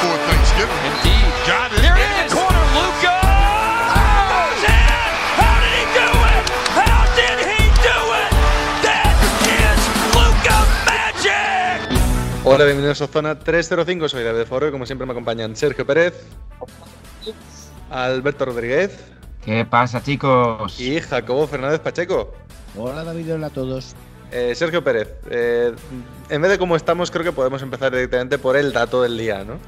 [0.00, 0.82] For Thanksgiving.
[0.90, 1.30] Indeed.
[1.46, 1.82] Got it.
[1.82, 2.64] They're in the corner.
[2.76, 3.16] Luca.
[10.86, 11.88] Magic.
[12.44, 16.14] Hola, bienvenidos a Zona 305, soy David Foro y como siempre me acompañan Sergio Pérez,
[17.90, 18.98] Alberto Rodríguez
[19.44, 20.80] ¿Qué pasa, chicos?
[20.80, 22.32] y Jacobo Fernández Pacheco.
[22.76, 23.94] Hola David, hola a todos.
[24.32, 25.74] Eh, Sergio Pérez, eh,
[26.28, 29.44] en vez de cómo estamos, creo que podemos empezar directamente por el dato del día,
[29.44, 29.58] ¿no?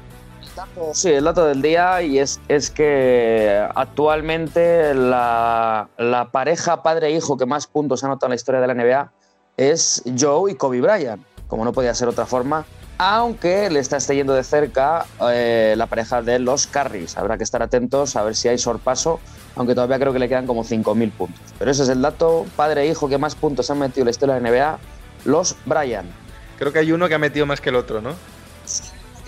[0.93, 7.45] Sí, el dato del día y es, es que actualmente la, la pareja padre-hijo que
[7.45, 9.11] más puntos ha anotado en la historia de la NBA
[9.57, 12.65] es Joe y Kobe Bryant, como no podía ser otra forma,
[12.97, 17.17] aunque le está yendo de cerca eh, la pareja de los Currys.
[17.17, 19.19] Habrá que estar atentos a ver si hay sorpaso,
[19.55, 21.41] aunque todavía creo que le quedan como 5.000 puntos.
[21.57, 24.41] Pero ese es el dato padre-hijo que más puntos han metido en la historia de
[24.41, 24.79] la NBA,
[25.25, 26.09] los Bryant.
[26.57, 28.11] Creo que hay uno que ha metido más que el otro, ¿no?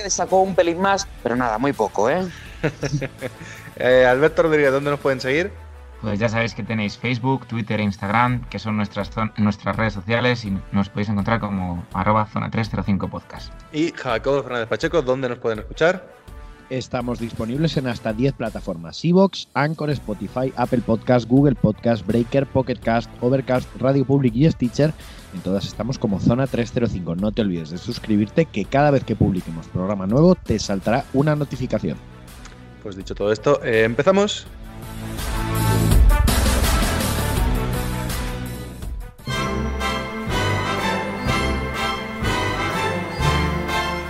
[0.06, 2.28] Le sacó un pelín más, pero nada, muy poco, ¿eh?
[3.78, 5.52] Eh, Alberto Rodríguez, ¿dónde nos pueden seguir?
[6.00, 10.46] Pues ya sabéis que tenéis Facebook, Twitter e Instagram, que son nuestras, nuestras redes sociales
[10.46, 13.52] y nos podéis encontrar como arroba zona 305 podcast.
[13.74, 16.08] Y Jacobo Fernández Pacheco, ¿dónde nos pueden escuchar?
[16.70, 22.80] Estamos disponibles en hasta 10 plataformas: Evox, Anchor, Spotify, Apple Podcast, Google Podcast, Breaker, Pocket
[22.80, 24.94] Cast, Overcast, Radio Public y Stitcher.
[25.36, 27.18] En todas estamos como Zona 305.
[27.18, 31.36] No te olvides de suscribirte, que cada vez que publiquemos programa nuevo te saltará una
[31.36, 31.98] notificación.
[32.82, 34.48] Pues dicho todo esto, eh, empezamos.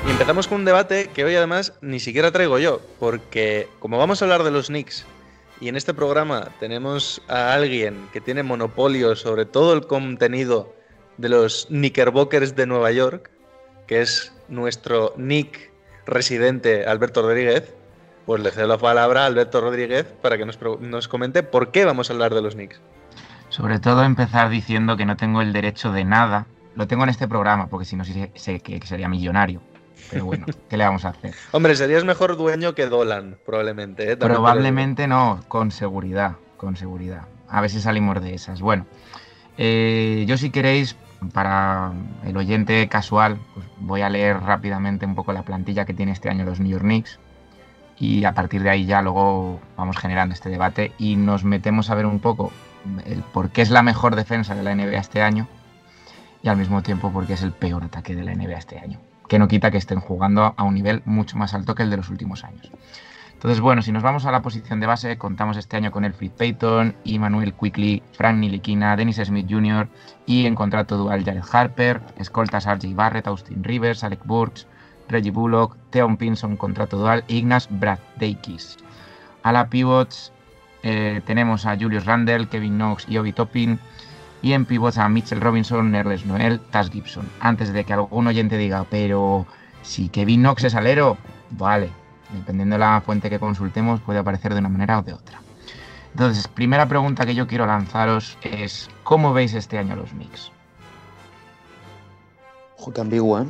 [0.07, 4.22] Y empezamos con un debate que hoy además ni siquiera traigo yo, porque como vamos
[4.22, 5.07] a hablar de los Knicks
[5.59, 10.75] y en este programa tenemos a alguien que tiene monopolio sobre todo el contenido
[11.18, 13.31] de los Knickerbockers de Nueva York,
[13.88, 15.72] que es nuestro Nick
[16.06, 17.74] residente Alberto Rodríguez,
[18.26, 21.86] pues le cedo la palabra a Alberto Rodríguez para que nos, nos comente por qué
[21.86, 22.81] vamos a hablar de los Knicks.
[23.50, 26.48] Sobre todo empezar diciendo que no tengo el derecho de nada.
[26.75, 29.62] Lo tengo en este programa, porque si no sé, sé que sería millonario.
[30.12, 31.34] Pero bueno, ¿qué le vamos a hacer?
[31.52, 34.12] Hombre, serías mejor dueño que Dolan, probablemente.
[34.12, 34.18] ¿eh?
[34.18, 37.28] Probablemente no, con seguridad, con seguridad.
[37.48, 38.62] A ver si salimos de esas.
[38.62, 38.86] Bueno,
[39.58, 40.96] eh, yo si queréis,
[41.34, 41.92] para
[42.26, 46.30] el oyente casual, pues voy a leer rápidamente un poco la plantilla que tiene este
[46.30, 47.20] año los New York Knicks
[47.98, 51.96] y a partir de ahí ya luego vamos generando este debate y nos metemos a
[51.96, 52.52] ver un poco
[53.06, 55.48] el por qué es la mejor defensa de la NBA este año
[56.44, 59.00] y al mismo tiempo por qué es el peor ataque de la NBA este año.
[59.28, 61.98] Que no quita que estén jugando a un nivel mucho más alto que el de
[61.98, 62.70] los últimos años.
[63.45, 66.31] Entonces, bueno, si nos vamos a la posición de base, contamos este año con Elfrid
[66.31, 69.88] Payton, Emmanuel Quickly, Frank Niliquina, Dennis Smith Jr.
[70.25, 74.66] y en contrato dual Jared Harper, escoltas RJ Barrett, Austin Rivers, Alec Burks,
[75.09, 78.78] Reggie Bullock, Theon Pinson, contrato dual, e Ignas Braddeikis.
[79.44, 80.33] A la pivots
[80.81, 83.79] eh, tenemos a Julius Randle, Kevin Knox y Obi Toppin.
[84.41, 87.29] Y en pivots a Mitchell Robinson, Nerles Noel, Taz Gibson.
[87.41, 89.45] Antes de que algún oyente diga, pero
[89.83, 91.19] si Kevin Knox es alero,
[91.51, 91.91] vale,
[92.31, 95.41] dependiendo de la fuente que consultemos, puede aparecer de una manera o de otra.
[96.12, 100.52] Entonces, primera pregunta que yo quiero lanzaros es, ¿cómo veis este año los Knicks?
[102.78, 103.46] Ojo, qué ambiguo, ¿eh?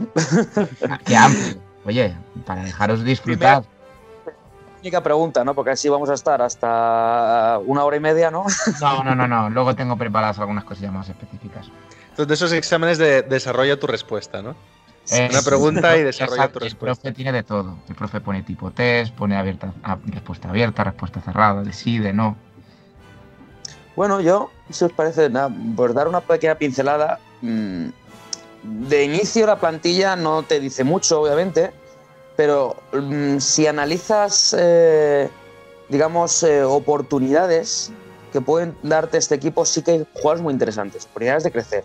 [1.06, 1.62] Qué amplio.
[1.86, 2.16] Oye,
[2.46, 3.64] para dejaros disfrutar.
[4.82, 5.54] Única pregunta, ¿no?
[5.54, 8.46] Porque así vamos a estar hasta una hora y media, ¿no?
[8.82, 9.50] No, no, no, no.
[9.50, 11.70] Luego tengo preparadas algunas cosillas más específicas.
[12.10, 14.56] Entonces, de esos exámenes de desarrolla tu respuesta, ¿no?
[15.12, 17.02] Una pregunta y desarrolla tu El respuesta.
[17.04, 17.78] profe tiene de todo.
[17.88, 22.12] El profe pone tipo test, pone abierta, a- respuesta abierta, respuesta cerrada, de sí, de
[22.14, 22.36] no.
[23.96, 27.86] Bueno, yo, si os parece, nada, por dar una pequeña pincelada, mm,
[28.64, 31.72] de inicio la plantilla no te dice mucho, obviamente,
[32.36, 35.30] pero mm, si analizas, eh,
[35.88, 37.92] digamos, eh, oportunidades
[38.34, 41.84] que pueden darte este equipo, sí que hay jugadores muy interesantes, oportunidades de crecer,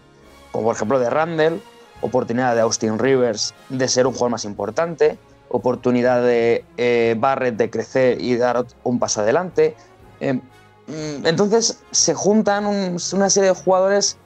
[0.51, 1.63] como por ejemplo de Randall,
[2.03, 5.19] oportunidad de Austin Rivers de ser un jugador más importante,
[5.49, 9.75] oportunidad de eh, Barrett de crecer y dar un paso adelante.
[10.21, 10.41] Eh,
[11.25, 14.17] entonces se juntan un- una serie de jugadores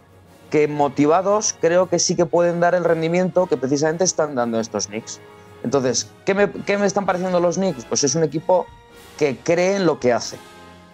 [0.50, 4.86] que motivados creo que sí que pueden dar el rendimiento que precisamente están dando estos
[4.86, 5.20] Knicks.
[5.62, 7.84] Entonces, ¿qué me, qué me están pareciendo los Knicks?
[7.86, 8.66] Pues es un equipo
[9.18, 10.36] que cree en lo que hace,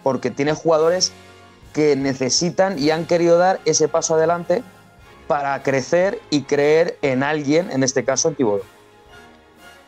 [0.03, 1.11] porque tiene jugadores
[1.73, 4.63] que necesitan y han querido dar ese paso adelante
[5.31, 8.65] para crecer y creer en alguien, en este caso en Thibodeau.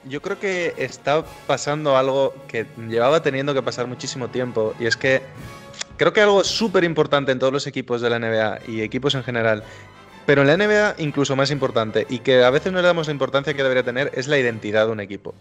[0.05, 4.95] Yo creo que está pasando algo que llevaba teniendo que pasar muchísimo tiempo y es
[4.95, 5.21] que
[5.97, 9.23] creo que algo súper importante en todos los equipos de la NBA y equipos en
[9.25, 9.65] general,
[10.25, 13.11] pero en la NBA incluso más importante y que a veces no le damos la
[13.11, 15.35] importancia que debería tener es la identidad de un equipo.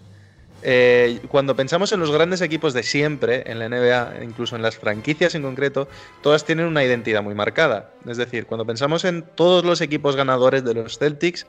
[0.63, 4.77] Eh, cuando pensamos en los grandes equipos de siempre, en la NBA, incluso en las
[4.77, 5.89] franquicias en concreto,
[6.23, 7.93] todas tienen una identidad muy marcada.
[8.07, 11.47] Es decir, cuando pensamos en todos los equipos ganadores de los Celtics,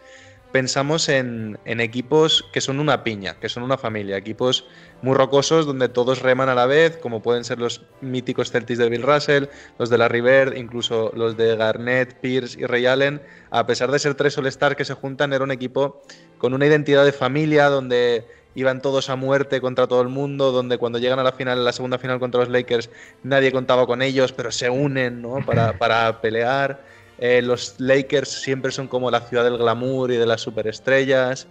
[0.54, 4.68] pensamos en, equipos que son una piña, que son una familia, equipos
[5.01, 8.88] muy rocosos donde todos reman a la vez, como pueden ser los míticos Celtics de
[8.88, 9.45] Bill Russell,
[9.80, 13.19] los de Larry Bird, incluso los de Garnett, Pierce y Ray Allen.
[13.50, 16.04] A pesar de ser tres All-Star que se juntan, era un equipo
[16.38, 20.78] con una identidad de familia donde iban todos a muerte contra todo el mundo, donde
[20.78, 22.90] cuando llegan a la final, la segunda final contra los Lakers,
[23.24, 25.46] nadie contaba con ellos, pero se unen ¿no?
[25.46, 26.84] para, para pelear.
[27.20, 31.48] Eh, los Lakers siempre son como la ciudad del glamour y de las superestrellas.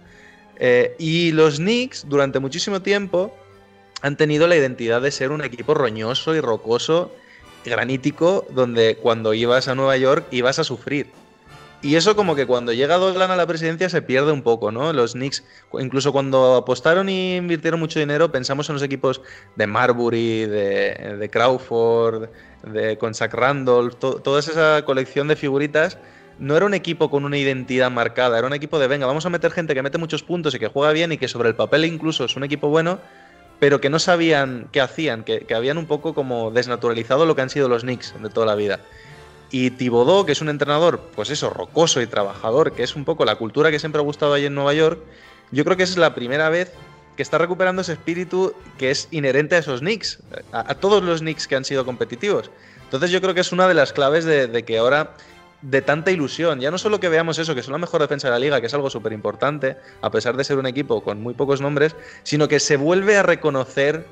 [0.57, 3.35] Eh, y los Knicks, durante muchísimo tiempo,
[4.01, 7.11] han tenido la identidad de ser un equipo roñoso y rocoso,
[7.65, 11.07] granítico, donde cuando ibas a Nueva York ibas a sufrir.
[11.83, 14.93] Y eso como que cuando llega Dolan a la presidencia se pierde un poco, ¿no?
[14.93, 15.43] Los Knicks,
[15.77, 19.21] incluso cuando apostaron y invirtieron mucho dinero, pensamos en los equipos
[19.57, 22.29] de Marbury, de, Crawford,
[22.65, 25.97] de, con Randolph, to, toda esa colección de figuritas.
[26.39, 29.29] No era un equipo con una identidad marcada, era un equipo de, venga, vamos a
[29.29, 31.83] meter gente que mete muchos puntos y que juega bien y que sobre el papel
[31.83, 32.99] incluso es un equipo bueno,
[33.59, 37.41] pero que no sabían qué hacían, que, que habían un poco como desnaturalizado lo que
[37.41, 38.79] han sido los Knicks de toda la vida.
[39.53, 43.23] Y Thibodeau, que es un entrenador, pues eso, rocoso y trabajador, que es un poco
[43.23, 44.99] la cultura que siempre ha gustado ahí en Nueva York,
[45.51, 46.71] yo creo que es la primera vez
[47.15, 51.47] que está recuperando ese espíritu que es inherente a esos Knicks, a, todos los Knicks
[51.47, 52.49] que han sido competitivos.
[52.85, 55.13] Entonces yo creo que es una de las claves de, de, que ahora,
[55.61, 58.31] de tanta ilusión, ya no solo que veamos eso, que son la mejor defensa de
[58.31, 61.35] la liga, que es algo súper importante, a pesar de ser un equipo con muy
[61.35, 64.03] pocos nombres, sino que se vuelve a reconocer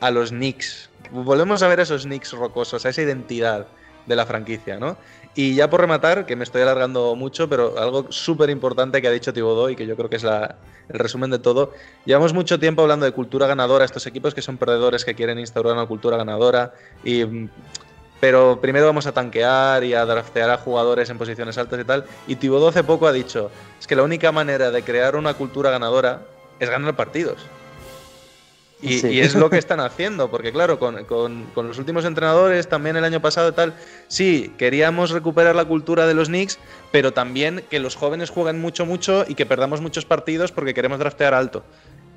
[0.00, 0.90] a los Knicks.
[1.10, 3.66] Volvemos a ver a esos Knicks rocosos, a esa identidad
[4.06, 4.96] de la franquicia, ¿no?
[5.34, 9.12] Y ya por rematar, que me estoy alargando mucho, pero algo súper importante que ha
[9.12, 10.56] dicho Thibodeau y que yo creo que es la,
[10.88, 11.72] el resumen de todo.
[12.04, 15.74] Llevamos mucho tiempo hablando de cultura ganadora, estos equipos que son perdedores que quieren instaurar
[15.74, 16.74] una cultura ganadora,
[17.04, 17.24] y,
[18.18, 22.04] pero primero vamos a tanquear y a draftear a jugadores en posiciones altas y tal.
[22.26, 25.70] Y Thibodeau hace poco ha dicho, es que la única manera de crear una cultura
[25.70, 26.22] ganadora
[26.58, 27.46] es ganar partidos.
[28.82, 29.08] Y, sí.
[29.08, 32.96] y, es lo que están haciendo, porque claro, con, con, con, los últimos entrenadores, también
[32.96, 33.74] el año pasado y tal,
[34.08, 36.58] sí, queríamos recuperar la cultura de los Knicks,
[36.90, 40.98] pero también que los jóvenes jueguen mucho, mucho y que perdamos muchos partidos porque queremos
[40.98, 41.62] draftear alto.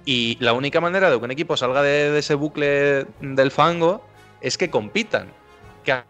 [0.06, 4.06] Y la única manera de que un equipo salga de, de ese bucle del fango
[4.42, 5.28] es que compitan.
[5.84, 6.02] Que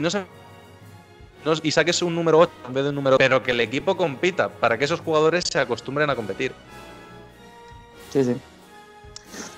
[0.00, 0.24] no se
[1.62, 4.48] y saques un número 8 en vez de un número pero que el equipo compita
[4.48, 6.52] para que esos jugadores se acostumbren a competir.
[8.16, 8.36] Sí, sí.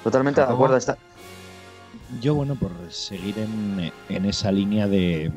[0.02, 0.76] Totalmente de acuerdo.
[0.76, 0.98] Está.
[2.20, 5.30] Yo, bueno, por seguir en, en, esa línea de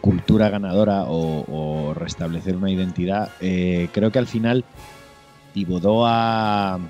[0.00, 4.64] cultura ganadora o, o restablecer una identidad, eh, creo que al final
[5.52, 6.80] Tibodoa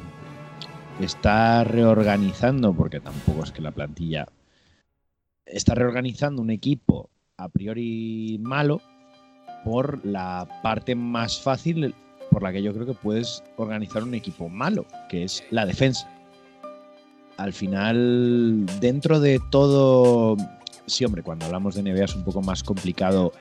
[1.00, 4.28] está reorganizando, porque tampoco es que la plantilla
[5.44, 8.80] está reorganizando un equipo a priori malo
[9.64, 11.96] por la parte más fácil
[12.34, 16.10] por la que yo creo que puedes organizar un equipo malo, que es la defensa.
[17.36, 20.36] Al final, dentro de todo,
[20.86, 23.32] sí, hombre, cuando hablamos de NBA es un poco más complicado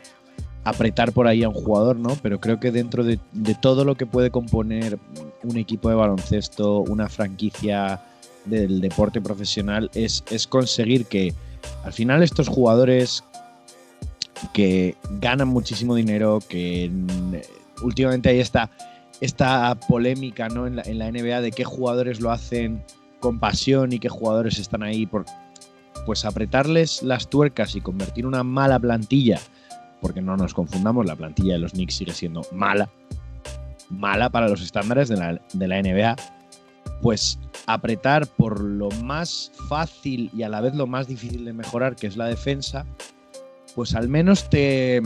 [0.63, 2.15] apretar por ahí a un jugador, ¿no?
[2.21, 3.19] Pero creo que dentro de,
[3.59, 4.99] todo lo que puede componer
[5.41, 7.99] un equipo de baloncesto, una franquicia
[8.45, 11.33] del deporte profesional, es, es conseguir que
[11.83, 13.23] al final estos jugadores
[14.53, 16.91] que ganan muchísimo dinero, que
[17.81, 18.69] últimamente hay esta,
[19.21, 20.67] esta polémica ¿no?
[20.67, 22.83] en, la, en, la, NBA de qué jugadores lo hacen
[23.19, 25.25] con pasión y qué jugadores están ahí por
[26.05, 29.39] pues apretarles las tuercas y convertir una mala plantilla,
[30.01, 32.89] porque no nos confundamos, la plantilla de los Knicks sigue siendo mala,
[33.89, 36.15] mala para los estándares de la, de la NBA,
[37.01, 41.95] pues apretar por lo más fácil y a la vez lo más difícil de mejorar,
[41.95, 42.85] que es la defensa,
[43.75, 45.01] pues al menos te,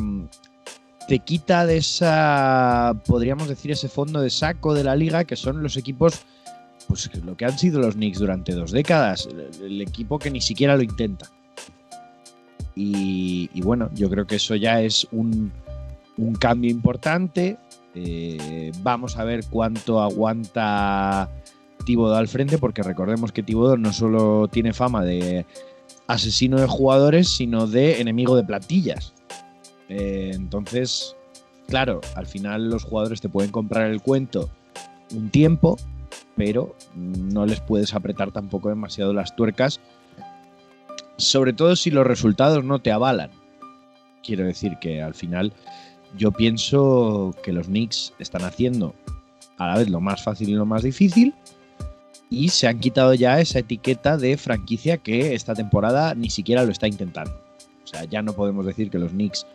[1.07, 5.63] te quita de esa, podríamos decir, ese fondo de saco de la liga, que son
[5.63, 6.25] los equipos,
[6.87, 9.27] pues lo que han sido los Knicks durante dos décadas,
[9.63, 11.29] el, equipo que ni siquiera lo intenta.
[12.75, 15.51] Y, bueno, yo creo que eso ya es un,
[16.39, 17.57] cambio importante.
[17.95, 21.27] Eh, vamos a ver cuánto aguanta
[21.85, 25.45] Thibodeau al frente, porque recordemos que Thibodeau no solo tiene fama de
[26.05, 29.13] asesino de jugadores, sino de enemigo de plantillas.
[29.89, 31.15] Eh, entonces,
[31.67, 34.49] claro, al final los jugadores te pueden comprar el cuento
[35.13, 35.77] un tiempo,
[36.35, 39.79] pero no les puedes apretar tampoco demasiado las tuercas,
[41.17, 43.31] sobre todo si los resultados no te avalan.
[44.23, 45.53] Quiero decir que al final
[46.17, 48.93] yo pienso que los Knicks están haciendo
[49.57, 51.33] a la vez lo más fácil y lo más difícil
[52.29, 56.71] y se han quitado ya esa etiqueta de franquicia que esta temporada ni siquiera lo
[56.71, 57.31] está intentando.
[57.83, 59.47] O sea, ya no podemos decir que los Knicks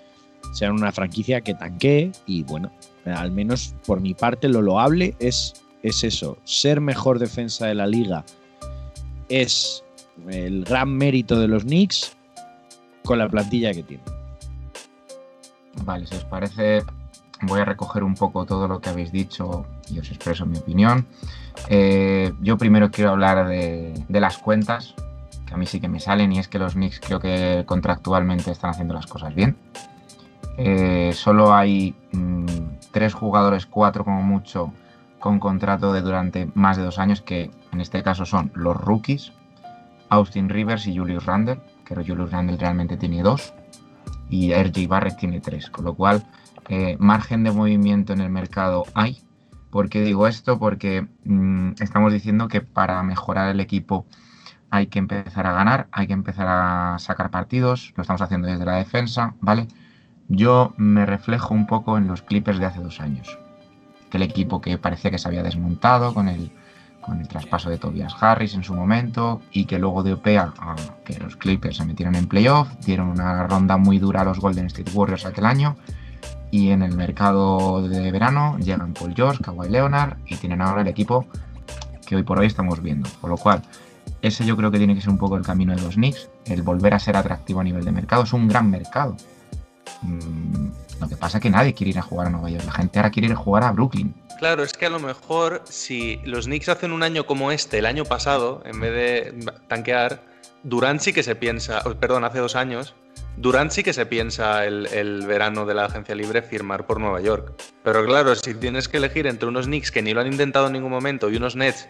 [0.52, 2.70] sean una franquicia que tanquee y bueno,
[3.04, 7.86] al menos por mi parte lo loable es, es eso, ser mejor defensa de la
[7.86, 8.24] liga
[9.32, 9.82] es
[10.28, 12.16] el gran mérito de los Knicks
[13.04, 14.06] con la plantilla que tienen.
[15.84, 16.82] Vale, si os parece,
[17.42, 21.06] voy a recoger un poco todo lo que habéis dicho y os expreso mi opinión.
[21.68, 24.94] Eh, yo primero quiero hablar de, de, las cuentas,
[25.46, 28.50] que a mí sí que me salen, y es que los Knicks creo que contractualmente
[28.50, 29.56] están haciendo las cosas bien.
[30.64, 32.46] Eh, solo hay mmm,
[32.92, 34.72] tres jugadores, cuatro como mucho,
[35.18, 39.32] con contrato de durante más de dos años, que en este caso son los rookies,
[40.08, 43.54] Austin Rivers y Julius Randle, que Julius Randle realmente tiene dos,
[44.30, 46.24] y RJ Barrett tiene tres, con lo cual
[46.68, 49.20] eh, margen de movimiento en el mercado hay.
[49.70, 50.60] ¿Por qué digo esto?
[50.60, 54.06] Porque mmm, estamos diciendo que para mejorar el equipo
[54.70, 58.64] hay que empezar a ganar, hay que empezar a sacar partidos, lo estamos haciendo desde
[58.64, 59.66] la defensa, ¿vale?
[60.28, 63.38] Yo me reflejo un poco en los Clippers de hace dos años.
[64.06, 66.50] Aquel equipo que parecía que se había desmontado con el,
[67.00, 70.76] con el traspaso de Tobias Harris en su momento y que luego de OPEA a
[71.04, 74.66] que los Clippers se metieron en playoff, dieron una ronda muy dura a los Golden
[74.66, 75.76] State Warriors aquel año
[76.52, 80.88] y en el mercado de verano llegan Paul George, Kawhi Leonard y tienen ahora el
[80.88, 81.26] equipo
[82.06, 83.08] que hoy por hoy estamos viendo.
[83.22, 83.62] Por lo cual,
[84.20, 86.60] ese yo creo que tiene que ser un poco el camino de los Knicks, el
[86.60, 88.24] volver a ser atractivo a nivel de mercado.
[88.24, 89.16] Es un gran mercado.
[90.02, 90.68] Mm,
[91.00, 92.64] lo que pasa es que nadie quiere ir a jugar a Nueva York.
[92.64, 94.14] La gente ahora quiere ir a jugar a Brooklyn.
[94.38, 97.86] Claro, es que a lo mejor si los Knicks hacen un año como este, el
[97.86, 100.22] año pasado, en vez de tanquear,
[100.64, 102.94] Durant sí que se piensa, oh, perdón, hace dos años,
[103.36, 107.20] Durant sí que se piensa el, el, verano de la agencia libre firmar por Nueva
[107.20, 107.54] York.
[107.82, 110.74] Pero claro, si tienes que elegir entre unos Knicks que ni lo han intentado en
[110.74, 111.88] ningún momento y unos Nets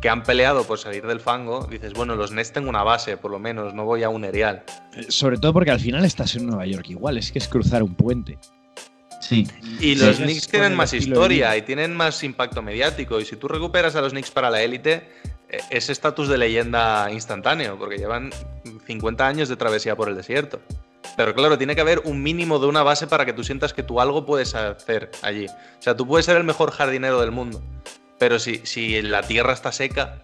[0.00, 3.30] que han peleado por salir del fango, dices, bueno, los Nets tengo una base, por
[3.30, 4.62] lo menos, no voy a un erial.
[5.08, 7.94] Sobre todo porque al final estás en Nueva York igual, es que es cruzar un
[7.94, 8.38] puente.
[9.20, 9.48] Sí.
[9.80, 13.18] Y los sí, Knicks tienen más historia y tienen más impacto mediático.
[13.20, 15.08] Y si tú recuperas a los Knicks para la élite,
[15.70, 18.30] es estatus de leyenda instantáneo, porque llevan
[18.86, 20.60] 50 años de travesía por el desierto.
[21.16, 23.82] Pero claro, tiene que haber un mínimo de una base para que tú sientas que
[23.82, 25.46] tú algo puedes hacer allí.
[25.46, 27.62] O sea, tú puedes ser el mejor jardinero del mundo,
[28.18, 30.22] pero si, si la tierra está seca,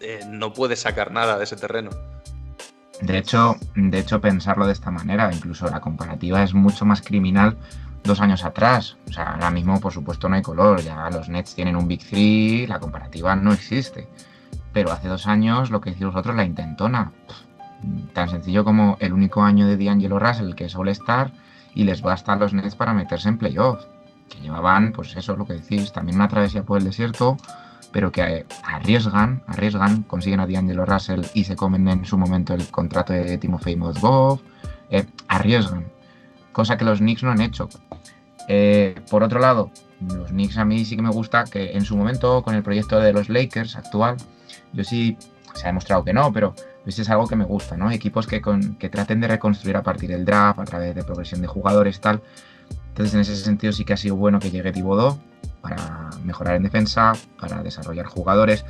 [0.00, 1.90] eh, no puedes sacar nada de ese terreno.
[3.00, 7.56] De hecho, de hecho, pensarlo de esta manera, incluso la comparativa es mucho más criminal
[8.04, 8.96] dos años atrás.
[9.08, 10.80] O sea, ahora mismo, por supuesto, no hay color.
[10.82, 14.08] Ya los Nets tienen un Big Three, la comparativa no existe.
[14.72, 17.12] Pero hace dos años, lo que decís vosotros, la intentona.
[18.12, 21.32] Tan sencillo como el único año de D'Angelo Russell, que es All-Star,
[21.74, 23.84] y les basta a los Nets para meterse en playoff.
[24.28, 27.36] Que llevaban, pues eso, lo que decís, también una travesía por el desierto,
[27.92, 32.66] pero que arriesgan, arriesgan, consiguen a D'Angelo Russell y se comen en su momento el
[32.68, 34.40] contrato de Timofey Mozgov,
[34.90, 35.86] eh, arriesgan,
[36.52, 37.68] cosa que los Knicks no han hecho.
[38.48, 41.96] Eh, por otro lado, los Knicks a mí sí que me gusta que en su
[41.96, 44.16] momento con el proyecto de los Lakers actual,
[44.72, 45.16] yo sí,
[45.54, 47.90] se ha demostrado que no, pero pues es algo que me gusta, ¿no?
[47.90, 51.40] Equipos que, con, que traten de reconstruir a partir del draft, a través de progresión
[51.40, 52.20] de jugadores, tal.
[52.94, 55.18] Entonces, en ese sentido sí que ha sido bueno que llegue Thibodeau
[55.60, 58.64] para mejorar en defensa, para desarrollar jugadores.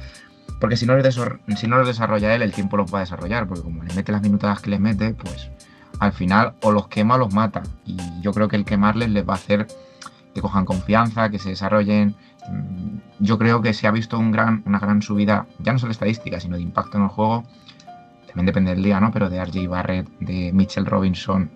[0.60, 3.46] Porque si no, los desarrolla él, el tiempo los va a desarrollar.
[3.46, 5.50] Porque como le mete las minutadas que les mete, pues
[6.00, 7.64] al final o los quema o los mata.
[7.84, 9.66] Y yo creo que el quemarles les va a hacer
[10.34, 12.16] que cojan confianza, que se desarrollen.
[13.20, 16.62] Yo creo que se ha visto una gran subida, ya no solo estadística, sino de
[16.62, 17.44] impacto en el juego.
[18.28, 19.12] También depende del día, ¿no?
[19.12, 21.50] Pero de RJ Barrett, de Mitchell Robinson.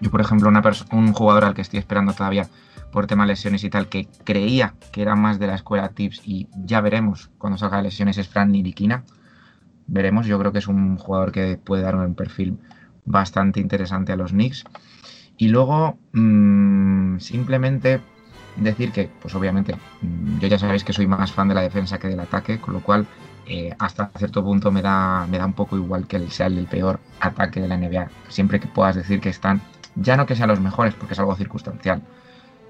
[0.00, 0.62] Yo, por ejemplo, una
[0.92, 2.48] un jugador al que estoy esperando todavía
[2.92, 6.22] por tema de lesiones y tal, que creía que era más de la escuela Tips
[6.24, 9.04] y ya veremos cuando salga de lesiones, es Fran Niriquina.
[9.86, 12.58] Veremos, yo creo que es un jugador que puede dar un perfil
[13.04, 14.64] bastante interesante a los Knicks.
[15.36, 18.00] Y luego, mmm, simplemente
[18.56, 21.98] decir que, pues obviamente, mmm, yo ya sabéis que soy más fan de la defensa
[21.98, 23.06] que del ataque, con lo cual
[23.46, 26.66] eh, hasta cierto punto me da, me da un poco igual que el sea el
[26.66, 28.08] peor ataque de la NBA.
[28.28, 29.62] Siempre que puedas decir que están,
[30.00, 32.02] ya no que sean los mejores, porque es algo circunstancial,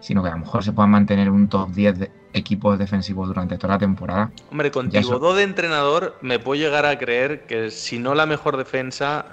[0.00, 3.56] sino que a lo mejor se puedan mantener un top 10 de equipos defensivos durante
[3.58, 4.30] toda la temporada.
[4.50, 8.14] Hombre, con Ya eso- Tibodó de entrenador me puedo llegar a creer que si no
[8.14, 9.26] la mejor defensa,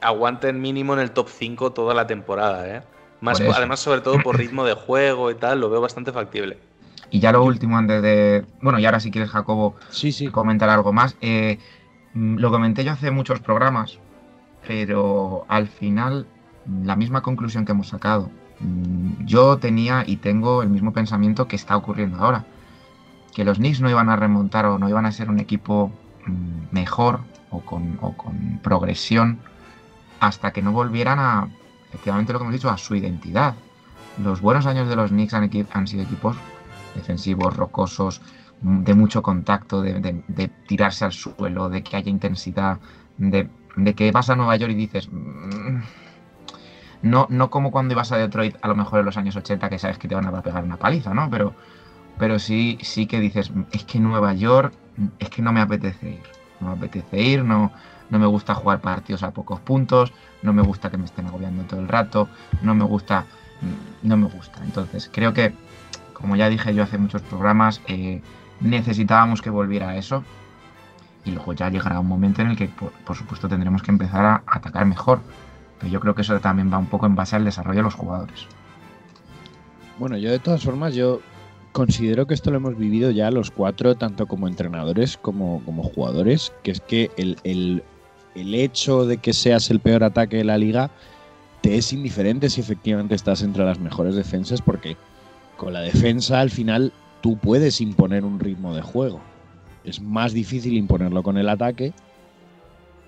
[0.00, 2.82] aguanten mínimo en el top 5 toda la temporada, ¿eh?
[3.20, 6.58] Más, además, sobre todo por ritmo de juego y tal, lo veo bastante factible.
[7.10, 8.44] Y ya lo último antes de...
[8.60, 10.28] Bueno, y ahora si quieres, Jacobo, Sí, sí.
[10.28, 11.16] comentar algo más.
[11.22, 11.58] Eh,
[12.12, 13.98] mm, lo comenté yo hace muchos programas,
[14.66, 16.26] pero al final
[16.84, 18.30] la misma conclusión que hemos sacado.
[18.60, 22.44] Mm, Yo tenía y tengo el mismo pensamiento que está ocurriendo ahora.
[23.34, 25.92] Que los Knicks no iban a remontar o no iban a ser un equipo
[26.26, 27.20] mm, mejor
[27.50, 27.98] o con,
[28.62, 29.38] progresión
[30.20, 31.48] hasta que no volvieran a,
[31.88, 33.54] efectivamente lo que hemos dicho, a su identidad.
[34.22, 36.36] Los buenos años de los Knicks han, sido equipos
[36.94, 38.22] defensivos, rocosos,
[38.62, 42.78] mm, de mucho contacto, de, tirarse al suelo, de que haya intensidad,
[43.18, 45.08] de que vas a Nueva York y dices...
[47.02, 49.78] No, no como cuando ibas a Detroit a lo mejor en los años 80 que
[49.78, 51.28] sabes que te van a pegar una paliza, ¿no?
[51.30, 51.54] Pero,
[52.18, 54.72] pero sí, sí que dices, es que Nueva York,
[55.18, 56.22] es que no me apetece ir.
[56.60, 57.70] No me apetece ir, no,
[58.10, 60.12] no me gusta jugar partidos a pocos puntos,
[60.42, 62.28] no me gusta que me estén agobiando todo el rato,
[62.62, 63.26] no me gusta,
[64.02, 64.62] no me gusta.
[64.64, 65.54] Entonces, creo que,
[66.12, 68.22] como ya dije yo hace muchos programas, eh,
[68.60, 70.24] necesitábamos que volviera a eso.
[71.24, 74.24] Y luego ya llegará un momento en el que, por, por supuesto, tendremos que empezar
[74.24, 75.20] a atacar mejor.
[75.78, 77.94] Pero yo creo que eso también va un poco en base al desarrollo de los
[77.94, 78.46] jugadores.
[79.98, 81.20] Bueno, yo de todas formas, yo
[81.72, 86.52] considero que esto lo hemos vivido ya los cuatro, tanto como entrenadores como, como jugadores,
[86.62, 87.82] que es que el, el-
[88.34, 90.90] el hecho de que seas el peor ataque de la liga
[91.62, 94.98] te es indiferente si efectivamente estás entre las mejores defensas, porque
[95.56, 96.92] con la defensa al final
[97.22, 99.22] tú puedes imponer un ritmo de juego.
[99.84, 101.94] Es más difícil imponerlo con el ataque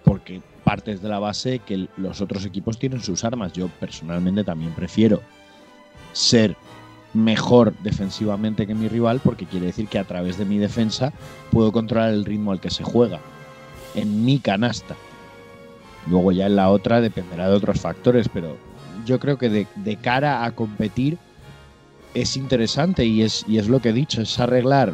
[0.02, 3.54] porque partes de la base que los otros equipos tienen sus armas.
[3.54, 5.22] Yo personalmente también prefiero
[6.12, 6.56] ser
[7.14, 11.14] mejor defensivamente que mi rival porque quiere decir que a través de mi defensa
[11.50, 13.18] puedo controlar el ritmo al que se juega
[13.94, 14.94] en mi canasta.
[16.06, 18.58] Luego ya en la otra dependerá de otros factores, pero
[19.06, 21.16] yo creo que de, de cara a competir
[22.12, 24.92] es interesante y es, y es lo que he dicho, es arreglar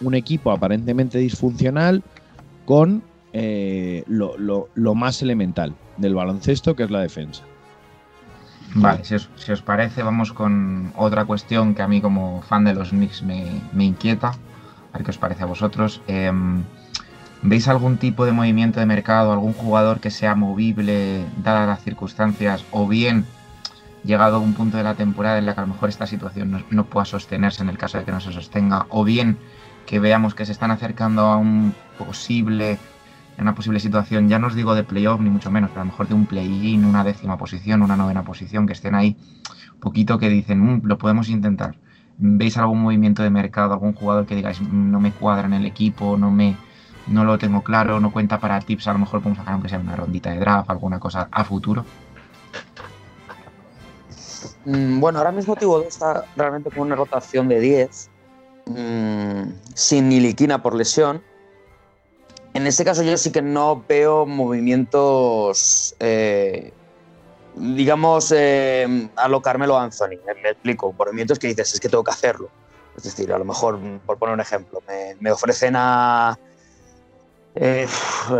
[0.00, 2.02] un equipo aparentemente disfuncional
[2.64, 4.36] con eh, lo,
[4.74, 7.42] lo- más elemental del baloncesto, que es la defensa.
[8.74, 12.90] Vale, si os, parece, vamos con otra cuestión que a mí como fan de los
[12.90, 14.28] Knicks me, me inquieta.
[14.28, 16.00] A ver qué os parece a vosotros.
[16.06, 16.62] Em,
[17.42, 22.64] ¿Veis algún tipo de movimiento de mercado, algún jugador que sea movible dadas las circunstancias
[22.70, 23.24] o bien
[24.04, 26.64] llegado a un punto de la temporada en la que a lo mejor esta situación
[26.70, 29.38] no pueda sostenerse en el caso de que no se sostenga o bien
[29.86, 32.78] que veamos que se están acercando a un posible
[33.40, 35.84] en una posible situación, ya no os digo de playoff ni mucho menos, pero a
[35.84, 39.16] lo mejor de un play-in, una décima posición, una novena posición, que estén ahí
[39.80, 41.74] poquito que dicen, "Mm, lo podemos intentar.
[42.18, 45.64] ¿Veis algún movimiento de mercado, algún jugador que digáis, "Mm, no me cuadra en el
[45.64, 46.54] equipo, no me
[47.06, 49.78] no lo tengo claro, no cuenta para tips, a lo mejor podemos sacar aunque sea
[49.80, 51.84] una rondita de draft, alguna cosa a futuro?
[54.66, 58.10] Mm, Bueno, ahora mismo Tibodó está realmente con una rotación de 10,
[58.66, 59.42] mm,
[59.74, 61.22] sin Niliquina por lesión.
[62.54, 66.72] En este caso yo sí que no veo movimientos, eh,
[67.54, 70.18] digamos, eh, a lo Carmelo Anthony.
[70.42, 72.48] Me, explico, movimientos que dices, es que tengo que hacerlo.
[72.96, 74.82] Es decir, a lo mejor, por poner un ejemplo,
[75.20, 76.38] me, ofrecen a...
[77.54, 77.86] eh,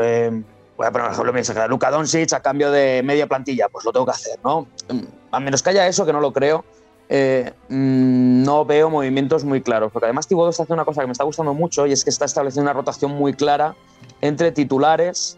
[0.00, 0.42] eh,
[0.76, 3.68] voy a poner un ejemplo, me dice, a Luka Doncic a cambio de media plantilla,
[3.68, 4.62] pues lo tengo que hacer, ¿no?
[4.88, 6.64] Mm, A menos que haya eso, que no lo creo,
[7.12, 9.92] eh, mm, no veo movimientos muy claros.
[9.92, 12.24] Porque además Thibodeau está una cosa que me está gustando mucho y es que está
[12.24, 13.74] estableciendo una rotación muy clara
[14.20, 15.36] entre titulares,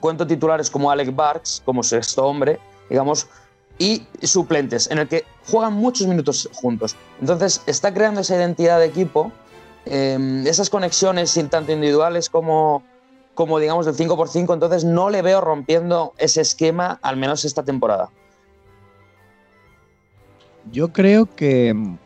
[0.00, 2.58] cuento titulares como Alec Barks, como sexto hombre,
[2.90, 3.28] digamos,
[3.78, 6.96] y suplentes, en el que juegan muchos minutos juntos.
[7.20, 9.30] Entonces está creando esa identidad de equipo,
[9.84, 12.82] eh, esas conexiones tanto individuales como,
[13.34, 18.08] como digamos del 5x5, entonces no le veo rompiendo ese esquema, al menos esta temporada.
[20.72, 21.98] Yo creo que mm,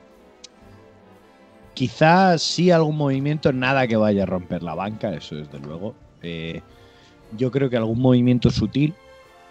[1.74, 5.94] quizás sí algún movimiento, nada que vaya a romper la banca, eso desde luego.
[6.22, 6.60] Eh,
[7.36, 8.94] yo creo que algún movimiento sutil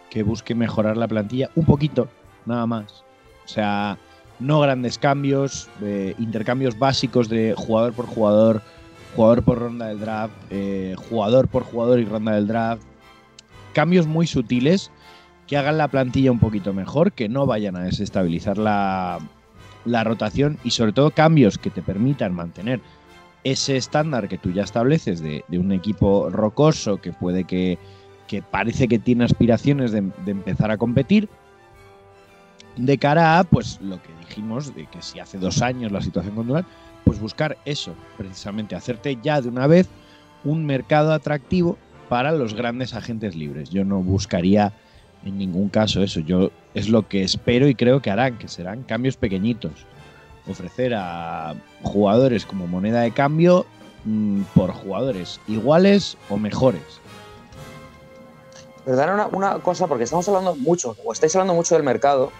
[0.10, 2.08] que busque mejorar la plantilla un poquito,
[2.46, 3.04] nada más.
[3.46, 3.98] O sea,
[4.40, 8.62] no grandes cambios, eh, intercambios básicos de jugador por jugador,
[9.16, 12.84] jugador por ronda del draft, eh, jugador por jugador y ronda del draft.
[13.74, 14.92] Cambios muy sutiles
[15.50, 19.18] que hagan la plantilla un poquito mejor, que no vayan a desestabilizar la,
[19.84, 22.82] la rotación y sobre todo cambios que te permitan mantener
[23.44, 27.80] ese estándar que tú ya estableces de, un equipo rocoso que puede que,
[28.28, 31.28] que parece que tiene aspiraciones de, empezar a competir
[32.76, 36.36] de cara a pues lo que dijimos de que si hace dos años la situación
[36.36, 36.66] con
[37.04, 39.90] pues buscar eso, precisamente hacerte ya de una vez
[40.44, 41.76] un mercado atractivo
[42.08, 43.72] para los grandes agentes libres.
[43.72, 44.74] Yo no buscaría
[45.30, 46.20] en ningún caso eso.
[46.20, 49.72] Yo es lo que espero y creo que harán, que serán cambios pequeñitos.
[50.48, 53.66] Ofrecer a jugadores como moneda de cambio
[54.06, 56.82] mm, por jugadores iguales o mejores.
[58.86, 62.32] Una, una cosa, porque estamos hablando mucho, o estáis hablando mucho del mercado.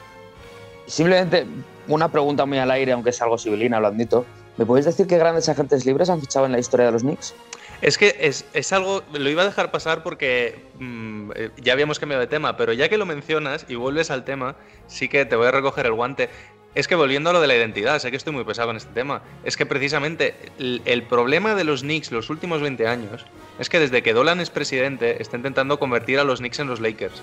[0.88, 1.46] Simplemente
[1.88, 4.26] una pregunta muy al aire, aunque es algo civilina, lo admito.
[4.58, 7.34] ¿Me podéis decir qué grandes agentes libres han fichado en la historia de los Knicks?
[7.82, 12.00] Es que es, es algo, lo iba a dejar pasar porque mm, eh, ya habíamos
[12.00, 14.56] cambiado de tema, pero ya que lo mencionas y vuelves al tema,
[14.88, 16.30] sí que te voy a recoger el guante.
[16.76, 18.94] Es que volviendo a lo de la identidad, sé que estoy muy pesado en este
[18.94, 23.26] tema, es que precisamente el, el problema de los Knicks los últimos 20 años
[23.60, 26.80] es que desde que Dolan es presidente está intentando convertir a los Knicks en los
[26.80, 27.22] Lakers.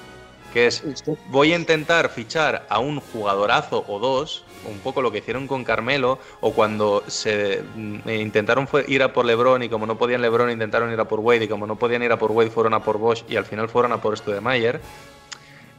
[0.53, 0.83] Que es,
[1.29, 5.64] voy a intentar fichar a un jugadorazo o dos, un poco lo que hicieron con
[5.64, 10.50] Carmelo, o cuando se mm, intentaron ir a por LeBron y como no podían LeBron
[10.50, 12.83] intentaron ir a por Wade y como no podían ir a por Wade fueron a
[12.83, 14.81] por Bosch y al final fueron a por Studemayer.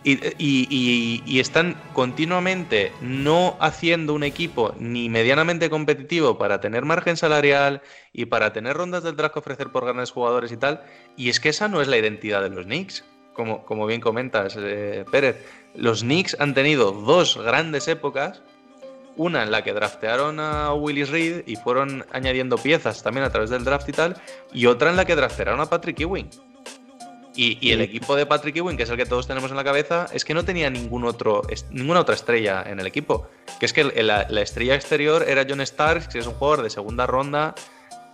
[0.03, 7.81] Y, y, están continuamente no haciendo un equipo ni medianamente competitivo para tener margen salarial
[8.13, 10.81] y para tener rondas del draft que ofrecer por grandes jugadores y tal.
[11.17, 14.55] Y es que esa no es la identidad de los Knicks, como, como bien comentas,
[14.57, 15.45] eh, Pérez.
[15.75, 18.41] Los Knicks han tenido dos grandes épocas
[19.17, 23.49] una en la que draftearon a Willis Reed y fueron añadiendo piezas también a través
[23.49, 24.15] del draft y tal,
[24.53, 26.29] y otra en la que draftearon a Patrick Ewing.
[27.35, 29.63] Y, y, el equipo de Patrick Ewing, que es el que todos tenemos en la
[29.63, 33.29] cabeza, es que no tenía ningún otro, ninguna otra estrella en el equipo.
[33.59, 36.71] Que es que la, la estrella exterior era John Starks, que es un jugador de
[36.71, 37.53] segunda ronda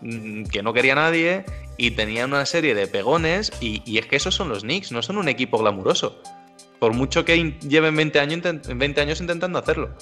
[0.01, 1.45] mm, que no quería nadie
[1.77, 3.53] y tenía una serie de pegones.
[3.61, 6.21] Y, y, es que esos son los Knicks, no son un equipo glamuroso.
[6.79, 9.95] Por mucho que lleven 20 años, 20 años intentando hacerlo.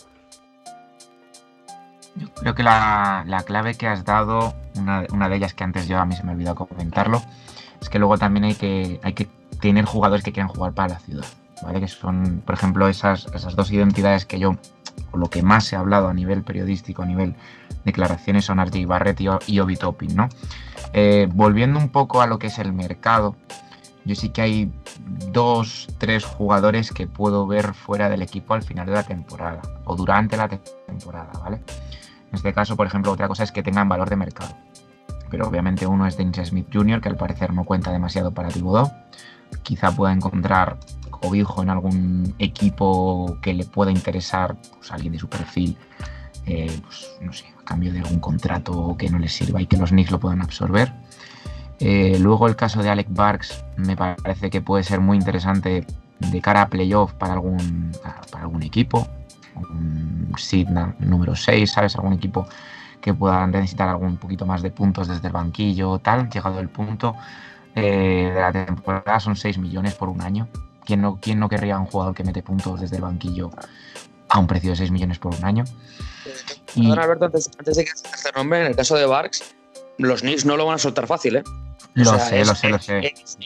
[2.15, 5.87] Yo creo que la, la, clave que has dado, una, una, de ellas que antes
[5.87, 7.21] yo a mí se me olvidó comentarlo,
[7.81, 9.27] es que luego también hay que, hay que
[9.59, 11.25] tener jugadores que quieran jugar para la ciudad,
[11.63, 11.79] ¿vale?
[11.79, 14.57] Que son, por ejemplo, esas, esas dos identidades que yo,
[15.11, 17.35] o lo que más he hablado a nivel periodístico, a nivel
[17.85, 20.29] declaraciones, son RJ Barrett y, y Obi Toppin, ¿no?
[20.93, 23.35] Eh, volviendo un poco a lo que es el mercado,
[24.03, 24.71] yo sí que hay
[25.31, 29.95] dos, tres jugadores que puedo ver fuera del equipo al final de la temporada o
[29.95, 31.61] durante la temporada, ¿vale?
[32.31, 34.55] En este caso, por ejemplo, otra cosa es que tengan valor de mercado.
[35.29, 38.89] Pero obviamente uno es Dennis Smith Jr., que al parecer no cuenta demasiado para Thibodeau.
[39.63, 40.77] Quizá pueda encontrar
[41.09, 45.77] cobijo en algún equipo que le pueda interesar, pues alguien de su perfil,
[46.45, 49.77] eh, pues no sé, a cambio de algún contrato que no les sirva y que
[49.77, 50.93] los Knicks lo puedan absorber.
[51.79, 55.85] Eh, luego el caso de Alec Barks me parece que puede ser muy interesante
[56.19, 57.91] de cara a playoff para algún,
[58.31, 59.07] para algún equipo
[59.55, 60.67] un seed
[60.99, 61.95] número 6, ¿sabes?
[61.95, 62.47] Algún equipo
[63.01, 67.15] que pueda necesitar algún poquito más de puntos desde el banquillo, tal, llegado el punto
[67.75, 70.47] eh, de la temporada son 6 millones por un año.
[70.85, 73.49] ¿Quién no, ¿Quién no querría un jugador que mete puntos desde el banquillo
[74.29, 75.63] a un precio de 6 millones por un año?
[76.75, 76.89] Y...
[76.89, 79.55] Perdón, Alberto, antes, antes de que se este nombre, en el caso de Barks,
[79.97, 81.43] los Knicks no lo van a soltar fácil, ¿eh?
[81.45, 82.99] O lo sea, sé, es, lo sé, lo sé.
[82.99, 83.37] Es,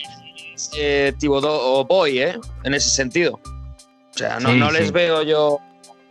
[0.56, 2.40] es, eh, Thibodeau o Boy, ¿eh?
[2.64, 3.40] En ese sentido.
[3.44, 4.94] O sea, no, sí, no les sí.
[4.94, 5.60] veo yo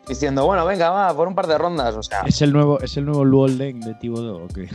[0.08, 1.94] diciendo, bueno, venga, va, por un par de rondas.
[1.94, 2.22] O sea.
[2.22, 4.68] ¿Es el nuevo, es el nuevo Luol Deng de Thibodeau o qué?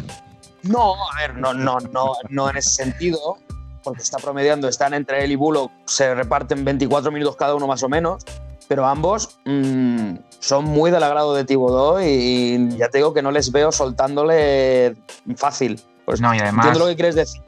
[0.63, 3.37] No, a ver, no, no, no, no en ese sentido,
[3.83, 7.81] porque está promediando, están entre él y Bullock, se reparten 24 minutos cada uno más
[7.83, 8.25] o menos,
[8.67, 13.21] pero ambos mmm, son muy del agrado de Thibodeau y, y, ya te digo que
[13.21, 14.97] no les veo soltándole
[15.37, 15.81] fácil.
[16.05, 16.65] Pues no, y además.
[16.65, 17.41] Entiendo lo que quieres decir.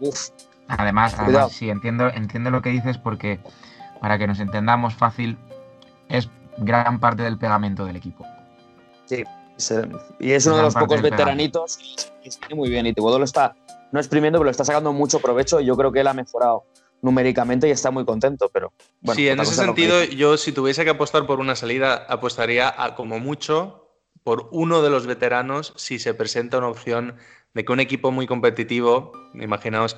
[0.00, 0.30] Uf.
[0.68, 3.40] Además, además sí, entiendo, entiendo lo que dices porque
[4.00, 5.38] para que nos entendamos fácil,
[6.08, 8.26] es gran parte del pegamento del equipo.
[9.06, 9.24] Sí,
[10.20, 11.78] y es uno gran de los pocos veteranitos
[12.22, 12.86] y está muy bien.
[12.86, 13.56] Y Thibodeau lo está
[13.90, 16.64] no exprimiendo, pero lo está sacando mucho provecho y yo creo que él ha mejorado
[17.00, 20.90] numéricamente y está muy contento, pero bueno, Sí, en ese sentido, yo si tuviese que
[20.90, 23.88] apostar por una salida, apostaría a como mucho
[24.24, 27.16] por uno de los veteranos si se presenta una opción
[27.54, 29.96] de que un equipo muy competitivo, imaginaos,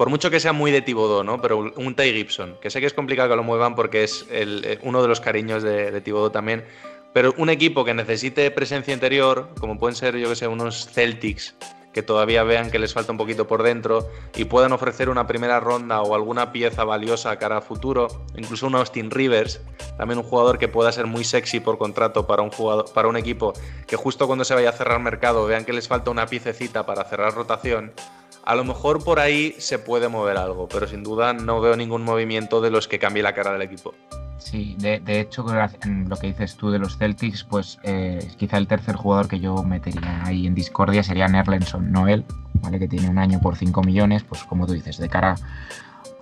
[0.00, 1.42] por mucho que sea muy de Thibodeau, ¿no?
[1.42, 4.78] Pero un Ty Gibson, que sé que es complicado que lo muevan porque es el,
[4.80, 6.64] uno de los cariños de, de Thibodeau también,
[7.12, 11.54] pero un equipo que necesite presencia interior, como pueden ser, yo que sé, unos Celtics,
[11.92, 15.60] que todavía vean que les falta un poquito por dentro y puedan ofrecer una primera
[15.60, 18.08] ronda o alguna pieza valiosa cara a futuro,
[18.38, 19.60] incluso un Austin Rivers,
[19.98, 22.50] también un jugador que pueda ser muy sexy por contrato para un
[22.94, 23.52] para un equipo
[23.86, 27.04] que justo cuando se vaya a cerrar mercado vean que les falta una piececita para
[27.04, 27.92] cerrar rotación.
[28.44, 32.02] A lo mejor por ahí se puede mover algo, pero sin duda no veo ningún
[32.02, 33.94] movimiento de los que cambie la cara del equipo.
[34.38, 38.96] Sí, de, hecho, lo que dices tú de los Celtics, pues eh, quizá el tercer
[38.96, 42.24] jugador que yo metería ahí en discordia sería Nerlenson Noel,
[42.54, 42.78] ¿vale?
[42.78, 45.36] que tiene un año por 5 millones, pues como tú dices, de cara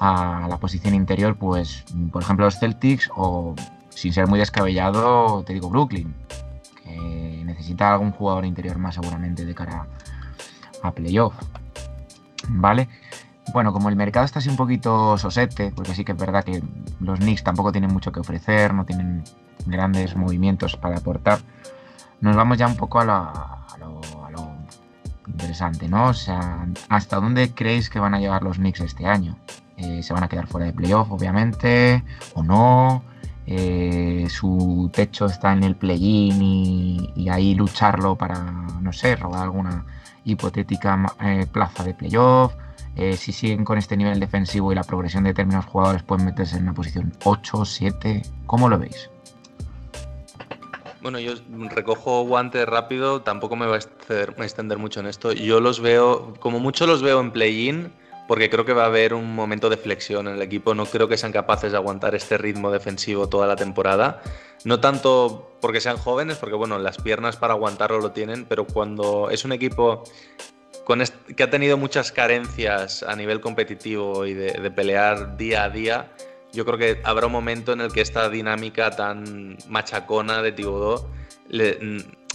[0.01, 3.55] a la posición interior, pues por ejemplo los Celtics o
[3.91, 6.15] sin ser muy descabellado, te digo Brooklyn,
[6.85, 9.87] que necesita algún jugador interior más seguramente de cara
[10.83, 11.35] a playoff,
[12.49, 12.89] ¿vale?
[13.53, 16.63] Bueno, como el mercado está así un poquito sosete, porque sí que es verdad que
[17.01, 19.25] los Knicks tampoco tienen mucho que ofrecer, no tienen
[19.67, 21.39] grandes movimientos para aportar,
[22.21, 24.01] nos vamos ya un poco a, lo,
[25.27, 26.07] interesante, ¿no?
[26.09, 29.37] O sea, ¿hasta dónde creéis que van a llegar los Knicks este año?
[29.77, 32.03] Eh, ¿Se van a quedar fuera de playoff, obviamente?
[32.35, 33.05] ¿O no?
[33.47, 38.39] Eh, ¿Su techo está en el play-in y, ahí lucharlo para,
[38.81, 39.87] no sé, robar alguna
[40.25, 42.55] hipotética eh, plaza de playoff?
[42.97, 46.57] Eh, si siguen con este nivel defensivo y la progresión de determinados jugadores pueden meterse
[46.57, 48.23] en una posición 8, 7.
[48.47, 49.09] ¿Cómo lo veis?
[51.01, 51.35] Bueno, yo
[51.71, 55.33] recojo guante rápido, tampoco me va a extender mucho en esto.
[55.33, 57.93] Yo los veo, como mucho los veo en play-in,
[58.29, 60.75] porque creo que va a haber un momento de flexión en el equipo.
[60.75, 64.21] No creo que sean capaces de aguantar este ritmo defensivo toda la temporada.
[64.65, 69.31] No tanto porque sean jóvenes, porque bueno, las piernas para aguantarlo lo tienen, pero cuando
[69.31, 70.05] es un equipo
[71.37, 76.13] que ha tenido muchas carencias a nivel competitivo y de, pelear día a día,
[76.53, 81.11] yo creo que habrá un momento en el que esta dinámica tan machacona de Tibodó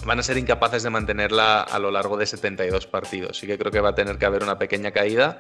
[0.06, 3.38] van a ser incapaces de mantenerla a lo largo de 72 partidos.
[3.38, 5.40] Sí que creo que va a tener que haber una pequeña caída,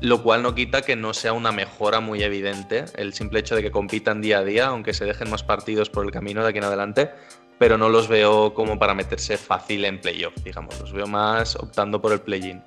[0.00, 3.62] lo cual no quita que no sea una mejora muy evidente el simple hecho de
[3.62, 6.58] que compitan día a día, aunque se dejen más partidos por el camino de aquí
[6.58, 7.10] en adelante,
[7.58, 10.78] pero no los veo como para meterse fácil en playoff, digamos.
[10.80, 12.62] Los veo más optando por el play-in.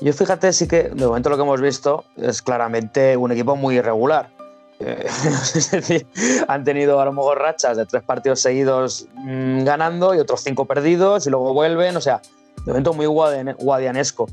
[0.00, 3.76] Yo fíjate, sí que de momento lo que hemos visto es claramente un equipo muy
[3.76, 4.37] irregular.
[4.80, 5.06] Eh,
[5.54, 6.06] es decir,
[6.46, 10.66] han tenido a lo mejor rachas de tres partidos seguidos mm, ganando y otros cinco
[10.66, 11.96] perdidos y luego vuelven.
[11.96, 12.20] O sea,
[12.64, 14.28] de momento muy guadianesco.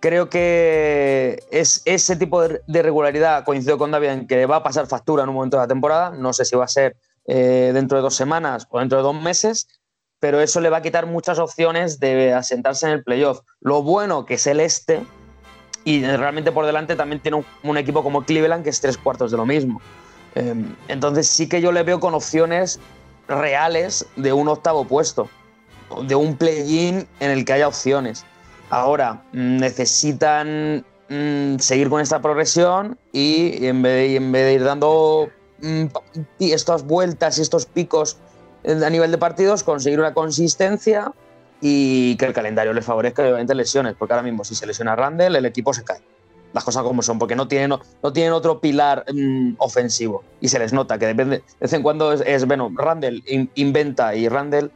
[0.00, 4.86] Creo que es ese tipo de irregularidad, coincido con David, en que va a pasar
[4.86, 6.10] factura en un momento de la temporada.
[6.10, 6.96] No sé si va a ser
[7.26, 9.66] eh, dentro de dos semanas o dentro de dos meses,
[10.20, 13.40] pero eso le va a quitar muchas opciones de asentarse en el playoff.
[13.60, 15.04] Lo bueno que es el este,
[15.86, 19.38] y realmente por delante también tiene un, equipo como Cleveland que es tres cuartos de
[19.38, 19.80] lo mismo.
[20.34, 22.78] Em, entonces sí que yo le veo con opciones
[23.26, 25.30] reales de un octavo puesto,
[26.06, 28.26] de un play-in en el que haya opciones.
[28.68, 35.86] Ahora, necesitan mm, seguir con esta progresión y en vez de ir dando Mm,
[36.38, 38.18] estas vueltas y estos picos
[38.66, 41.12] a nivel de partidos, conseguir una consistencia
[41.60, 45.36] y que el calendario les favorezca, obviamente, lesiones, porque ahora mismo si se lesiona Randall,
[45.36, 46.00] el equipo se cae.
[46.52, 50.58] Las cosas como son, porque no tienen, no tienen otro pilar mm, ofensivo y se
[50.58, 53.22] les nota que depende, de vez en cuando es, bueno, Randall
[53.54, 54.70] inventa y Randall,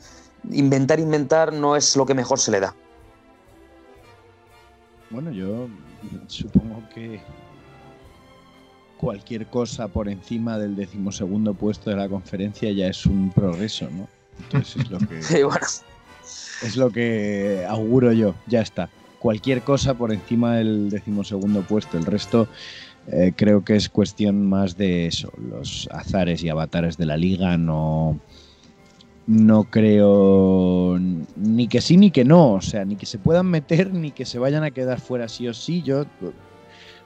[0.50, 2.74] inventar, inventar no es lo que mejor se le da.
[5.10, 5.68] Bueno, yo
[6.28, 7.20] supongo que
[8.96, 14.06] cualquier cosa por encima del decimosegundo puesto de la conferencia ya es un progreso, ¿no?
[14.38, 15.20] Entonces es lo que,
[16.62, 18.88] es lo que auguro yo, ya está.
[19.18, 22.48] Cualquier cosa por encima del decimosegundo puesto, el resto
[23.08, 27.56] eh, creo que es cuestión más de eso, los azares y avatares de la liga,
[27.56, 28.18] no,
[29.26, 30.98] no creo
[31.36, 34.24] ni que sí ni que no, o sea, ni que se puedan meter ni que
[34.24, 36.04] se vayan a quedar fuera sí o sí, yo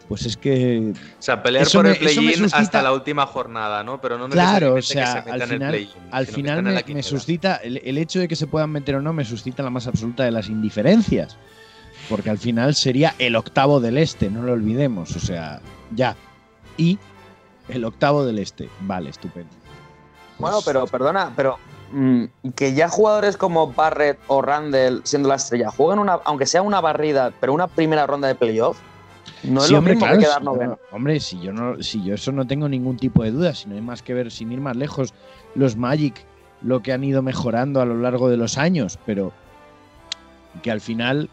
[0.08, 0.92] pues es que.
[0.92, 4.00] O sea, pelear por el play-in hasta la última jornada, ¿no?
[4.00, 7.56] Pero no claro, o sea, al final, al final me, suscita.
[7.56, 10.30] El, hecho de que se puedan meter o no me suscita la más absoluta de
[10.30, 11.36] las indiferencias.
[12.08, 15.16] Porque al final sería el octavo del este, no lo olvidemos.
[15.16, 15.60] O sea,
[15.94, 16.16] ya.
[16.76, 16.98] Y
[17.68, 18.68] el octavo del este.
[18.80, 19.50] Vale, estupendo.
[20.38, 21.58] Bueno, pero perdona, pero
[21.92, 26.60] mm, que ya jugadores como Barrett o Randall, siendo la estrella, jueguen una, aunque sea
[26.60, 28.76] una barrida, pero una primera ronda de playoff
[29.44, 30.42] no es lo hombre, mismo que quedar
[30.90, 33.74] hombre, si yo, no, si yo eso no tengo ningún tipo de duda, si no
[33.74, 35.12] hay más que ver, sin ir más lejos,
[35.54, 36.24] los Magic,
[36.62, 39.32] lo que han ido mejorando a lo largo de los años, pero
[40.62, 41.28] que al final,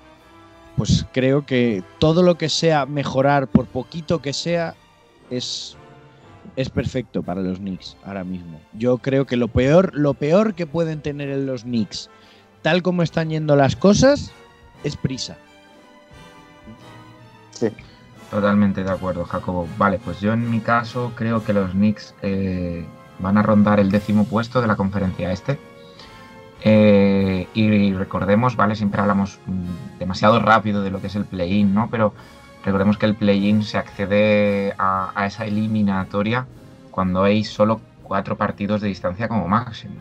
[0.76, 4.76] pues creo que todo lo que sea mejorar, por poquito que sea,
[5.30, 5.78] es,
[6.56, 8.60] es perfecto para los Knicks ahora mismo.
[8.74, 12.10] Yo creo que lo peor, lo peor que pueden tener en los Knicks,
[12.62, 14.32] tal como están yendo las cosas,
[14.84, 15.38] es prisa.
[17.52, 17.70] Sí.
[18.32, 19.68] Totalmente de acuerdo, Jacobo.
[19.78, 22.86] Vale, pues yo en mi caso creo que los Knicks eh,
[23.20, 25.60] van a rondar el décimo puesto de la conferencia este.
[26.64, 28.76] Eh, y recordemos, ¿vale?
[28.76, 31.90] Siempre hablamos mm, demasiado rápido de lo que es el play-in, ¿no?
[31.90, 32.14] Pero
[32.64, 36.48] recordemos que el play-in se accede a, a esa eliminatoria
[36.90, 39.96] cuando hay solo cuatro partidos de distancia como máximo,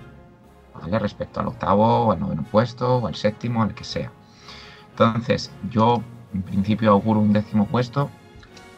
[0.80, 1.00] ¿vale?
[1.00, 4.12] Respecto al octavo o al noveno puesto o al séptimo, al que sea.
[4.90, 6.00] Entonces, yo
[6.32, 8.08] en principio auguro un décimo puesto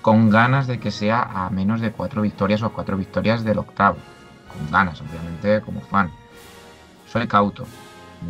[0.02, 3.96] con ganas de que sea a menos de cuatro victorias o cuatro victorias del octavo.
[4.52, 6.10] Con ganas, obviamente, como fan.
[7.06, 7.66] Soy cauto.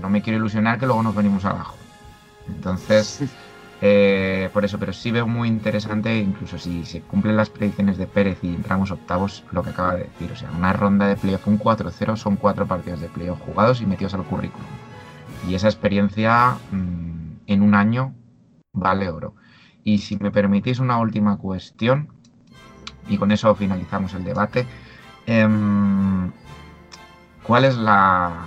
[0.01, 1.77] No me quiero ilusionar que luego nos venimos abajo.
[2.47, 3.25] Entonces,
[3.81, 8.07] eh, por eso, pero sí veo muy interesante, incluso si se cumplen las predicciones de
[8.07, 10.31] Pérez y entramos octavos, lo que acaba de decir.
[10.31, 13.87] O sea, una ronda de playoff, un 4-0, son cuatro partidos de playoff jugados y
[13.87, 14.67] metidos al currículum.
[15.49, 18.15] Y esa experiencia mmm, en un año
[18.73, 19.35] vale oro.
[19.85, 22.09] Y si me permitís una última cuestión,
[23.09, 24.67] y con eso finalizamos el debate,
[25.27, 25.49] eh,
[27.43, 28.47] ¿cuál es la,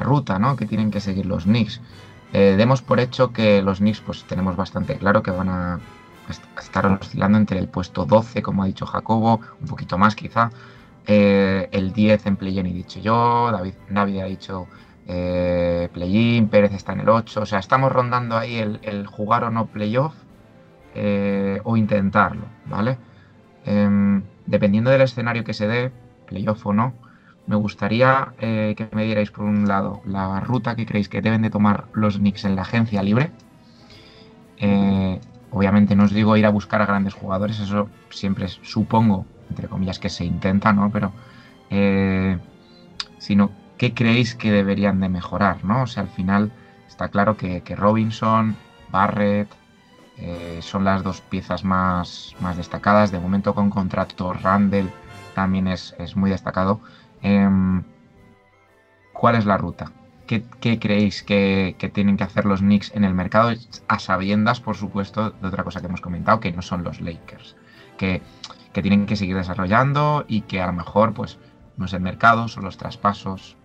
[0.00, 0.56] ruta ¿no?
[0.56, 1.80] que tienen que seguir los Knicks?
[2.32, 5.80] Eh, demos por hecho que los Knicks pues tenemos bastante claro que van a
[6.60, 10.50] estar oscilando entre el puesto 12, como ha dicho Jacobo, un poquito más quizá,
[11.06, 14.66] eh, el 10 en play-in, he dicho yo, David, David ha dicho
[15.06, 19.50] eh, play-in, Pérez está en el 8, o sea, estamos rondando ahí el jugar o
[19.50, 20.14] no playoff
[20.98, 22.96] eh, o intentarlo, ¿vale?
[23.66, 25.92] Em, dependiendo del escenario que se dé,
[26.26, 26.94] playoff o no,
[27.46, 31.42] me gustaría eh, que me dierais por un lado la ruta que creéis que deben
[31.42, 33.30] de tomar los Knicks en la agencia libre.
[34.56, 39.68] Eh, obviamente no os digo ir a buscar a grandes jugadores, eso siempre supongo, entre
[39.68, 40.90] comillas, que se intenta, ¿no?
[40.90, 41.12] Pero,
[43.18, 45.82] sino, ¿qué creéis que deberían de mejorar, ¿no?
[45.82, 46.52] O sea, al final
[46.88, 48.56] está claro que, que Robinson,
[48.90, 49.48] Barrett,
[50.18, 53.10] eh, son las dos piezas más, más destacadas.
[53.10, 54.90] De momento con contrato Randall
[55.34, 56.80] también es, es muy destacado.
[57.22, 57.48] Eh,
[59.12, 59.92] ¿Cuál es la ruta?
[60.26, 63.52] ¿Qué, qué creéis que, que, tienen que hacer los Knicks en el mercado?
[63.88, 67.56] A sabiendas, por supuesto, de otra cosa que hemos comentado, que no son los Lakers.
[67.96, 68.20] Que,
[68.72, 71.38] que tienen que seguir desarrollando y que a lo mejor, pues,
[71.76, 73.56] no es el mercado, son los traspasos.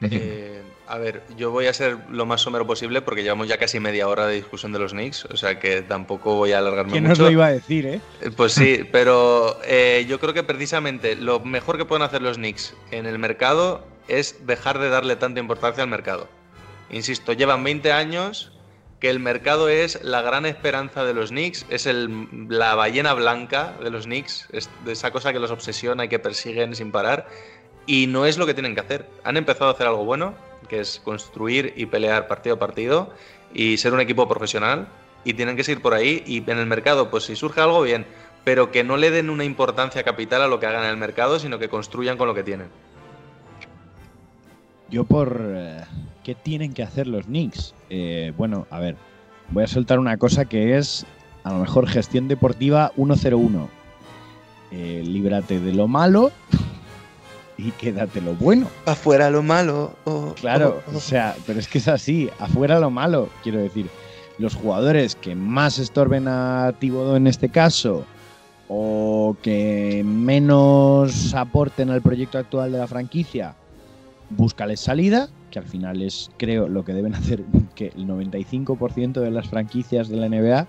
[0.00, 3.78] Eh, a ver, yo voy a ser lo más somero posible porque llevamos ya casi
[3.78, 7.04] media hora de discusión de los Knicks, o sea que tampoco voy a alargarme ¿Quién
[7.04, 7.22] mucho.
[7.22, 8.00] nos lo iba a decir, eh?
[8.36, 12.74] Pues sí, pero eh, yo creo que precisamente lo mejor que pueden hacer los Knicks
[12.90, 16.26] en el mercado es dejar de darle tanta importancia al mercado.
[16.88, 18.52] Insisto, llevan 20 años
[18.98, 23.74] que el mercado es la gran esperanza de los Knicks, es el, la ballena blanca
[23.82, 27.28] de los Knicks, es de esa cosa que los obsesiona y que persiguen sin parar,
[27.86, 29.06] y no es lo que tienen que hacer.
[29.22, 30.34] Han empezado a hacer algo bueno,
[30.68, 33.10] que es construir y pelear partido a partido
[33.52, 34.88] y ser un equipo profesional,
[35.24, 38.06] y tienen que seguir por ahí, y en el mercado, pues si surge algo, bien,
[38.44, 41.38] pero que no le den una importancia capital a lo que hagan en el mercado,
[41.38, 42.68] sino que construyan con lo que tienen.
[44.90, 45.84] Yo por eh,
[46.24, 47.74] qué tienen que hacer los Knicks.
[47.90, 48.96] Eh, bueno, a ver,
[49.50, 51.04] voy a soltar una cosa que es
[51.44, 53.68] a lo mejor gestión deportiva 101.
[54.70, 56.30] Eh, líbrate de lo malo
[57.58, 58.68] y quédate lo bueno.
[58.86, 59.92] Afuera lo malo.
[60.04, 60.96] Oh, Claro, oh, oh.
[60.96, 63.86] o sea, pero es que es así, afuera lo malo, quiero decir.
[64.38, 68.04] Los jugadores que más estorben a Thibodeau en este caso
[68.68, 73.56] o que menos aporten al proyecto actual de la franquicia,
[74.30, 77.42] búscales salida, que al final es, creo, lo que deben hacer
[77.74, 80.68] que el 95% de las franquicias de la NBA,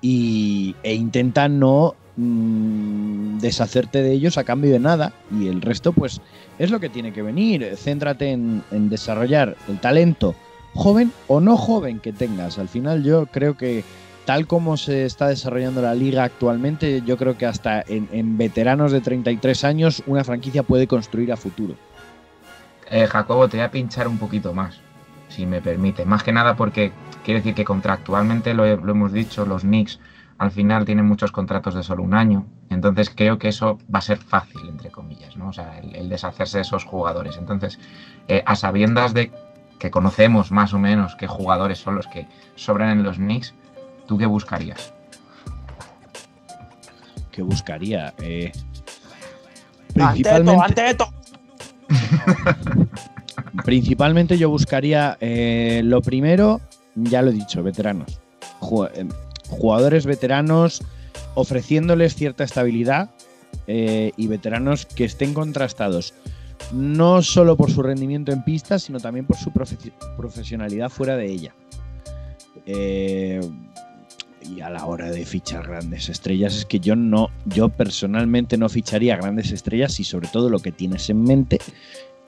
[0.00, 5.92] y, e intenta no mm, deshacerte de ellos a cambio de nada, y el resto,
[5.92, 6.20] pues,
[6.58, 7.74] es lo que tiene que venir.
[7.76, 10.34] Céntrate en, desarrollar el talento
[10.74, 12.58] joven o no joven que tengas.
[12.58, 13.84] Al final, yo creo que
[14.24, 19.00] tal como se está desarrollando la liga actualmente, yo creo que hasta en, veteranos de
[19.00, 21.74] 33 años una franquicia puede construir a futuro.
[22.90, 24.80] Eh, Jacobo, te voy a pinchar un poquito más,
[25.28, 26.04] si me permite.
[26.04, 26.92] Más que nada porque
[27.24, 29.98] quiero decir que contractualmente, lo, hemos dicho, los Knicks
[30.38, 32.46] al final tienen muchos contratos de solo un año.
[32.70, 35.48] Entonces creo que eso va a ser fácil, entre comillas, ¿no?
[35.48, 37.36] O sea, el, el deshacerse de esos jugadores.
[37.36, 37.78] Entonces,
[38.28, 39.32] eh, a sabiendas de
[39.78, 43.54] que conocemos más o menos qué jugadores son los que sobran en los Knicks,
[44.06, 44.92] ¿tú qué buscarías?
[47.30, 48.14] ¿Qué buscaría?
[48.18, 48.52] Eh,
[50.62, 51.08] anteto.
[53.64, 56.60] Principalmente yo buscaría eh, lo primero,
[56.94, 58.20] ya lo he dicho, veteranos.
[59.48, 60.82] Jugadores veteranos
[61.34, 63.10] ofreciéndoles cierta estabilidad
[63.66, 66.14] eh, y veteranos que estén contrastados.
[66.72, 69.76] No solo por su rendimiento en pista, sino también por su profe
[70.16, 71.54] profesionalidad fuera de ella.
[72.66, 73.40] Eh,
[74.42, 78.68] y a la hora de fichar grandes estrellas es que yo no, yo personalmente no
[78.68, 81.58] ficharía grandes estrellas y sobre todo lo que tienes en mente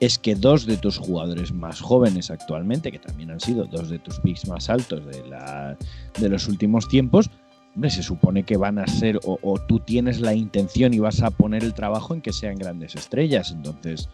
[0.01, 3.99] es que dos de tus jugadores más jóvenes actualmente, que también han sido dos de
[3.99, 5.77] tus picks más altos de, la,
[6.19, 7.29] de los últimos tiempos,
[7.75, 11.29] hombre, se supone que van a ser, o, tú tienes la intención y vas a
[11.29, 13.51] poner el trabajo en que sean grandes estrellas.
[13.51, 14.09] Entonces,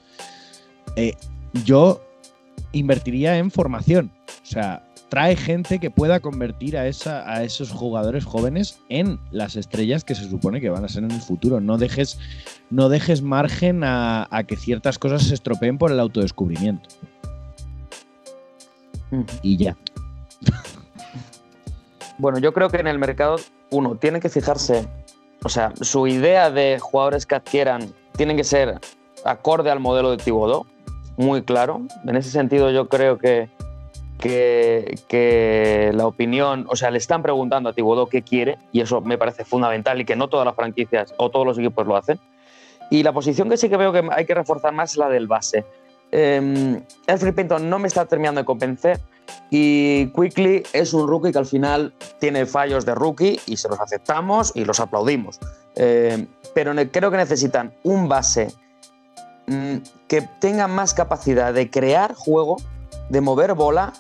[0.98, 1.14] eh,
[1.66, 2.02] yo
[2.74, 4.12] invertiría en formación.
[4.44, 9.56] O sea, trae gente que pueda convertir a, esa, a esos jugadores jóvenes en las
[9.56, 11.62] estrellas que se supone que van a ser en el futuro.
[11.62, 12.20] No dejes,
[12.70, 16.90] no dejes margen a, a que ciertas cosas se estropeen por el autodescubrimiento.
[19.12, 19.24] Mm.
[19.42, 19.78] Y ya.
[22.20, 23.36] Bueno, yo creo que en el mercado,
[23.70, 24.88] uno, tiene que fijarse,
[25.44, 28.80] o sea, su idea de jugadores que adquieran tienen que ser
[29.24, 30.66] acorde al modelo de Tibodó,
[31.16, 31.82] muy claro.
[32.06, 33.50] En ese sentido, yo creo que,
[34.20, 39.02] que, que la opinión, o sea, le están preguntando a Tibodó qué quiere, y eso
[39.02, 42.20] me parece fundamental y que no todas las franquicias o todos los equipos lo hacen.
[42.90, 45.28] Y la posición que sí que veo que hay que reforzar más es la del
[45.28, 45.66] base.
[46.12, 49.02] Eh, Alfred Payton no me está terminando de convencer
[49.50, 53.80] y Quickly es un rookie que al final tiene fallos de rookie y se los
[53.80, 55.40] aceptamos y los aplaudimos.
[55.76, 58.48] Eh, pero creo que necesitan un base
[59.48, 62.58] mm, que tenga más capacidad de crear juego,
[63.10, 63.94] de mover bola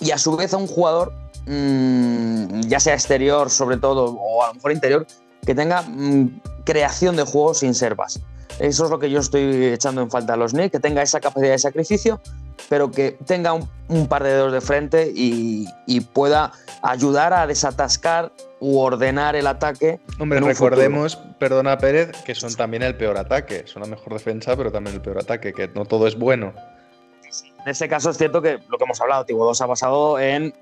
[0.00, 1.12] y a su vez a un jugador,
[1.46, 5.06] mm, ya sea exterior sobre todo o a lo mejor interior,
[5.44, 8.20] que tenga mm, creación de juego sin ser base.
[8.58, 11.20] Eso es lo que yo estoy echando en falta a los Knicks, que tenga esa
[11.20, 12.20] capacidad de sacrificio,
[12.68, 17.46] pero que tenga un, un par de dedos de frente y, y pueda ayudar a
[17.46, 20.00] desatascar u ordenar el ataque.
[20.18, 23.64] Hombre, recordemos, perdona Pérez, que son también el peor ataque.
[23.66, 26.54] Son la mejor defensa, pero también el peor ataque, que no todo es bueno.
[27.64, 30.54] En ese caso es cierto que lo que hemos hablado, Tibodó se ha basado en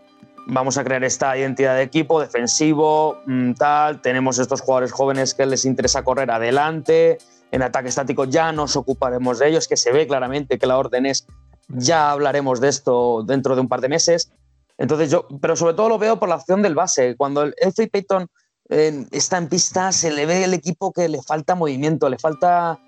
[0.46, 5.46] vamos a crear esta identidad de equipo defensivo, mm, tal, tenemos estos jugadores jóvenes que
[5.46, 7.18] les interesa correr adelante,
[7.50, 11.06] en ataque estático ya nos ocuparemos de ellos, que se ve claramente que la orden
[11.06, 11.26] es
[11.68, 14.30] ya hablaremos de esto dentro de un par de meses.
[14.78, 17.16] Entonces yo, pero sobre todo lo veo por la acción del base.
[17.16, 18.26] Cuando el Elfrid Payton
[18.68, 22.78] eh, está en pista, se le ve el equipo que le falta movimiento, le falta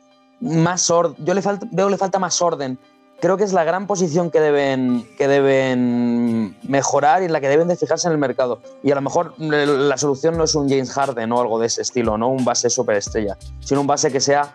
[0.40, 1.24] más orden.
[1.24, 2.78] Yo le falta, veo le falta más orden.
[3.24, 7.48] Creo que es la gran posición que deben, que deben mejorar y en la que
[7.48, 8.60] deben de fijarse en el mercado.
[8.82, 11.68] Y a lo mejor eh, la solución no es un James Harden o algo de
[11.68, 14.54] ese estilo, no un base superestrella, sino un base que sea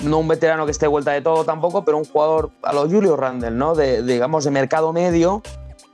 [0.00, 3.16] no un veterano que esté vuelta de todo tampoco, pero un jugador a lo Julio
[3.16, 3.74] Randle, ¿no?
[3.74, 5.40] De, digamos, de mercado medio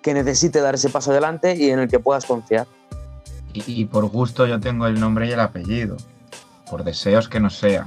[0.02, 2.66] que necesite dar ese paso adelante y en el que puedas confiar.
[3.52, 5.96] Y, y por gusto yo tengo el nombre y el apellido.
[6.68, 7.86] Por deseos que no sea.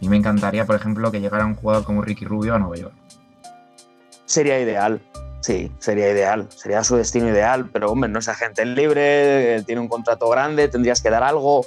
[0.00, 2.94] Y me encantaría, por ejemplo, que llegara un jugador como Ricky Rubio a Nueva York.
[4.30, 5.00] Sería ideal,
[5.40, 9.80] sí, sería ideal, sería su destino ideal, pero hombre, no es agente libre, eh, tiene
[9.80, 11.66] un contrato grande, tendrías que dar algo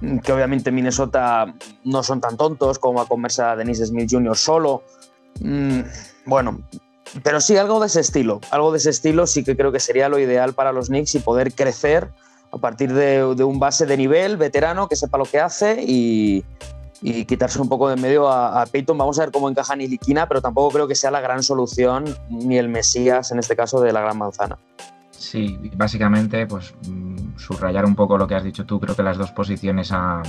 [0.00, 4.08] mm, que obviamente en Minnesota no son tan tontos como a comerse a Dennis Smith
[4.08, 4.36] Jr.
[4.36, 4.84] solo.
[5.40, 5.80] Mm,
[6.26, 6.60] bueno,
[7.24, 8.40] pero sí, algo de ese estilo.
[8.52, 11.18] Algo de ese estilo sí que creo que sería lo ideal para los Knicks y
[11.18, 12.08] poder crecer
[12.52, 16.44] a partir de un base de nivel, veterano, que sepa lo que hace y,
[17.02, 18.96] y quitarse un poco de en medio a, a Peyton.
[18.96, 22.58] Vamos a ver cómo encaja Niliquina, pero tampoco creo que sea la gran solución ni
[22.58, 24.58] el Mesías, en este caso, de la Gran Manzana.
[25.10, 28.80] Sí, básicamente, pues mm, subrayar un poco lo que has dicho tú.
[28.80, 30.22] Creo que las dos posiciones a,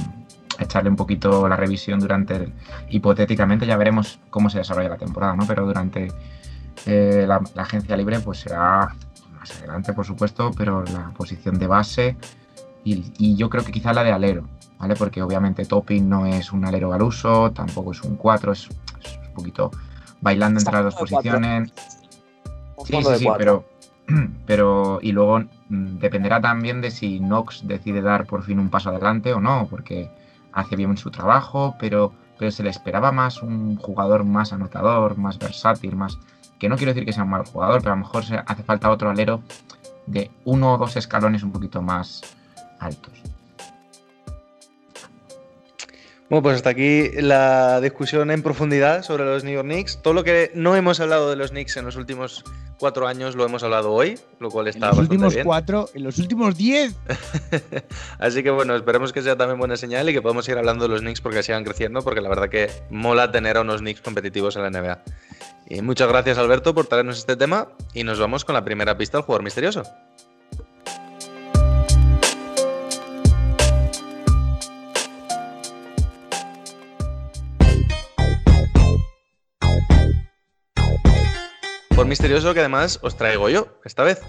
[0.60, 2.54] echarle un poquito la revisión durante,
[2.90, 5.48] hipotéticamente, ya veremos cómo se desarrolla la temporada, ¿no?
[5.48, 6.10] Pero durante
[6.86, 8.94] eh, la, agencia libre, pues será
[9.40, 12.18] más adelante, por supuesto, pero la posición de base
[12.84, 14.44] y yo creo que quizá la de alero,
[14.82, 14.96] ¿vale?
[14.96, 18.68] Porque obviamente Topping no es un alero al uso, tampoco es un 4, es,
[19.04, 19.72] es un poquito
[20.22, 21.72] bailando entre las dos posiciones.
[22.84, 23.64] Sí, sí, sí, pero,
[24.48, 28.90] pero y luego mm, dependerá también de si Knox decide dar por fin un paso
[28.90, 30.10] adelante o no, porque
[30.52, 35.38] hace bien su trabajo, pero, pero se le esperaba más un jugador más anotador, más
[35.38, 36.18] versátil, más
[36.58, 38.64] que no quiero decir que sea un mal jugador, pero a lo mejor se hace
[38.64, 39.42] falta otro alero
[40.08, 42.22] de uno o dos escalones un poquito más
[42.80, 43.31] altos.
[46.32, 50.02] Bueno, pues hasta aquí la discusión en profundidad sobre los New York Knicks.
[50.02, 52.46] Todo lo que no hemos hablado de los Knicks en los últimos
[52.80, 55.46] cuatro años lo hemos hablado hoy, lo cual En está los bastante últimos bien.
[55.46, 56.96] cuatro, en los últimos diez.
[58.18, 60.90] Así que bueno, esperemos que sea también buena señal y que podamos ir hablando de
[60.92, 64.56] los Knicks porque sigan creciendo, porque la verdad que mola tener a unos Knicks competitivos
[64.56, 65.04] en la NBA.
[65.68, 69.18] Y muchas gracias Alberto por traernos este tema y nos vamos con la primera pista
[69.18, 69.84] del jugador misterioso.
[82.02, 84.20] Jugador misterioso que además os traigo yo esta vez.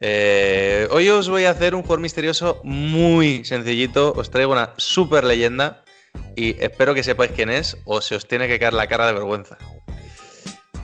[0.00, 4.12] Eh, hoy os voy a hacer un jugador misterioso muy sencillito.
[4.12, 5.84] Os traigo una super leyenda
[6.34, 9.12] y espero que sepáis quién es o se os tiene que caer la cara de
[9.12, 9.56] vergüenza.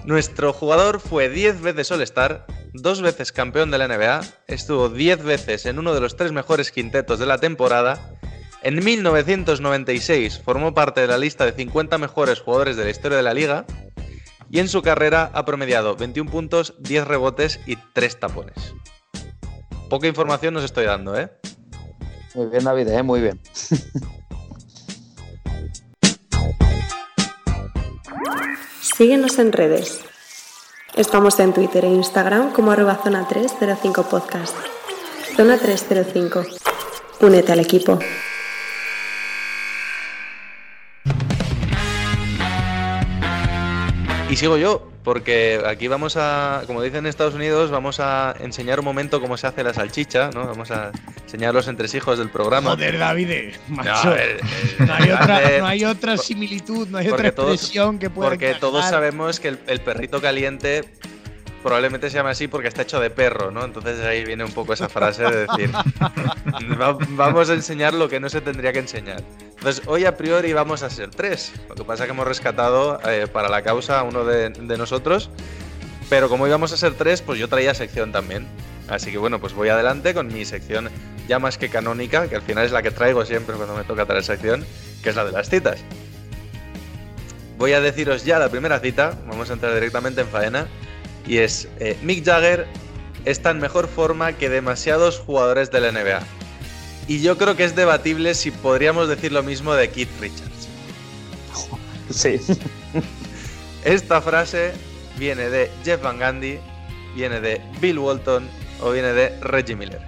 [0.04, 5.66] Nuestro jugador fue 10 veces All-Star, dos veces campeón de la NBA, estuvo 10 veces
[5.66, 8.16] en uno de los tres mejores quintetos de la temporada.
[8.62, 13.24] En 1996 formó parte de la lista de 50 mejores jugadores de la historia de
[13.24, 13.66] la liga.
[14.52, 18.74] Y en su carrera ha promediado 21 puntos, 10 rebotes y 3 tapones.
[19.88, 21.32] Poca información nos estoy dando, ¿eh?
[22.34, 23.02] Muy bien, David, ¿eh?
[23.02, 23.40] muy bien.
[28.82, 30.00] Síguenos en redes.
[30.96, 34.54] Estamos en Twitter e Instagram como arroba zona 305 podcast.
[35.34, 36.44] Zona 305.
[37.22, 37.98] Únete al equipo.
[44.32, 48.78] Y sigo yo, porque aquí vamos a, como dicen en Estados Unidos, vamos a enseñar
[48.78, 50.46] un momento cómo se hace la salchicha, ¿no?
[50.46, 50.90] Vamos a
[51.24, 52.70] enseñar los entresijos del programa.
[52.70, 53.28] Joder, David,
[53.68, 54.14] No, macho.
[54.14, 54.38] el-
[54.80, 58.30] el- No hay, otra, no hay otra similitud, no hay otra todos- expresión que pueda
[58.30, 60.82] Porque todos sabemos que el, el perrito caliente
[61.62, 63.64] probablemente se llama así porque está hecho de perro, ¿no?
[63.64, 65.70] Entonces ahí viene un poco esa frase de decir,
[66.80, 69.22] "Va- vamos a enseñar lo que no se tendría que enseñar.
[69.58, 71.52] Entonces hoy a priori vamos a ser tres.
[71.68, 74.78] Lo que pasa es que hemos rescatado eh, para la causa a uno de, de
[74.78, 75.30] nosotros.
[76.10, 78.46] Pero como íbamos a ser tres, pues yo traía sección también.
[78.88, 80.90] Así que bueno, pues voy adelante con mi sección
[81.28, 84.04] ya más que canónica, que al final es la que traigo siempre cuando me toca
[84.04, 84.66] traer sección,
[85.02, 85.78] que es la de las citas.
[87.56, 90.66] Voy a deciros ya la primera cita, vamos a entrar directamente en faena,
[91.26, 92.66] y es eh, Mick Jagger
[93.24, 96.22] está en mejor forma que demasiados jugadores de la NBA.
[97.08, 100.68] Y yo creo que es debatible si podríamos decir lo mismo de Keith Richards.
[102.10, 102.38] Sí.
[103.84, 104.72] Esta frase
[105.18, 106.58] viene de Jeff Van Gundy,
[107.16, 108.46] viene de Bill Walton
[108.80, 110.00] o viene de Reggie Miller.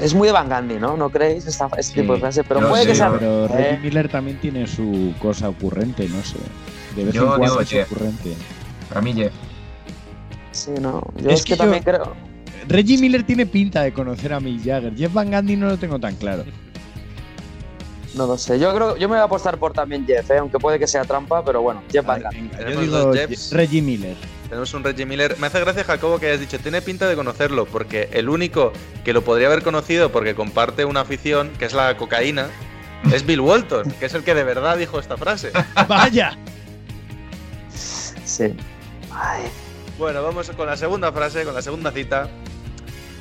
[0.00, 0.96] Es muy de Van Gandhi, ¿no?
[0.96, 2.00] ¿No creéis esta, este Sí.
[2.00, 2.42] tipo de frase?
[2.44, 3.12] Pero No, puede sí, que sea.
[3.12, 6.36] Pero Reggie eh, Miller también tiene su cosa ocurrente, no sé.
[6.96, 7.92] De vez Yo en cuando digo es Jeff.
[7.92, 8.34] ocurrente.
[8.88, 9.32] Para mí, Jeff.
[10.52, 11.02] sí, no.
[11.16, 12.14] Yo Es es, que que, yo- también creo.
[12.68, 14.94] Reggie Miller tiene pinta de conocer a Mick Jagger.
[14.96, 16.44] Jeff Van Gundy no lo tengo tan claro.
[18.14, 18.58] No lo sé.
[18.58, 18.96] Yo creo.
[18.96, 20.38] Yo me voy a apostar por también Jeff, ¿eh?
[20.38, 22.22] aunque puede que sea trampa, pero bueno, Jeff Van
[22.70, 23.52] yo digo Jeffs.
[23.52, 24.16] Reggie Miller.
[24.48, 25.36] Tenemos un Reggie Miller.
[25.38, 28.72] Me hace gracia, Jacobo, que hayas dicho, tiene pinta de conocerlo, porque el único
[29.04, 32.46] que lo podría haber conocido porque comparte una afición, que es la cocaína,
[33.12, 35.50] es Bill Walton, que es el que de verdad dijo esta frase.
[35.88, 36.38] ¡Vaya!
[38.40, 39.42] Ay,
[39.98, 42.28] Bueno, vamos con la segunda frase, con la segunda cita.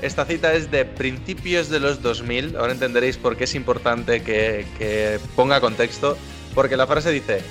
[0.01, 2.57] Esta cita es de principios de los 2000.
[2.57, 6.17] Ahora entenderéis por qué es importante que, que ponga contexto.
[6.53, 7.41] Porque la frase dice: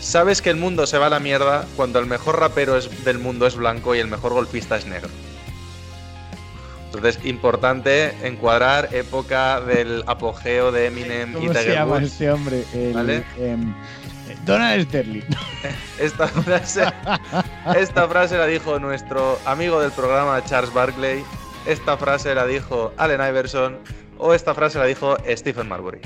[0.00, 3.18] Sabes que el mundo se va a la mierda cuando el mejor rapero es- del
[3.18, 5.08] mundo es blanco y el mejor golfista es negro.
[6.86, 12.06] Entonces, importante encuadrar época del apogeo de Eminem y ¿Cómo se Tiger llama Woods.
[12.12, 12.64] este hombre?
[12.74, 13.24] El, ¿Vale?
[13.38, 13.56] eh,
[14.44, 15.22] Donald Sterling.
[15.98, 16.84] Esta frase,
[17.76, 21.24] esta frase la dijo nuestro amigo del programa Charles Barkley.
[21.64, 23.78] Esta frase la dijo Allen Iverson.
[24.18, 26.00] O esta frase la dijo Stephen Marbury.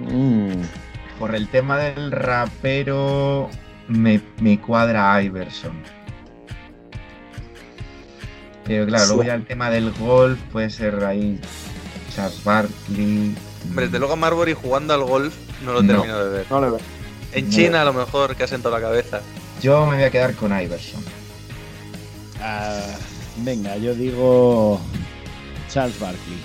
[0.00, 0.62] mm,
[1.18, 3.50] Por el tema del rapero,
[3.88, 5.82] me, me cuadra Iverson.
[8.64, 11.40] Pero claro, luego ya el tema del golf puede ser ahí
[12.14, 13.34] Charles Barkley.
[13.64, 15.88] Hombre, desde luego Marbury jugando al golf no lo No.
[15.94, 16.46] termino de ver.
[16.50, 16.78] no veo.
[17.32, 17.50] En No.
[17.54, 19.20] China a lo mejor que ha sentado la cabeza.
[19.62, 21.02] Yo me voy a quedar con Iverson.
[22.42, 22.80] Ah,
[23.38, 24.80] venga, yo digo
[25.70, 26.38] Charles Barkley.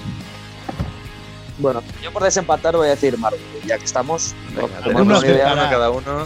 [1.58, 4.34] Bueno, yo por desempatar voy a decir Marvel, ya que estamos.
[4.56, 5.70] Venga, tenemos ni idea.
[5.70, 6.26] cada uno.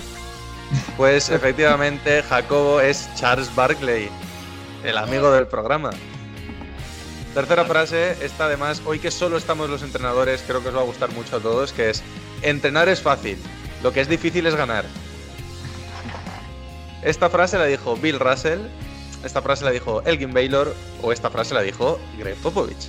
[0.98, 4.10] Pues efectivamente Jacobo es Charles Barkley,
[4.84, 5.92] el amigo del programa.
[7.36, 10.86] Tercera frase, esta además, hoy que solo estamos los entrenadores, creo que os va a
[10.86, 12.02] gustar mucho a todos, que es,
[12.42, 13.38] entrenar es fácil,
[13.84, 14.86] lo que es difícil es ganar.
[17.04, 18.62] Esta frase la dijo Bill Russell,
[19.26, 22.88] esta frase la dijo Elgin Baylor o esta frase la dijo Greg Popovich.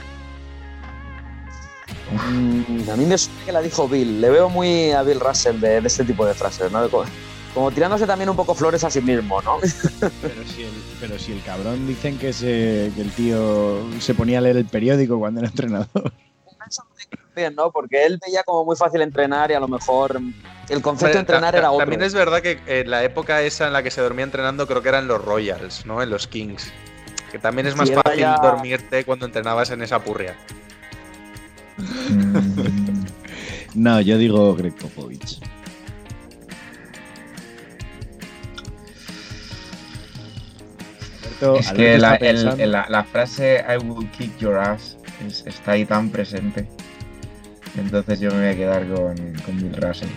[2.12, 4.20] Mm, a mí me suena que la dijo Bill.
[4.20, 6.88] Le veo muy a Bill Russell de, de este tipo de frases, ¿no?
[6.88, 7.04] Como,
[7.56, 9.56] como tirándose también un poco flores a sí mismo, ¿no?
[10.20, 14.40] Pero si el, pero si el cabrón dicen que, se, que el tío se ponía
[14.40, 16.12] a leer el periódico cuando era entrenador.
[17.34, 17.70] Bien, ¿no?
[17.70, 20.20] Porque él veía como muy fácil entrenar y a lo mejor
[20.68, 21.78] el concepto de entrenar era otro.
[21.84, 24.82] También es verdad que en la época esa en la que se dormía entrenando creo
[24.82, 26.02] que eran los Royals, ¿no?
[26.02, 26.70] En los Kings.
[27.32, 30.36] Que también es más Sí, fácil ya- dormirte cuando entrenabas en esa purria.
[33.74, 35.38] No, yo digo Greg Popovich.
[41.40, 44.96] Alberto- es que la, el- pensando- el- la- la frase I will kick your ass
[45.26, 46.68] es- está ahí tan presente.
[47.76, 49.14] Entonces yo me voy a quedar con,
[49.44, 50.08] con Bill Russell.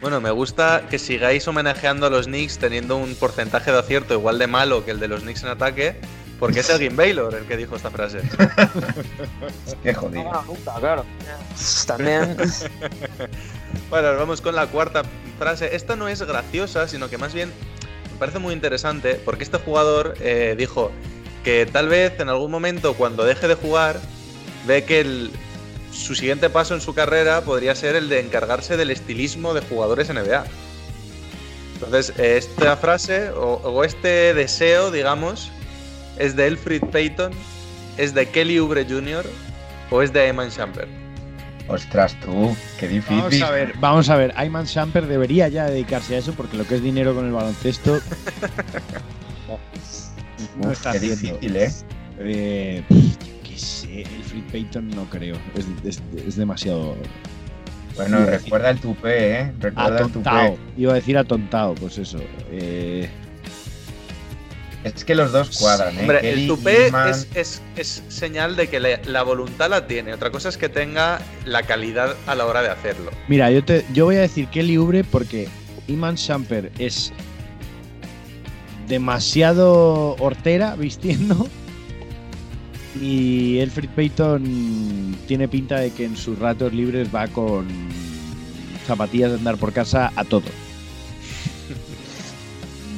[0.00, 4.38] Bueno, me gusta que sigáis homenajeando a los Knicks teniendo un porcentaje de acierto igual
[4.38, 5.94] de malo que el de los Knicks en ataque,
[6.40, 8.18] porque es Elgin Baylor el que dijo esta frase.
[9.82, 10.24] Qué jodido.
[10.46, 11.04] Nunca, claro.
[11.86, 12.36] También.
[13.90, 15.02] Bueno, vamos con la cuarta
[15.38, 15.74] frase.
[15.76, 17.52] Esta no es graciosa, sino que más bien
[18.22, 20.92] parece muy interesante, porque este jugador eh, dijo
[21.42, 23.98] que tal vez en algún momento cuando deje de jugar,
[24.64, 25.32] ve que el-
[25.90, 30.08] su siguiente paso en su carrera podría ser el de encargarse del estilismo de jugadores
[30.08, 30.44] NBA.
[31.74, 35.50] Entonces, esta frase o, este deseo, digamos,
[36.16, 37.32] es de Elfrid Payton,
[37.98, 39.26] es de Kelly Oubre Jr.
[39.90, 41.01] o es de Eman Shumpert.
[41.68, 43.16] Ostras, tú, qué difícil.
[43.22, 44.32] Vamos a ver, vamos a ver.
[44.36, 48.00] Ayman Samper debería ya dedicarse a eso porque lo que es dinero con el baloncesto.
[49.48, 51.38] no Uf, está qué haciendo.
[51.38, 51.70] difícil, ¿eh?
[52.18, 55.36] Eh, yo qué sé, el Free Payton no creo.
[55.54, 56.96] Es, es- es demasiado
[57.96, 59.52] Bueno, recuerda el tupé, ¿eh?
[59.60, 60.56] Recuerda el tupé.
[60.76, 62.18] Iba a decir atontado, pues eso.
[62.50, 63.08] Eh,
[64.84, 66.00] Es que los dos cuadran, ¿eh?
[66.00, 70.12] Hombre, Kelly el tupé es, es- es señal de que le- la voluntad la tiene.
[70.12, 73.10] Otra cosa es que tenga la calidad a la hora de hacerlo.
[73.28, 75.48] mira, yo, te, yo voy a decir Kelly Oubre porque
[75.86, 77.12] Iman Samper es
[78.88, 81.46] demasiado hortera vistiendo.
[83.00, 87.66] Y Elfrid Payton tiene pinta de que en sus ratos libres va con
[88.86, 90.42] zapatillas de andar por casa a todo.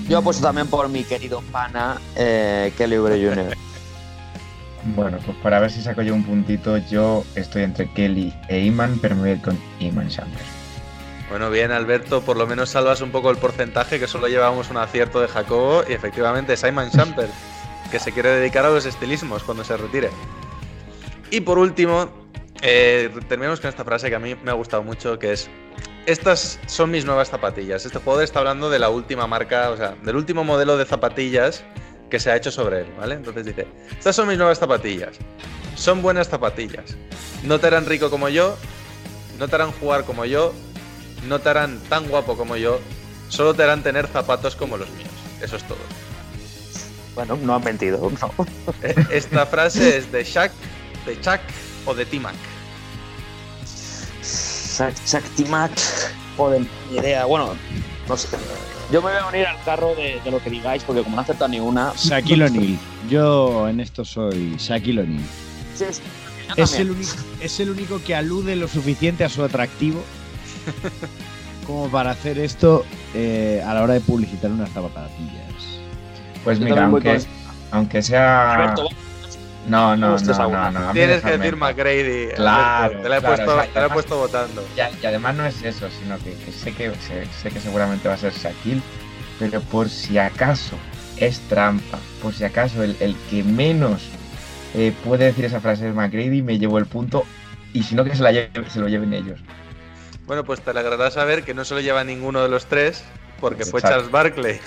[0.09, 3.57] Yo apuesto también por mi querido pana eh, Kelly Oubre Jr.
[4.95, 8.99] Bueno, pues para ver si saco yo un puntito, yo estoy entre Kelly e Iman,
[9.01, 10.43] pero me voy a ir con Iman Chamber.
[11.31, 14.77] Bueno, bien, Alberto, por lo menos salvas un poco el porcentaje, que solo llevamos un
[14.77, 15.83] acierto de Jacobo.
[15.89, 17.31] Y efectivamente, Simon Shumpert,
[17.91, 20.11] que se quiere dedicar a los estilismos cuando se retire.
[21.31, 22.11] Y por último,
[22.63, 25.49] eh, terminamos con esta frase que a mí me ha gustado mucho, que es...
[26.07, 27.87] Estas son mis nuevas zapatillas.
[27.87, 31.65] Este jugador está hablando de la última marca, o sea, del último modelo de zapatillas
[32.11, 33.15] que se ha hecho sobre él, ¿vale?
[33.15, 35.17] Entonces dice, estas son mis nuevas zapatillas.
[35.75, 36.97] Son buenas zapatillas.
[37.43, 38.57] No te harán rico como yo,
[39.39, 40.53] no te harán jugar como yo,
[41.27, 42.81] no te harán tan guapo como yo,
[43.29, 45.09] solo te harán tener zapatos como los míos.
[45.41, 45.79] Eso es todo.
[47.15, 48.11] Bueno, no han mentido.
[48.21, 48.47] no.
[48.83, 50.53] Eh, Esta frase es de Shaq,
[51.07, 51.41] de Chuck
[51.87, 52.35] o de T-Mac.
[54.77, 55.71] Shak- Shaktimac.
[56.37, 57.25] Joder, ni idea.
[57.27, 57.51] Bueno,
[58.09, 58.29] no sé.
[58.93, 61.23] Yo me voy a unir al carro de, de lo que digáis, porque como no
[61.23, 61.93] he aceptado ni una.
[61.97, 62.79] Shaquille O'Neal.
[63.09, 65.25] Yo en esto soy Shaquille O'Neal.
[65.75, 66.03] Sí, sí,
[66.57, 70.03] yo Es el, único, es el único que alude lo suficiente a su atractivo
[71.67, 75.45] como para hacer esto eh, a la hora de publicitar unas zapatillas.
[76.45, 77.21] Pues Yo mira, aunque,
[77.71, 78.55] aunque sea.
[78.55, 78.89] Alberto,
[79.67, 80.93] No, no, no, no, no.
[80.93, 81.57] Tienes que decir.
[81.57, 82.29] McGrady.
[82.35, 83.03] Claro, Alberto.
[83.03, 84.65] Te la he, claro, puesto, te la he puesto votando.
[84.77, 88.07] Y, y además no es eso, sino que, que sé que sé, sé que seguramente
[88.09, 88.83] va a ser Shaquille,
[89.39, 90.77] pero por si acaso
[91.17, 94.03] es trampa, por si acaso el, el que menos
[94.75, 97.25] eh, puede decir esa frase es McGrady, me llevo el punto,
[97.73, 99.41] y si no que se, la lleve- se lo lleven ellos.
[100.27, 103.03] Bueno, pues te alegrará saber que no se lo lleva ninguno de los tres,
[103.41, 103.97] porque fue Exacto.
[103.97, 104.61] Charles Barkley.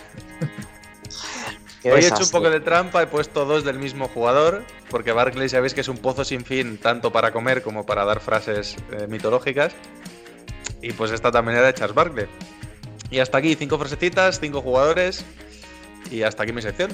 [1.88, 5.12] Qué Hoy he hecho un poco de trampa, he puesto dos del mismo jugador, porque
[5.12, 8.76] Barkley sabéis que es un pozo sin fin, tanto para comer como para dar frases
[8.92, 9.74] eh, mitológicas.
[10.82, 12.28] Y pues esta también era de Charles Barkley.
[13.10, 15.26] Y hasta aquí, cinco frasecitas, cinco jugadores,
[16.12, 16.92] y hasta aquí mi sección.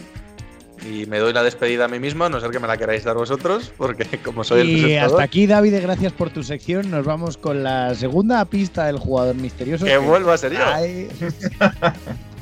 [0.86, 3.04] Y me doy la despedida a mí mismo, a no ser que me la queráis
[3.04, 6.92] dar vosotros, porque como soy el Y presentador, hasta aquí, David, gracias por tu sección.
[6.92, 9.86] Nos vamos con la segunda pista del jugador misterioso.
[9.86, 10.60] que vuelva a ser yo.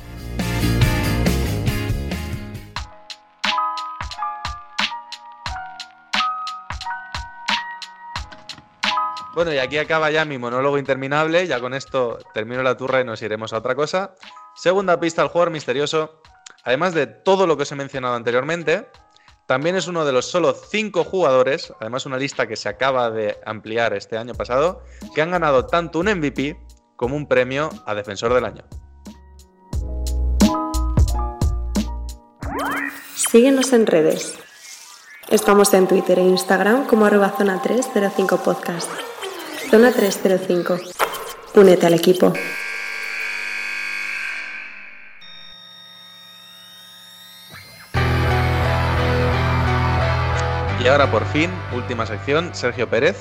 [9.34, 11.48] Bueno, y aquí acaba ya mi monólogo interminable.
[11.48, 14.16] Ya con esto termino la turra y nos iremos a otra cosa.
[14.56, 16.22] Segunda pista al jugador misterioso.
[16.64, 18.88] Además de todo lo que os he mencionado anteriormente,
[19.48, 23.40] también es uno de los solo cinco jugadores, además una lista que se acaba de
[23.46, 24.84] ampliar este año pasado,
[25.16, 26.60] que han ganado tanto un MVP
[26.96, 28.64] como un premio a Defensor del Año.
[33.16, 34.36] Síguenos en redes.
[35.30, 38.92] Estamos en Twitter e Instagram como arroba zona 305 podcast.
[39.72, 40.80] Zona 305.
[41.56, 42.34] Únete al equipo.
[50.84, 53.18] Y ahora por fin, última sección, Sergio Pérez.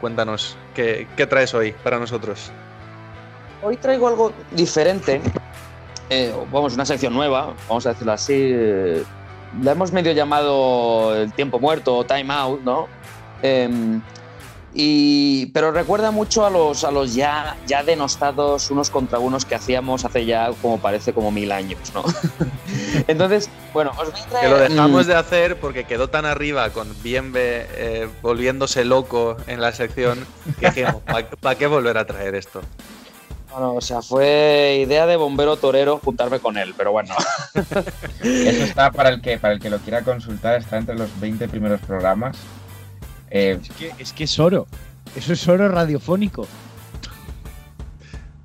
[0.00, 2.50] Cuéntanos, ¿qué, qué traes hoy para nosotros?
[3.62, 5.20] Hoy traigo algo diferente.
[6.08, 8.32] Eh, vamos, una sección nueva, vamos a decirlo así.
[8.36, 9.04] eh,
[9.62, 12.88] La hemos medio llamado el tiempo muerto o time out, ¿no?
[13.42, 14.00] Em,
[14.72, 19.56] Y, pero recuerda mucho a los, a los ya, ya denostados unos contra unos que
[19.56, 22.04] hacíamos hace ya, como parece, como mil años, ¿no?
[23.08, 26.24] Entonces, bueno, os voy a traer, Que lo dejamos mm, de hacer porque quedó tan
[26.24, 30.24] arriba con Bienve eh, volviéndose loco en la sección
[30.60, 31.02] que dijimos,
[31.40, 32.60] ¿para qué volver a traer esto?
[33.50, 37.14] bueno, o sea, fue idea de bombero torero juntarme con él, pero bueno.
[38.22, 41.48] Eso está para el que para el que lo quiera consultar, está entre los 20
[41.48, 42.36] primeros programas.
[43.30, 44.66] Eh, Es que, es que es oro.
[45.16, 46.46] Eso es oro radiofónico.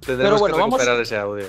[0.06, 1.46] Tendremos bueno, que vamos- recuperar ese audio.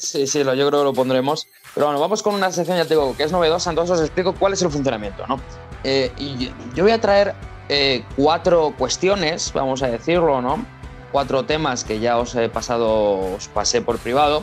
[0.00, 1.46] Sí, sí, lo, yo creo que lo pondremos.
[1.74, 4.34] Pero bueno, vamos con una sección, ya te digo, que es novedosa, entonces os explico
[4.34, 5.38] cuál es el funcionamiento, ¿no?
[5.84, 7.34] Eh, y yo voy a traer
[7.68, 10.64] eh, cuatro cuestiones, vamos a decirlo, ¿no?
[11.12, 14.42] Cuatro temas que ya os he pasado, os pasé por privado,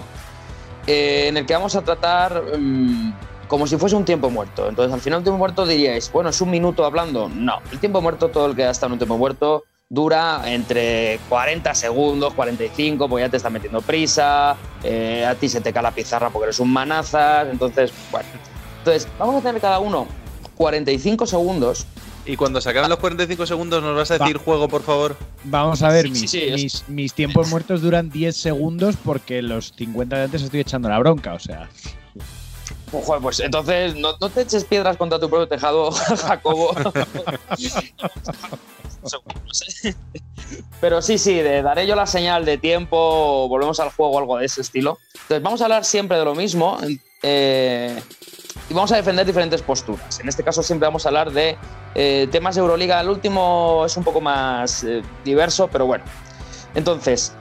[0.87, 3.13] eh, en el que vamos a tratar mm,
[3.54, 4.68] como si fuese un tiempo muerto.
[4.68, 7.30] Entonces, al final, un tiempo muerto diríais, bueno, ¿es un minuto hablando?
[7.30, 11.20] No, el tiempo muerto, todo el que ha estado en un tiempo muerto, dura entre
[11.30, 15.84] 40 segundos, 45, porque ya te está metiendo prisa, eh, a ti se te cae
[15.84, 18.28] la pizarra porque eres un manazas, entonces, bueno.
[18.80, 20.08] Entonces, vamos a tener cada uno
[20.56, 21.86] 45 segundos.
[22.26, 25.16] Y cuando se acaben los 45 segundos, ¿nos vas a decir juego, por favor?
[25.43, 29.74] Vamos a ver, Sí, mis, sí, mis, mis tiempos muertos duran 10 segundos porque los
[29.78, 31.70] 50 de antes estoy echando la bronca, o sea.
[32.93, 36.75] Ojo, pues entonces no, no te eches piedras contra tu propio tejado, Jacobo.
[40.79, 44.45] Pero sí, sí, de- daré yo la señal de tiempo, volvemos al juego, algo de
[44.45, 44.97] ese estilo.
[45.13, 46.77] Entonces vamos a hablar siempre de lo mismo
[47.21, 48.01] eh,
[48.69, 50.19] y vamos a defender diferentes posturas.
[50.19, 51.57] En este caso siempre vamos a hablar de
[51.95, 52.99] eh, temas de Euroliga.
[53.01, 56.03] El último es un poco más eh, diverso, pero bueno.
[56.75, 57.33] Entonces,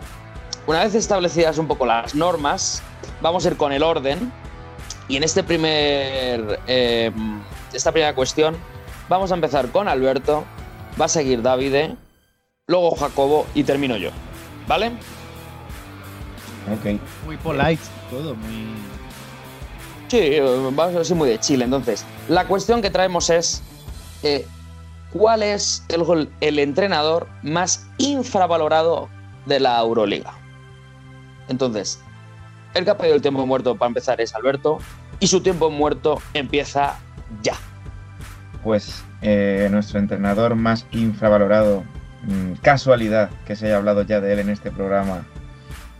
[0.66, 2.82] una vez establecidas un poco las normas,
[3.20, 4.32] vamos a ir con el orden.
[5.08, 7.10] Y en este primer, eh,
[7.72, 8.56] esta primera cuestión,
[9.08, 10.44] vamos a empezar con Alberto,
[11.00, 11.96] va a seguir Davide,
[12.66, 14.10] luego Jacobo y termino yo.
[14.66, 14.92] ¿Vale?
[16.70, 17.00] ok.
[17.24, 18.74] Muy polite, todo, muy.
[20.08, 21.64] Sí, vamos a ser muy de Chile.
[21.64, 23.62] Entonces, la cuestión que traemos es:
[24.22, 24.46] eh,
[25.12, 29.08] ¿cuál es el, el entrenador más infravalorado
[29.46, 30.34] de la Euroliga?
[31.48, 32.01] Entonces,
[32.74, 34.78] el que ha pedido el tiempo muerto para empezar es Alberto,
[35.20, 36.98] y su tiempo muerto empieza
[37.42, 37.54] ya.
[38.64, 41.84] Pues eh, nuestro entrenador más infravalorado,
[42.24, 45.24] mm, casualidad que se haya hablado ya de él en este programa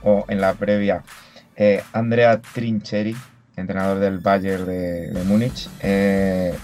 [0.03, 1.03] o en la previa,
[1.57, 3.15] eh, Andrea Trincheri,
[3.57, 5.69] entrenador del Bayern de, Múnich.
[5.81, 6.55] Eh,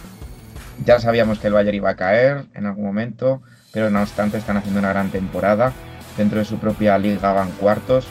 [0.85, 3.43] ya sabíamos que el Bayern iba a caer en algún momento,
[3.73, 5.73] pero no obstante están haciendo una gran temporada.
[6.17, 8.09] Dentro de su propia liga van cuartos.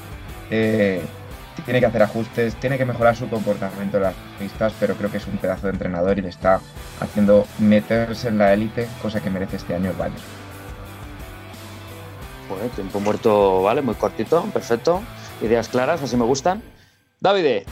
[1.61, 5.17] Tiene que hacer ajustes, tiene que mejorar su comportamiento en las pistas, pero creo que
[5.17, 6.61] es un pedazo de entrenador y le está
[6.99, 10.21] haciendo meterse en la élite, cosa que merece este año el Bayern.
[12.49, 15.01] Bueno, tiempo muerto, vale, muy cortito, perfecto.
[15.41, 16.61] Ideas claras, así me gustan.
[17.19, 17.65] Davide,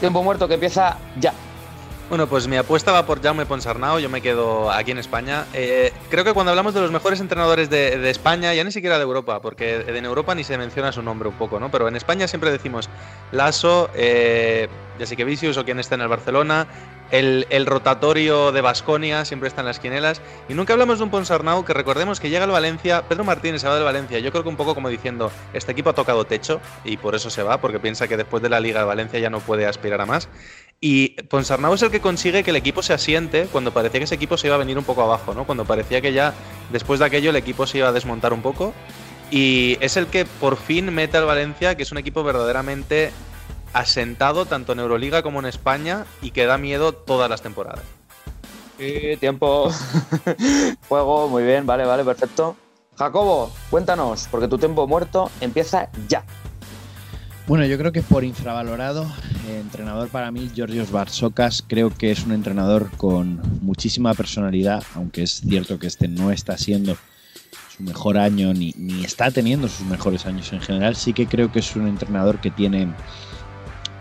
[0.00, 1.32] tiempo muerto que empieza ya.
[2.08, 5.44] Bueno, pues mi apuesta va por Jaume Ponsarnau, yo me quedo aquí en España.
[5.52, 9.02] Eh, creo que cuando hablamos de los mejores entrenadores de, España, ya ni siquiera de
[9.02, 11.70] Europa, porque en Europa ni se menciona su nombre un poco, ¿no?
[11.70, 12.88] Pero en España siempre decimos
[13.30, 16.66] Lasso, eh, Vicius o quien está en el Barcelona,
[17.10, 21.64] el, rotatorio de Basconia siempre está en las quinelas, y nunca hablamos de un Ponsarnau
[21.64, 24.48] que recordemos que llega al Valencia, Pedro Martínez se va del Valencia, yo creo que
[24.48, 27.80] un poco como diciendo, este equipo ha tocado techo y por eso se va, porque
[27.80, 30.28] piensa que después de la Liga de Valencia ya no puede aspirar a más.
[30.80, 34.14] Y Ponsarnau es el que consigue que el equipo se asiente cuando parecía que ese
[34.14, 35.44] equipo se iba a venir un poco abajo, ¿no?
[35.44, 36.34] Cuando parecía que ya
[36.70, 38.72] después de aquello el equipo se iba a desmontar un poco.
[39.30, 43.12] Y es el que por fin mete al Valencia, que es un equipo verdaderamente
[43.72, 47.84] asentado tanto en Euroliga como en España y que da miedo todas las temporadas.
[48.78, 49.70] Sí, tiempo.
[50.88, 52.56] Juego, muy bien, vale, vale, perfecto.
[52.96, 56.24] Jacobo, cuéntanos, porque tu tiempo muerto empieza ya.
[57.48, 59.04] Bueno, yo creo que por infravalorado,
[59.48, 65.22] eh, entrenador para mí, Georgios Barsokas, creo que es un entrenador con muchísima personalidad, aunque
[65.22, 66.96] es cierto que este no está siendo
[67.74, 70.94] su mejor año ni, ni está teniendo sus mejores años en general.
[70.94, 72.92] Sí que creo que es un entrenador que tiene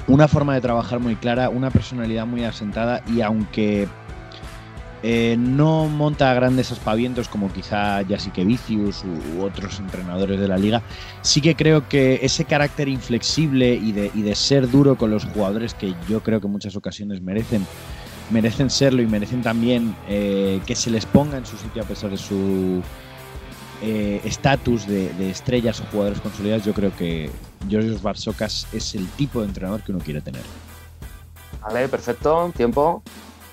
[0.07, 3.87] una forma de trabajar muy clara, una personalidad muy asentada y aunque
[5.03, 10.81] eh, no monta grandes aspavientos como quizá Jasikevicius u, u otros entrenadores de la liga,
[11.21, 15.25] sí que creo que ese carácter inflexible y de, y de ser duro con los
[15.25, 17.65] jugadores que yo creo que en muchas ocasiones merecen,
[18.31, 22.09] merecen serlo y merecen también eh, que se les ponga en su sitio a pesar
[22.09, 22.81] de su
[23.81, 27.29] eh, estatus de, de estrellas o jugadores consolidados, yo creo que
[27.69, 30.41] Georgios Barsokas es el tipo de entrenador que uno quiere tener.
[31.61, 33.03] Vale, perfecto, tiempo.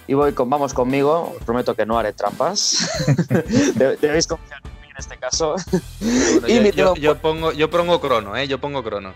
[0.06, 2.86] Y voy con, vamos conmigo, os prometo que no haré trampas.
[3.74, 5.56] De- Debéis confiar en mí, en este caso.
[6.40, 8.46] Bueno, Y yo, pongo, yo pongo crono, ¿eh?
[8.46, 9.12] Yo pongo crono.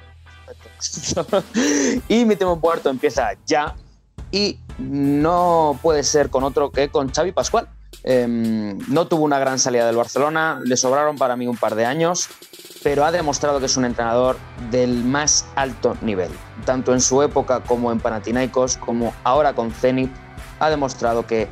[2.09, 3.75] y mi tiempo muerto empieza ya.
[4.31, 7.69] Y no puede ser con otro que con Xavi Pascual.
[8.11, 11.85] Em, no tuvo una gran salida del Barcelona, le sobraron para mí un par de
[11.85, 12.31] años,
[12.83, 14.39] pero ha demostrado que es un entrenador
[14.71, 16.31] del más alto nivel.
[16.65, 20.11] Tanto en su época como en Panathinaikos, como ahora con Zenit,
[20.59, 21.49] ha demostrado que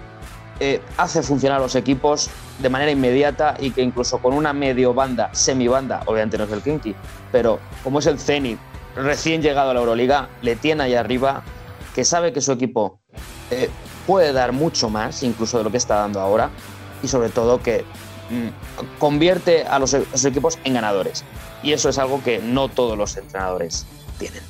[0.58, 5.28] eh, hace funcionar los equipos de manera inmediata y que incluso con una medio banda,
[5.34, 6.94] semibanda, obviamente no es el Kinky,
[7.30, 8.58] pero como es el Zenit,
[8.94, 11.42] recién llegado a la Euroliga, le tiene ahí arriba,
[11.94, 13.02] que sabe que su equipo
[13.50, 13.68] eh,
[14.06, 16.50] puede dar mucho más, incluso de lo que está dando ahora,
[17.02, 17.84] y sobre todo que
[18.30, 21.24] mm, convierte a los, a los equipos en ganadores.
[21.62, 23.86] Y eso es algo que no todos los entrenadores
[24.18, 24.42] tienen.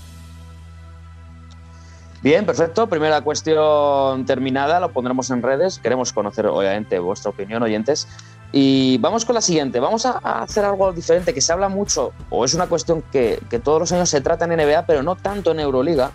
[2.22, 2.88] Bien, perfecto.
[2.88, 5.78] Primera cuestión terminada, lo pondremos en redes.
[5.78, 8.08] Queremos conocer, obviamente, vuestra opinión, oyentes.
[8.50, 9.80] Y vamos con la siguiente.
[9.80, 13.40] Vamos a, a hacer algo diferente, que se habla mucho, o es una cuestión que,
[13.50, 16.10] que todos los años se trata en NBA, pero no tanto en Euroliga.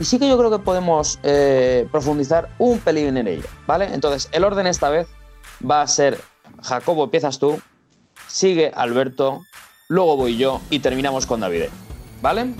[0.00, 3.92] Y sí que yo creo que podemos eh, profundizar un pelín en ello, ¿vale?
[3.92, 5.06] Entonces, el orden esta vez
[5.68, 6.18] va a ser,
[6.62, 7.60] Jacobo, empiezas tú,
[8.26, 9.42] sigue Alberto,
[9.88, 11.64] luego voy yo y terminamos con David,
[12.22, 12.54] ¿vale?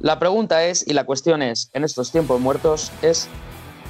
[0.00, 3.28] La pregunta es, y la cuestión es, en estos tiempos muertos, es,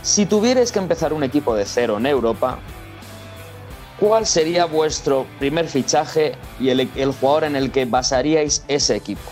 [0.03, 2.59] si tuvierais que empezar un equipo de cero en Europa,
[3.99, 9.31] ¿cuál sería vuestro primer fichaje y el, el jugador en el que basaríais ese equipo?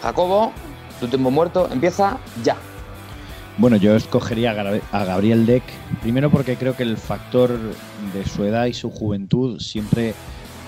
[0.00, 0.52] Jacobo,
[1.00, 2.56] tu tiempo muerto empieza ya.
[3.58, 4.52] Bueno, yo escogería
[4.92, 5.64] a Gabriel Deck,
[6.00, 7.50] primero porque creo que el factor
[8.14, 10.14] de su edad y su juventud siempre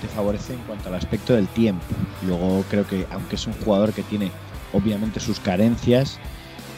[0.00, 1.84] te favorece en cuanto al aspecto del tiempo.
[2.26, 4.30] Luego creo que, aunque es un jugador que tiene
[4.72, 6.18] obviamente sus carencias,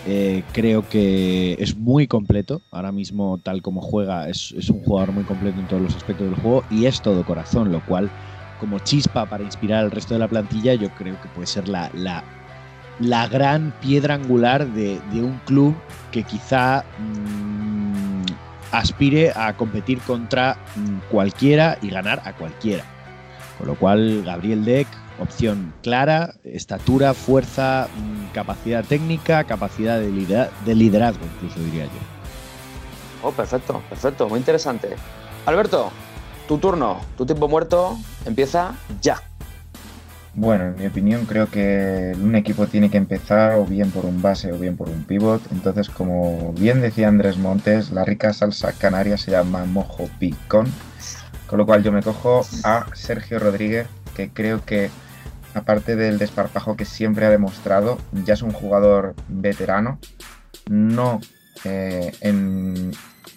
[0.06, 2.60] eh, creo que es muy completo.
[2.70, 6.38] Ahora mismo, tal como juega, es, un jugador muy completo en todos los aspectos del
[6.38, 8.10] juego y es todo corazón, lo cual,
[8.60, 11.90] como chispa para inspirar al resto de la plantilla, yo creo que puede ser la
[13.00, 15.74] la gran piedra angular de, un club
[16.10, 18.24] que quizá mm,
[18.72, 22.84] aspire a competir contra mm, cualquiera y ganar a cualquiera.
[23.58, 24.88] Con lo cual, Gabriel Deck,
[25.18, 32.14] opción clara, estatura, fuerza, mm, capacidad técnica, capacidad de liderazgo, incluso diría yo.
[33.22, 34.96] Oh, perfecto, perfecto, muy interesante.
[35.46, 35.90] Alberto,
[36.46, 39.22] tu turno, tu tiempo muerto empieza ya.
[40.36, 44.20] Bueno, en mi opinión creo que un equipo tiene que empezar o bien por un
[44.20, 45.40] base o bien por un pivot.
[45.52, 50.66] Entonces, como bien decía Andrés Montes, la rica salsa canaria se llama mojo picón.
[51.46, 54.90] Con lo cual yo me cojo a Sergio Rodríguez, que creo que
[55.54, 60.00] aparte del desparpajo que siempre ha demostrado, ya es un jugador veterano,
[60.68, 61.20] no
[61.62, 62.90] eh, en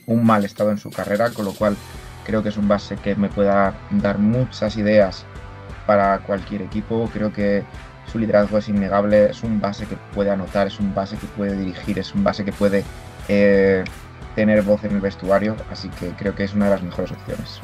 [0.07, 1.77] un mal estado en su carrera, con lo cual
[2.25, 5.25] creo que es un base que me pueda dar muchas ideas
[5.87, 7.09] para cualquier equipo.
[7.11, 7.63] Creo que
[8.11, 11.57] su liderazgo es innegable, es un base que puede anotar, es un base que puede
[11.57, 12.83] dirigir, es un base que puede
[13.27, 13.83] eh,
[14.35, 17.59] tener voz en el vestuario, así que creo que es una de las mejores opciones.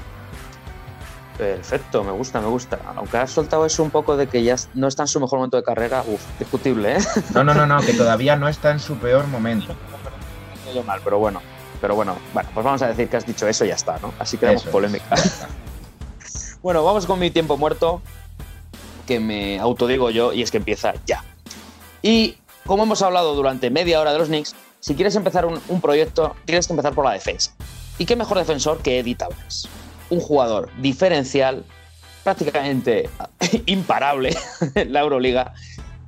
[1.38, 2.80] Perfecto, me gusta, me gusta.
[2.96, 5.58] Aunque has soltado eso un poco de que ya no está en su mejor momento
[5.58, 7.00] de carrera, uff, discutible, ¿eh?
[7.34, 9.76] No, no, no, no, que todavía no está en su peor momento.
[10.74, 11.42] yo mal, pero bueno.
[11.82, 14.14] Pero bueno, bueno, pues vamos a decir que has dicho eso y ya está, ¿no?
[14.18, 15.16] Así Eso es, polémica.
[16.64, 18.02] Bueno, vamos con mi tiempo muerto,
[19.06, 21.22] que me autodigo yo, y es que empieza ya.
[22.02, 26.38] Y como hemos hablado durante media hora de los Knicks, si quieres empezar un, proyecto,
[26.46, 27.54] tienes que empezar por la defensa.
[27.98, 29.68] ¿Y qué mejor defensor que Eddie Tavares?
[30.10, 31.66] Un jugador diferencial,
[32.24, 33.10] prácticamente
[33.66, 34.34] imparable
[34.76, 35.54] en la Euroliga,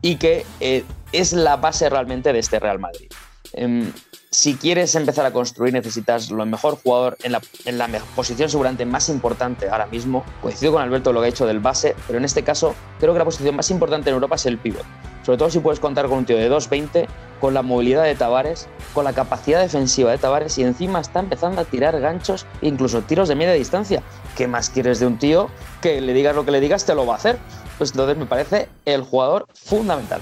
[0.01, 3.09] y que eh, es la base realmente de este Real Madrid.
[3.51, 3.91] Em,
[4.35, 8.85] si quieres empezar a construir, necesitas lo mejor jugador en la, en la posición seguramente
[8.85, 10.25] más importante ahora mismo.
[10.41, 13.19] Coincido con Alberto lo que ha dicho del base, pero en este caso creo que
[13.19, 14.83] la posición más importante en Europa es el pívot.
[15.25, 17.07] Sobre todo si puedes contar con un tío de 2.20,
[17.39, 21.61] con la movilidad de Tavares, con la capacidad defensiva de Tavares y encima está empezando
[21.61, 24.03] a tirar ganchos e incluso tiros de media distancia.
[24.35, 25.49] ¿Qué más quieres de un tío
[25.81, 27.39] que le digas lo que le digas te lo va a hacer?
[27.77, 30.19] Pues entonces me parece el jugador fundamental.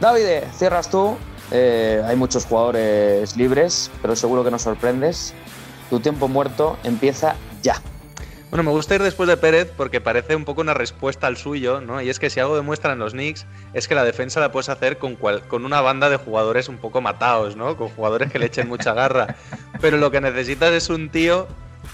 [0.00, 1.16] David, cierras tú.
[1.52, 5.34] Eh, hay muchos jugadores libres, pero seguro que nos sorprendes.
[5.90, 7.76] Tu tiempo muerto empieza ya.
[8.50, 11.80] Bueno, me gusta ir después de Pérez porque parece un poco una respuesta al suyo,
[11.80, 12.02] ¿no?
[12.02, 14.98] Y es que si algo demuestran los Knicks es que la defensa la puedes hacer
[14.98, 17.76] con, cual- con una banda de jugadores un poco matados, ¿no?
[17.78, 19.36] Con jugadores que le echen mucha garra.
[19.80, 21.48] Pero lo que necesitas es un tío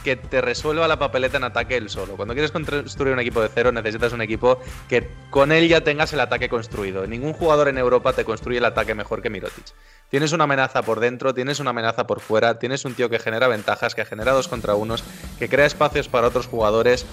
[0.04, 2.16] que te resuelva la papeleta en ataque él solo.
[2.16, 6.12] Cuando quieres construir un equipo de cero, necesitas un equipo que con él ya tengas
[6.12, 7.06] el ataque construido.
[7.06, 9.64] Ningún jugador en Europa te construye el ataque mejor que Mirotic.
[10.10, 13.48] Tienes una amenaza por dentro, tienes una amenaza por fuera, tienes un tío que genera
[13.48, 15.04] ventajas, que genera dos contra unos,
[15.38, 17.04] que crea espacios para otros jugadores,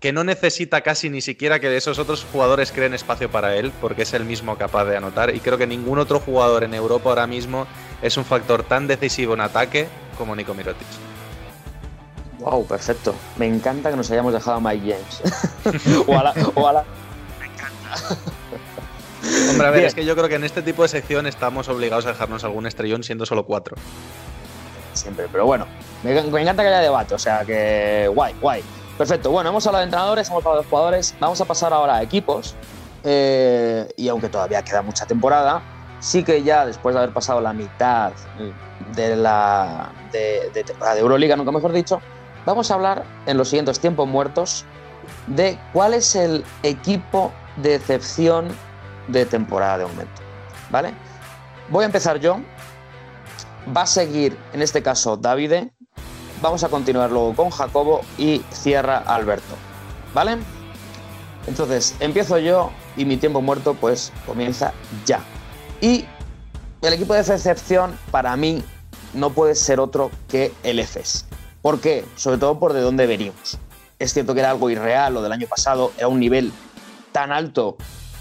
[0.00, 4.02] que no necesita casi ni siquiera que esos otros jugadores creen espacio para él, porque
[4.02, 5.34] es el mismo capaz de anotar.
[5.34, 7.66] Y creo que ningún otro jugador en Europa ahora mismo
[8.02, 11.05] es un factor tan decisivo en ataque como Nico Mirotic.
[12.46, 13.12] Wow, perfecto.
[13.36, 16.04] Me encanta que nos hayamos dejado a Mike James.
[16.06, 16.84] o a la, o a la-
[17.40, 18.16] Me encanta.
[19.50, 19.88] Hombre, a ver, Bien.
[19.88, 22.66] es que yo creo que en este tipo de sección estamos obligados a dejarnos algún
[22.66, 23.76] estrellón siendo solo cuatro.
[24.94, 25.66] Siempre, pero bueno,
[26.04, 28.62] me, me encanta que haya debate, o sea que guay, guay.
[28.96, 32.02] Perfecto, bueno, hemos hablado de entrenadores, hemos hablado de jugadores, vamos a pasar ahora a
[32.02, 32.54] equipos.
[33.04, 35.60] eh, y aunque todavía queda mucha temporada,
[36.00, 38.12] sí que ya después de haber pasado la mitad
[38.94, 42.00] de la de, de temporada de Euroliga, nunca mejor dicho,
[42.46, 44.64] vamos a hablar en los siguientes tiempos muertos
[45.26, 48.48] de cuál es el equipo de excepción
[49.08, 50.22] de temporada de momento.
[50.70, 50.94] ¿Vale?
[51.68, 52.38] Voy a empezar yo.
[53.76, 55.72] Va a seguir, en este caso, Davide.
[56.40, 59.54] Vamos a continuar luego con Jacobo y cierra Alberto.
[60.14, 60.38] ¿Vale?
[61.46, 64.72] Entonces, empiezo yo y mi tiempo muerto pues comienza
[65.04, 65.20] ya.
[65.80, 66.04] Y
[66.82, 68.62] el equipo de excepción para mí
[69.14, 71.26] no puede ser otro que el EFES.
[71.66, 72.04] ¿Por qué?
[72.14, 73.58] Sobre todo por de dónde venimos.
[73.98, 76.52] Es cierto que era algo irreal lo del año pasado, era un nivel
[77.10, 77.76] tan alto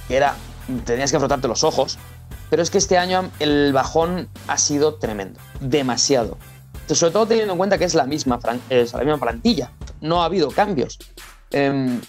[0.08, 0.36] que era
[0.84, 2.00] tenías que frotarte los ojos,
[2.50, 6.40] pero es que este año el bajón ha sido tremendo, demasiado.
[6.88, 9.72] Sobre todo teniendo en cuenta que es la misma, la misma plantilla,
[10.02, 10.98] no ha habido cambios.
[11.52, 12.02] Em,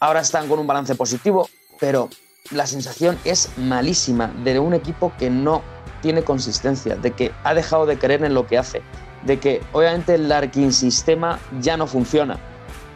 [0.00, 1.46] ahora están con un balance positivo,
[1.78, 2.08] pero
[2.52, 5.60] la sensación es malísima de un equipo que no
[6.00, 8.80] tiene consistencia, de que ha dejado de creer en lo que hace,
[9.24, 12.38] de que obviamente el Larkin sistema ya no funciona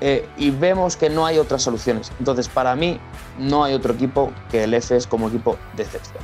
[0.00, 2.12] eh, y vemos que no hay otras soluciones.
[2.18, 3.00] Entonces, para mí,
[3.38, 6.22] no hay otro equipo que el EFES como equipo de excepción.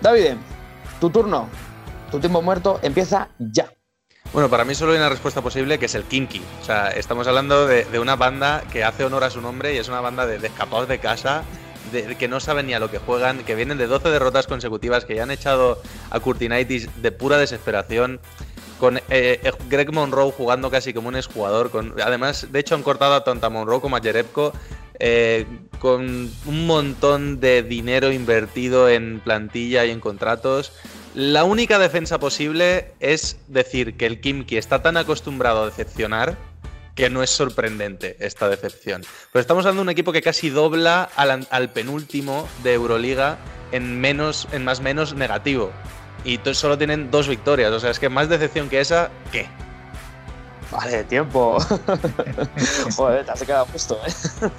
[0.00, 0.36] David,
[1.00, 1.48] tu turno,
[2.10, 3.70] tu tiempo muerto empieza ya.
[4.32, 6.42] Bueno, para mí solo hay una respuesta posible que es el Kinky.
[6.60, 9.78] O sea, estamos hablando de, de una banda que hace honor a su nombre y
[9.78, 11.44] es una banda de, de escapados de casa,
[12.18, 15.14] que no saben ni a lo que juegan, que vienen de 12 derrotas consecutivas, que
[15.14, 15.80] ya han echado
[16.10, 18.20] a Curtinaitis de pura desesperación.
[18.78, 21.70] Con eh, eh, Greg Monroe jugando casi como un exjugador.
[21.70, 24.52] Con, además, de hecho, han cortado tanto a Monroe como a Jerebko.
[24.98, 25.46] eh,
[25.78, 30.72] con un montón de dinero invertido en plantilla y en contratos.
[31.14, 36.36] La única defensa posible es decir que el Kimki está tan acostumbrado a decepcionar
[36.94, 39.02] que no es sorprendente esta decepción.
[39.32, 43.38] Pero estamos hablando de un equipo que casi dobla al, al penúltimo de Euroliga
[43.72, 45.72] en menos, en más menos negativo.
[46.24, 47.72] Y solo tienen dos victorias.
[47.72, 49.46] O sea, es que más decepción que esa, ¿qué?
[50.70, 51.58] Vale, tiempo.
[52.96, 54.10] Joder, te has quedado justo, ¿eh?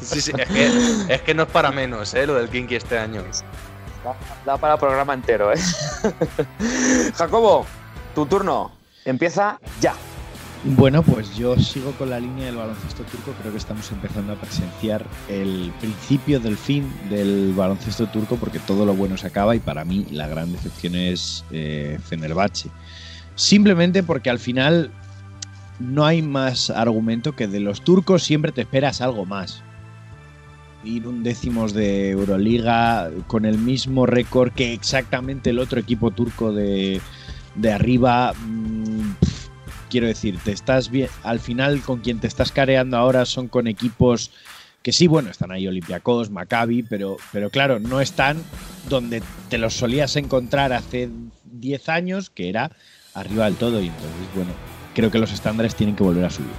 [0.02, 2.28] Sí, sí, es que, es que no es para menos, ¿eh?
[2.28, 3.24] Lo del Kinky este año.
[4.04, 4.16] Da,
[4.46, 5.60] da para programa entero, ¿eh?
[7.18, 7.66] Jacobo,
[8.14, 8.72] tu turno
[9.04, 9.96] empieza ya.
[10.68, 13.34] Bueno, pues yo sigo con la línea del baloncesto turco.
[13.40, 18.84] Creo que estamos empezando a presenciar el principio del fin del baloncesto turco porque todo
[18.84, 22.72] lo bueno se acaba y para mí la gran decepción es eh, Fenerbahce.
[23.36, 24.90] Simplemente porque al final
[25.80, 29.62] no hay más argumento que de los turcos siempre te esperas algo más.
[30.84, 36.52] Ir un décimos de Euroliga con el mismo récord que exactamente el otro equipo turco
[36.52, 37.02] de,
[37.54, 38.34] de arriba.
[38.34, 38.85] mm,
[39.96, 41.08] quiero decir, te estás bien.
[41.24, 44.30] Al final, con quien te estás careando ahora son con equipos
[44.84, 48.44] que sí, bueno, están ahí Olympiacos, Maccabi, pero, pero claro, no están
[48.90, 51.10] donde te los solías encontrar hace
[51.46, 52.72] 10 años, que era
[53.14, 53.80] arriba del todo.
[53.80, 54.52] Y entonces, bueno,
[54.94, 56.52] creo que los estándares tienen que volver a subir.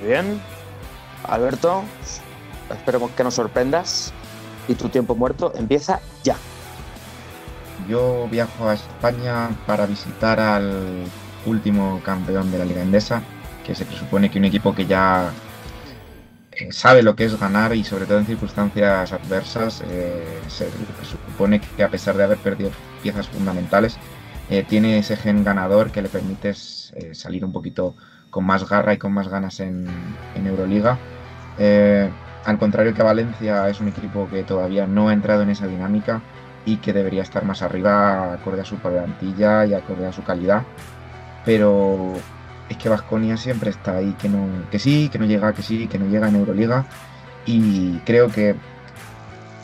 [0.00, 0.40] Muy bien.
[1.28, 1.84] Alberto,
[2.68, 4.12] esperemos que nos sorprendas.
[4.66, 6.36] Y tu tiempo muerto empieza ya.
[7.88, 11.04] Yo viajo a España para visitar al
[11.46, 13.22] último campeón de la Liga Endesa,
[13.64, 15.30] que se presupone que un equipo que ya
[16.52, 20.68] eh, sabe lo que es ganar y sobre todo en circunstancias adversas, eh, se
[21.08, 22.70] supone que a pesar de haber perdido
[23.02, 23.96] piezas fundamentales,
[24.50, 26.54] eh, tiene ese gen ganador que le permite
[27.12, 27.94] salir un poquito
[28.30, 29.86] con más garra y con más ganas en,
[30.34, 30.98] en Euroliga.
[32.44, 36.20] Al contrario que Valencia es un equipo que todavía no ha entrado en esa dinámica
[36.64, 40.62] y que debería estar más arriba acorde a su plantilla y acorde a su calidad.
[41.44, 42.12] Pero
[42.68, 45.86] es que Vasconia siempre está ahí, que, no, que sí, que no llega, que sí,
[45.88, 46.86] que no llega en Euroliga.
[47.46, 48.54] Y creo que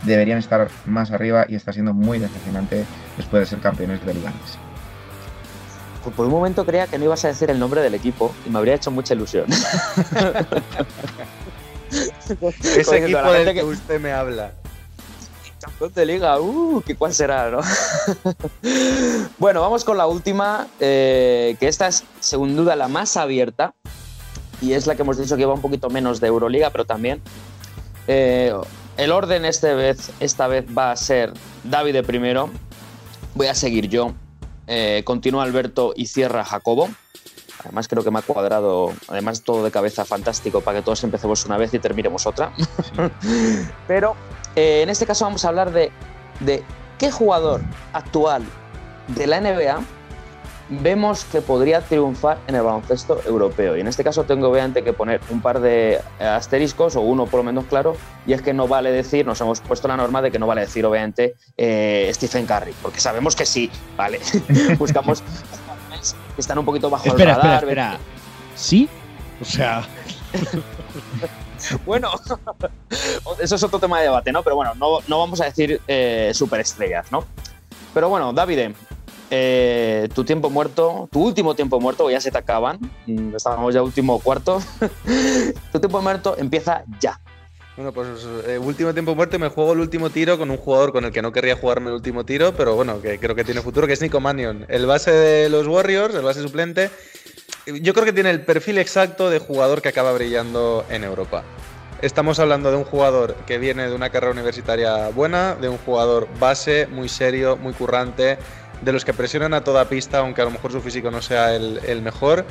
[0.03, 2.85] deberían estar más arriba y está siendo muy decepcionante
[3.17, 4.33] después de ser campeones de Liga.
[6.03, 8.51] Pues por un momento creía que no ibas a decir el nombre del equipo y
[8.51, 9.47] me habría hecho mucha ilusión.
[11.91, 14.53] Ese equipo del que- usted me habla.
[15.61, 17.61] Campeón de liga, uh, ¿qué cuál será, no?
[19.39, 23.75] bueno, vamos con la última, eh, que esta es sin duda la más abierta
[24.61, 27.21] y es la que hemos dicho que va un poquito menos de Euroliga, pero también
[28.07, 28.55] eh,
[28.97, 31.33] el orden este vez, esta vez va a ser
[31.65, 32.51] David primero,
[33.35, 34.15] voy a seguir yo,
[34.67, 36.89] eh, continúa Alberto y cierra Jacobo.
[37.61, 41.45] Además creo que me ha cuadrado, además todo de cabeza fantástico para que todos empecemos
[41.45, 42.53] una vez y terminemos otra.
[43.89, 44.15] Pero
[44.59, 45.93] eh, en este caso vamos a hablar de,
[46.41, 46.65] de
[46.99, 47.61] qué jugador
[47.93, 48.43] actual
[49.07, 49.81] de la NBA
[50.71, 53.77] vemos que podría triunfar en el baloncesto europeo.
[53.77, 57.39] Y en este caso tengo obviamente que poner un par de asteriscos, o uno por
[57.39, 57.97] lo menos claro,
[58.27, 60.63] y es que no vale decir, nos hemos puesto la norma de que no vale
[60.63, 64.21] decir obviamente eh, Stephen Curry, porque sabemos que sí, ¿vale?
[64.79, 67.55] Buscamos que están un poquito bajo Espera, el radar.
[67.65, 67.99] espera, espera.
[68.57, 68.89] ¿Sí?
[69.41, 69.87] O sea,
[71.87, 72.11] Bueno,
[73.41, 74.43] eso es otro tema de debate, ¿no?
[74.43, 77.25] Pero bueno, no, no vamos a decir eh, superestrellas, ¿no?
[77.95, 78.73] Pero bueno, David,
[79.31, 83.83] eh, tu tiempo muerto, tu último tiempo muerto, ya se te acaban, mm, estábamos ya
[83.83, 84.61] último cuarto,
[85.73, 87.21] tu tiempo muerto empieza ya.
[87.77, 91.05] Bueno, pues eh, último tiempo muerto me juego el último tiro con un jugador con
[91.05, 93.87] el que no querría jugarme el último tiro, pero bueno, que creo que tiene futuro,
[93.87, 96.91] que es Nico Mannion, el base de los Warriors, el base suplente.
[97.67, 101.45] Yo creo que tiene el perfil exacto de jugador que acaba brillando en Europa.
[102.01, 106.29] Estamos hablando de un jugador que viene de una carrera universitaria buena, de un jugador
[106.39, 108.39] base, muy serio, muy currante,
[108.81, 111.55] de los que presionan a toda pista, aunque a lo mejor su físico no sea
[111.55, 112.47] el, mejor,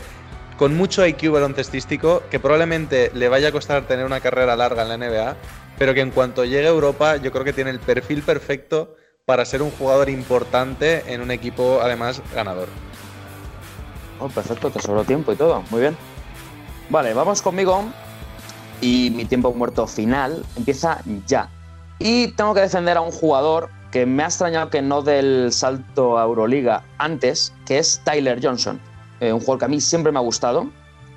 [0.56, 4.90] con mucho IQ baloncestístico, que probablemente le vaya a costar tener una carrera larga en
[4.90, 5.36] la NBA,
[5.80, 8.96] pero que en cuanto llegue a Europa yo creo que tiene el perfil perfecto
[9.26, 12.68] para ser un jugador importante en un equipo además ganador.
[14.20, 15.98] Oh, perfecto, te sobró tiempo y todo, muy bien.
[16.90, 17.84] Vale, vamos conmigo
[18.82, 21.50] y mi tiempo muerto final empieza ya.
[22.00, 26.18] Y tengo que defender a un jugador que me ha extrañado que no del salto
[26.18, 28.80] a Euroliga antes, que es Tyler Johnson.
[29.20, 30.70] Eh, un jugador que a mí siempre me ha gustado.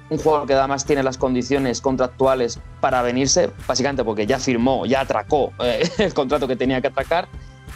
[0.09, 5.03] Un jugador que además tiene las condiciones contractuales para venirse, básicamente porque ya firmó, ya
[5.03, 7.29] atracó eh, el contrato que tenía que atracar.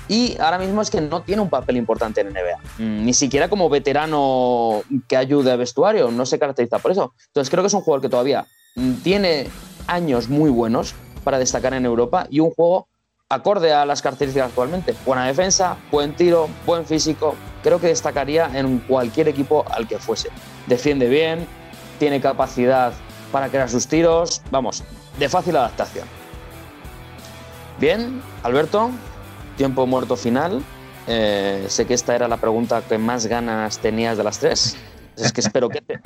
[0.08, 2.58] Y ahora mismo es que no tiene un papel importante en NBA.
[2.78, 7.14] Mm, Ni siquiera como veterano que ayude a vestuario, no se caracteriza por eso.
[7.28, 8.46] Entonces creo que es un jugador que todavía
[8.76, 9.48] mm, tiene
[9.86, 12.86] años muy buenos para destacar en Europa y un juego
[13.28, 14.94] acorde a las características actualmente.
[15.06, 17.34] Buena defensa, buen tiro, buen físico.
[17.62, 20.28] Creo que destacaría en cualquier equipo al que fuese.
[20.66, 21.46] Defiende bien,
[21.98, 22.92] tiene capacidad
[23.32, 24.42] para crear sus tiros.
[24.50, 24.84] Vamos,
[25.18, 26.06] de fácil adaptación.
[27.80, 28.90] Bien, Alberto,
[29.56, 30.62] tiempo muerto final.
[31.06, 34.76] Eh, sé que esta era la pregunta que más ganas tenías de las tres.
[35.16, 36.00] Es que espero que te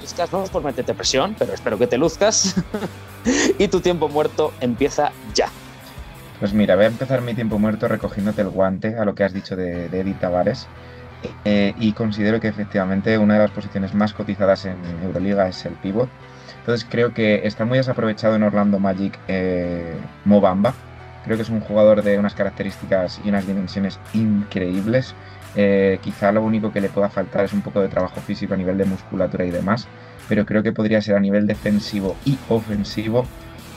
[0.00, 2.56] luzcas, no por meterte presión, pero espero que te luzcas.
[3.58, 5.48] y tu tiempo muerto empieza ya.
[6.40, 9.32] Pues mira, voy a empezar mi tiempo muerto recogiéndote el guante a lo que has
[9.32, 10.66] dicho de, de Edith Tavares.
[11.44, 15.74] Eh, y considero que efectivamente una de las posiciones más cotizadas en Euroliga es el
[15.74, 16.08] pivot.
[16.60, 20.74] Entonces creo que está muy desaprovechado en Orlando Magic eh, Mobamba.
[21.24, 25.14] Creo que es un jugador de unas características y unas dimensiones increíbles.
[25.54, 28.56] Eh, quizá lo único que le pueda faltar es un poco de trabajo físico a
[28.56, 29.86] nivel de musculatura y demás.
[30.28, 33.26] Pero creo que podría ser a nivel defensivo y ofensivo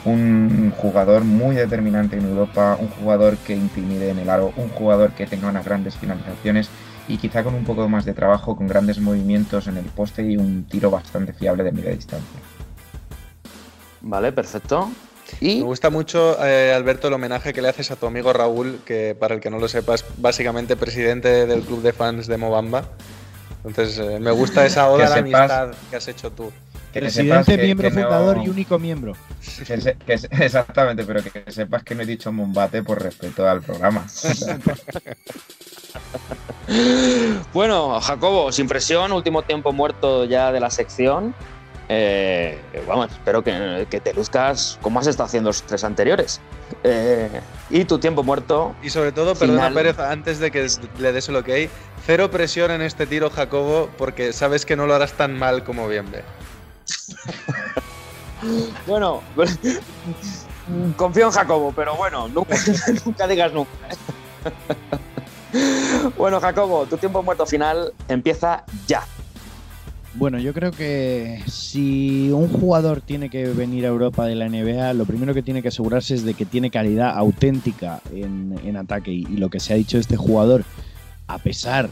[0.06, 5.12] un jugador muy determinante en Europa, un jugador que intimide en el aro, un jugador
[5.12, 6.70] que tenga unas grandes finalizaciones
[7.08, 10.38] y quizá con un poco más de trabajo, con grandes movimientos en el poste y
[10.38, 12.40] un tiro bastante fiable de media distancia.
[14.02, 14.90] Vale, perfecto.
[15.42, 19.16] Me gusta mucho, eh, Alberto, el homenaje que le haces a tu amigo Raúl, que
[19.20, 22.86] para el que no lo sepa es básicamente presidente del club de fans de Mobamba.
[23.66, 26.52] Entonces, eh, me gusta esa oda Que a la sepas- amistad que has hecho tú.
[26.94, 29.14] Que presidente, que- miembro que no- fundador y único miembro.
[29.68, 33.48] que se- que se- exactamente, pero que sepas que no he dicho Mombate por respeto
[33.50, 34.06] al programa.
[37.54, 41.34] bueno, Jacobo, sin presión, último tiempo muerto ya de la sección.
[41.88, 46.42] Eh, vamos, espero que, que te luzcas como has estado haciendo los tres anteriores.
[46.84, 47.30] Eh,
[47.70, 49.72] y tu tiempo muerto, Y sobre todo, perdona.
[49.72, 50.68] Pérez, antes de que
[51.00, 51.50] le des el ok,
[52.06, 55.88] cero presión en este tiro, Jacobo, porque sabes que no lo harás tan mal como
[55.88, 56.24] bien ve.
[58.86, 59.24] Bueno,
[60.98, 62.56] confío en Jacobo, pero bueno, nunca,
[63.06, 63.72] nunca digas nunca.
[66.18, 69.04] bueno, Jacobo, tu tiempo muerto final empieza ya.
[70.18, 74.94] Bueno, yo creo que si un jugador tiene que venir a Europa de la NBA,
[74.94, 79.12] lo primero que tiene que asegurarse es de que tiene calidad auténtica en, en ataque.
[79.12, 80.64] Y, lo que se ha dicho este jugador,
[81.28, 81.90] a pesar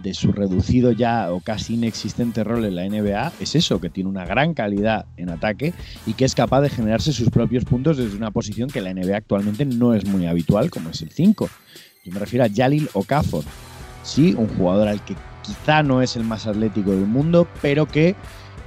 [0.00, 4.10] de su reducido ya o casi inexistente rol en la NBA es eso, que tiene
[4.10, 5.74] una gran calidad en ataque
[6.06, 9.16] y que es capaz de generarse sus propios puntos desde una posición que la NBA
[9.16, 11.48] actualmente no es muy habitual, como es el 5.
[12.04, 13.42] Yo me refiero a Jalil Okafor.
[14.04, 15.16] Sí, un jugador al que
[15.46, 18.16] quizá no es el más atlético del mundo, pero que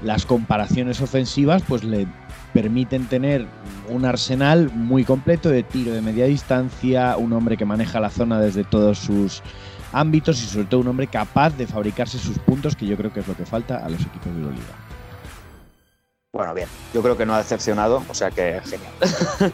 [0.01, 2.07] las comparaciones ofensivas pues le
[2.53, 3.47] permiten tener
[3.89, 8.39] un arsenal muy completo de tiro de media distancia, un hombre que maneja la zona
[8.39, 9.43] desde todos sus
[9.91, 13.19] ámbitos y sobre todo un hombre capaz de fabricarse sus puntos, que yo creo que
[13.19, 14.89] es lo que falta a los equipos de la liga.
[16.31, 18.91] Bueno, bien, yo creo que no ha decepcionado, o sea que genial.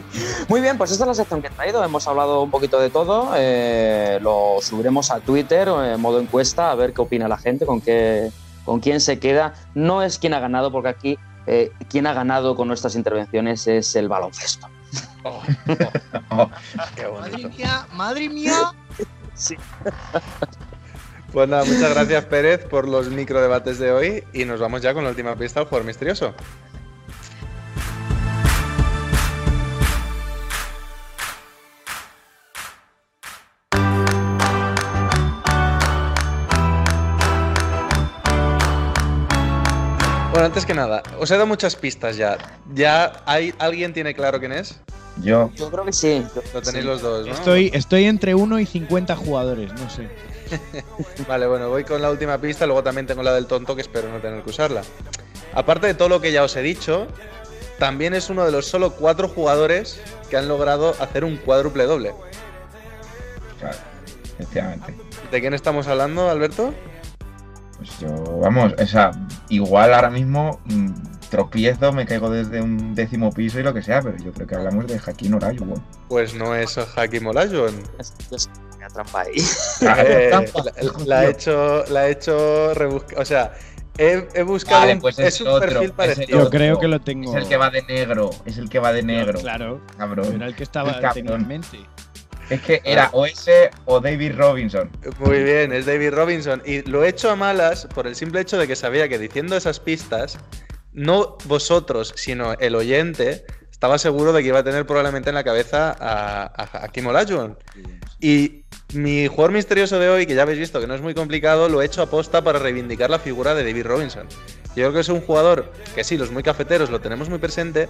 [0.48, 1.82] Muy bien, pues esta es la sección que he traído.
[1.82, 3.30] Hemos hablado un poquito de todo.
[3.34, 7.80] eh, lo subiremos a Twitter en modo encuesta a ver qué opina la gente, con
[7.80, 8.30] qué,
[8.66, 9.54] con quién se queda.
[9.74, 13.96] No es quién ha ganado, porque aquí eh, quien ha ganado con nuestras intervenciones es
[13.96, 14.68] el baloncesto.
[15.24, 15.42] Oh,
[16.94, 17.48] Qué bonito.
[17.48, 18.72] mía, madre mía.
[19.34, 19.54] Sí.
[21.30, 25.04] Pues nada, muchas gracias Pérez por los microdebates de hoy y nos vamos ya con
[25.04, 26.32] la última pista al jugador misterioso.
[40.46, 42.38] Bueno, antes que nada, os he dado muchas pistas ya.
[42.72, 44.78] ¿Ya hay, alguien tiene claro quién es?
[45.20, 46.24] Yo, Yo creo que sí.
[46.54, 46.88] Lo tenéis Sí.
[46.88, 47.32] los dos, ¿no?
[47.32, 50.08] Estoy, estoy entre 1 y 50 jugadores, no sé.
[51.28, 54.08] Vale, bueno, voy con la última pista, luego también tengo la del tonto que espero
[54.08, 54.82] no tener que usarla.
[55.52, 57.08] Aparte de todo lo que ya os he dicho,
[57.80, 60.00] también es uno de los solo cuatro jugadores
[60.30, 62.14] que han logrado hacer un cuádruple doble.
[63.58, 63.78] claro,
[64.38, 64.94] efectivamente.
[65.32, 66.72] ¿De quién estamos hablando, Alberto?
[67.86, 69.10] Pues yo, vamos, o sea,
[69.48, 70.88] igual ahora mismo mm,
[71.30, 74.54] tropiezo, me caigo desde un décimo piso y lo que sea, pero yo creo que
[74.56, 75.82] hablamos de Hakim Olajuwon.
[76.08, 77.74] Pues no es Hakim Olajuwon.
[77.98, 79.34] Es- es una trampa ahí.
[80.06, 80.42] Eh, la,
[81.06, 83.52] la he hecho, la he hecho rebusca- O sea,
[83.98, 84.80] he, he buscado.
[84.80, 86.38] Vale, pues es es un otro, perfil parecido.
[86.44, 87.36] Yo creo que lo tengo.
[87.36, 89.38] Es el que va de negro, es el que va de negro.
[89.38, 90.34] Claro, Cabrón.
[90.34, 91.46] era el que estaba El cabrón.
[92.48, 94.90] Es que era o ese o David Robinson.
[95.18, 96.62] Muy bien, es David Robinson.
[96.64, 99.56] Y lo he hecho a malas por el simple hecho de que sabía que diciendo
[99.56, 100.38] esas pistas,
[100.92, 105.44] no vosotros, sino el oyente, estaba seguro de que iba a tener probablemente en la
[105.44, 107.58] cabeza a, a Hakim Olajuwon.
[108.20, 108.64] Y
[108.94, 111.82] mi jugador misterioso de hoy, que ya habéis visto que no es muy complicado, lo
[111.82, 114.28] he hecho aposta para reivindicar la figura de David Robinson.
[114.76, 117.88] Yo creo que es un jugador que sí, los muy cafeteros lo tenemos muy presente,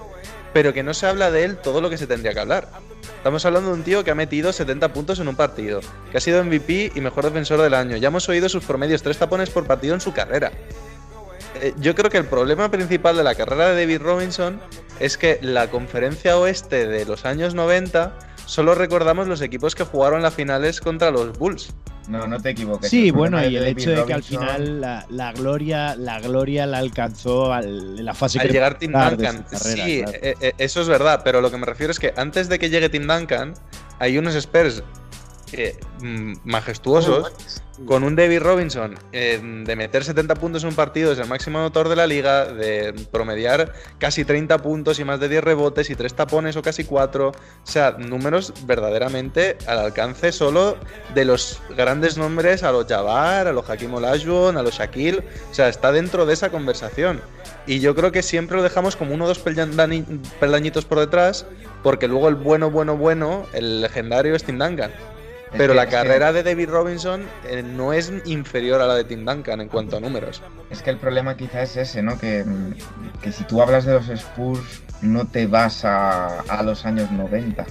[0.52, 2.68] pero que no se habla de él todo lo que se tendría que hablar.
[3.16, 5.80] Estamos hablando de un tío que ha metido 70 puntos en un partido,
[6.12, 7.96] que ha sido MVP y mejor defensor del año.
[7.96, 10.52] Ya hemos oído sus promedios, tres tapones por partido en su carrera.
[11.60, 14.60] Eh, yo creo que el problema principal de la carrera de David Robinson
[15.00, 20.22] es que la conferencia oeste de los años 90 solo recordamos los equipos que jugaron
[20.22, 21.74] las finales contra los Bulls.
[22.08, 22.88] No, no te equivoques.
[22.88, 26.64] Sí, bueno, y el David hecho de que al final la, la gloria, la gloria
[26.66, 29.44] la alcanzó al- la fase Al llegar Tim Duncan.
[29.50, 30.18] carrera, sí, claro.
[30.22, 32.70] eh, eh, eso es verdad, pero lo que me refiero es que antes de que
[32.70, 33.54] llegue Tim Duncan,
[33.98, 34.82] hay unos Spurs
[35.52, 37.32] eh, mm, majestuosos
[37.85, 41.59] con un David Robinson eh, de meter 70 puntos en un partido, es el máximo
[41.59, 45.94] autor de la liga, de promediar casi 30 puntos y más de 10 rebotes y
[45.94, 47.28] 3 tapones o casi 4.
[47.28, 47.35] O
[47.65, 50.77] sea, números verdaderamente al alcance solo
[51.15, 55.19] de los grandes nombres, a los Jabbar, a los Hakim Olajuwon, a los Shaquille.
[55.51, 57.20] O sea, está dentro de esa conversación.
[57.66, 60.05] Y yo creo que siempre lo dejamos como uno o dos peldañi-
[60.40, 61.44] peldañitos por detrás,
[61.82, 64.93] porque luego el bueno, bueno, bueno, el legendario es Tim Duncan.
[65.56, 69.60] Pero la carrera de David Robinson eh, no es inferior a la de Tim Duncan
[69.60, 70.43] en cuanto a números.
[70.70, 72.18] Es que el problema quizá es ese, ¿no?
[72.18, 76.85] Que, mm, que si tú hablas de los Spurs, no te vas a, a los
[76.85, 77.64] años 90,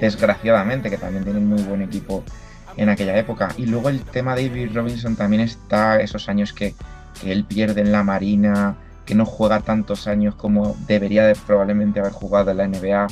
[0.00, 2.22] desgraciadamente, que también tienen muy buen equipo
[2.76, 3.48] en aquella época.
[3.56, 6.74] Y luego el tema de David Robinson también está esos años que,
[7.20, 8.76] que él pierde en la Marina,
[9.06, 13.06] que no juega tantos años como debería de probablemente haber jugado en la NBA.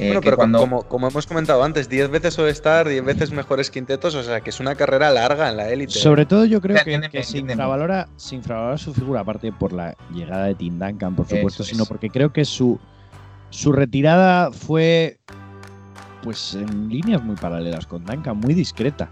[0.00, 0.58] Eh, bueno, pero cuando...
[0.58, 4.50] como, como hemos comentado antes, 10 veces All-Star, 10 veces mejores quintetos, o sea que
[4.50, 5.92] es una carrera larga en la élite.
[5.92, 9.96] Sobre todo yo creo que, que se, infravalora, se infravalora su figura, aparte por la
[10.12, 11.68] llegada de Tim Duncan, por Eso supuesto, es.
[11.68, 12.78] sino porque creo que su,
[13.50, 15.18] su retirada fue
[16.22, 19.08] pues en líneas muy paralelas con Duncan, muy discreta.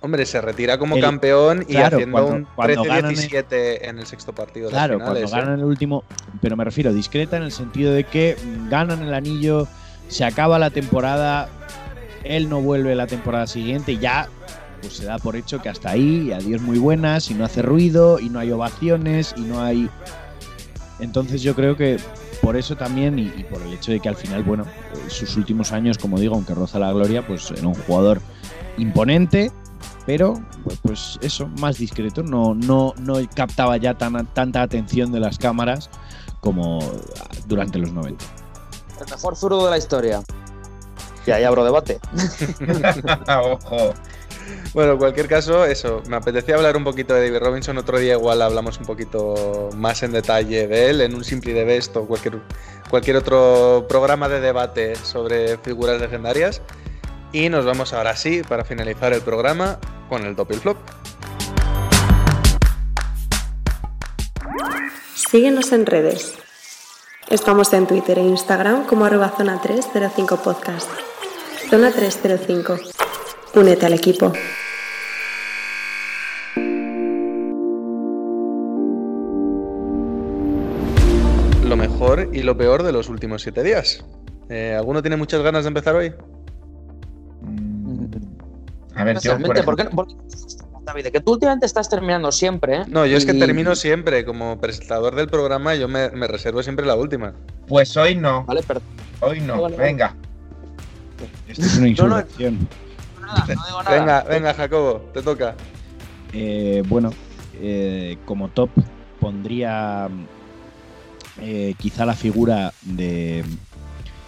[0.00, 3.78] Hombre, se retira como El- campeón y claro, haciendo cuando- un cuando ganan el- 13-17
[3.88, 5.22] en el sexto partido de Claro, las finales.
[5.30, 5.40] cuando ¿eh?
[5.46, 6.04] ganan el último,
[6.40, 8.36] pero me refiero discreta en el sentido de que
[8.70, 9.66] ganan el anillo,
[10.08, 11.48] se acaba la temporada,
[12.24, 14.28] él no vuelve la temporada siguiente ya
[14.80, 18.20] pues se da por hecho que hasta ahí, adiós muy buenas, y no hace ruido,
[18.20, 19.88] y no hay ovaciones, y no hay...
[20.98, 21.98] Entonces yo creo que
[22.40, 24.64] por eso también, y, por el hecho de que al final, bueno,
[25.08, 28.20] sus últimos años, como digo, aunque roza la gloria, pues era un jugador
[28.78, 29.50] imponente,
[30.06, 35.20] pero pues, pues eso, más discreto, no, no, no captaba ya tan, tanta atención de
[35.20, 35.90] las cámaras
[36.40, 36.78] como
[37.48, 38.24] durante los 90.
[39.00, 40.22] El mejor zurdo de la historia.
[41.26, 41.98] Y ahí abro debate.
[43.28, 43.94] Ojo.
[44.74, 47.78] Bueno, en cualquier caso, eso, me apetecía hablar un poquito de David Robinson.
[47.78, 51.64] Otro día igual hablamos un poquito más en detalle de él, en un Simple de
[51.64, 52.40] Best o cualquier,
[52.90, 56.62] cualquier otro programa de debate sobre figuras legendarias.
[57.32, 59.78] Y nos vamos ahora sí, para finalizar el programa,
[60.08, 60.76] con el top y el flop.
[65.14, 66.45] Síguenos en redes.
[67.30, 70.88] Estamos en Twitter e Instagram como arroba zona 305 podcast.
[71.70, 72.78] Zona 305.
[73.54, 74.32] Únete al equipo.
[81.64, 84.04] Lo mejor y lo peor de los últimos siete días.
[84.48, 86.14] Eh, ¿Alguno tiene muchas ganas de empezar hoy?
[88.94, 90.14] A ver, yo, por Realmente, ¿por ejemplo- qué no- por qué-
[90.86, 92.76] David, que tú últimamente estás terminando siempre.
[92.76, 92.82] ¿eh?
[92.88, 96.86] No, yo es que termino siempre como presentador del programa, yo me, me reservo siempre
[96.86, 97.34] la última.
[97.66, 98.84] pues hoy no, Vale, perdón.
[99.20, 99.60] hoy no.
[99.60, 99.88] Vale, vale.
[99.88, 100.14] Venga,
[101.48, 101.88] Esto es una No, no.
[101.88, 102.68] insurrección.
[103.20, 103.98] Nada, no digo nada.
[103.98, 105.54] Venga, venga, Jacobo, te toca.
[106.32, 107.12] Eh, bueno,
[107.60, 108.70] eh, como top
[109.20, 110.08] pondría
[111.40, 113.44] eh, quizá la figura de,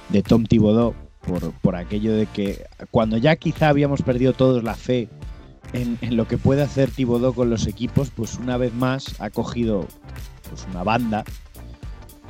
[0.08, 0.94] de Tom Thibodeau
[1.26, 5.08] por, por aquello de que cuando ya quizá habíamos perdido todos la fe
[5.72, 9.86] en, lo que puede hacer Thibodeau con los equipos, pues una vez más ha cogido
[10.48, 11.24] pues una banda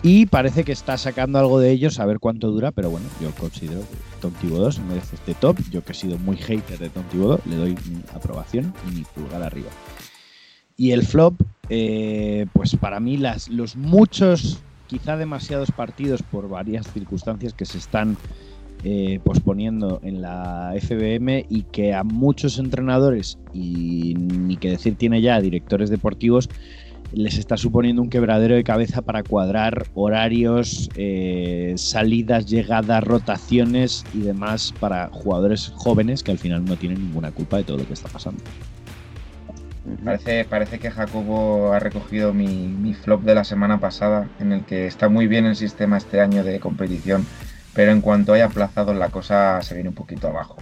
[0.02, 3.31] y parece que está sacando algo de ellos a ver cuánto dura, pero bueno, yo
[3.32, 5.59] considero que Tom Thibodeau se merece este top.
[5.70, 9.02] Yo que he sido muy hater de Tom Thibodeau, le doy mi aprobación y mi
[9.02, 9.70] pulgar arriba.
[10.77, 11.35] Y el flop,
[11.69, 17.78] eh, pues para mí las, los muchos, quizá demasiados partidos por varias circunstancias que se
[17.78, 18.16] están
[18.85, 25.21] eh, posponiendo en la FBM y que a muchos entrenadores y ni que decir tiene
[25.21, 26.49] ya directores deportivos
[27.13, 34.21] les está suponiendo un quebradero de cabeza para cuadrar horarios, eh, salidas, llegadas, rotaciones y
[34.21, 37.95] demás para jugadores jóvenes que al final no tienen ninguna culpa de todo lo que
[37.95, 38.43] está pasando.
[40.05, 44.65] parece, parece que Jacobo ha recogido mi, mi flop de la semana pasada, en el
[44.65, 47.25] que está muy bien el sistema este año de competición,
[47.79, 50.57] pero en cuanto haya aplazado la cosa se viene un poquito abajo.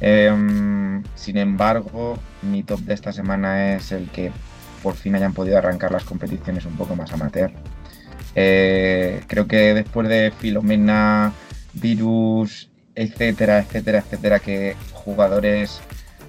[0.00, 4.30] Em, sin embargo, mi top de esta semana es el que
[4.80, 7.50] por fin hayan podido arrancar las competiciones un poco más amateur.
[8.36, 11.32] Eh, creo que después de Filomena,
[11.72, 15.80] Virus, etcétera, etcétera, etcétera, que jugadores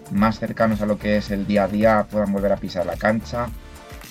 [0.09, 2.97] más cercanos a lo que es el día a día puedan volver a pisar la
[2.97, 3.49] cancha,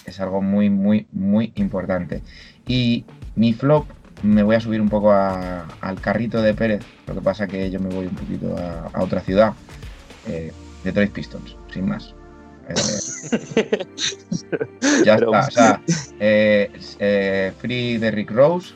[0.04, 2.22] es algo muy, muy, muy importante.
[2.64, 3.04] Y
[3.34, 3.86] mi flop,
[4.22, 7.70] me voy a subir un poco a- al carrito de Pérez, lo que pasa que
[7.70, 9.52] yo me voy un poquito a, a otra ciudad,
[10.26, 10.52] eh,
[10.84, 12.14] Detroit Pistons, sin más.
[12.68, 13.86] Eh,
[15.04, 15.80] ya está, o sea,
[16.18, 18.74] eh, eh, Free de Rick Rose,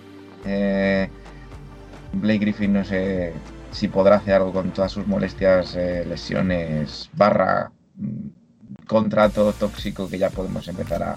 [2.13, 3.33] Blake Griffin no sé
[3.73, 5.75] si podrá hacer algo con todas sus molestias,
[6.07, 11.17] lesiones, barra mm, contrato tóxico que ya podemos empezar a,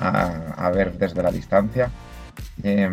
[0.00, 1.90] a- a ver desde la distancia.
[2.62, 2.90] Eh,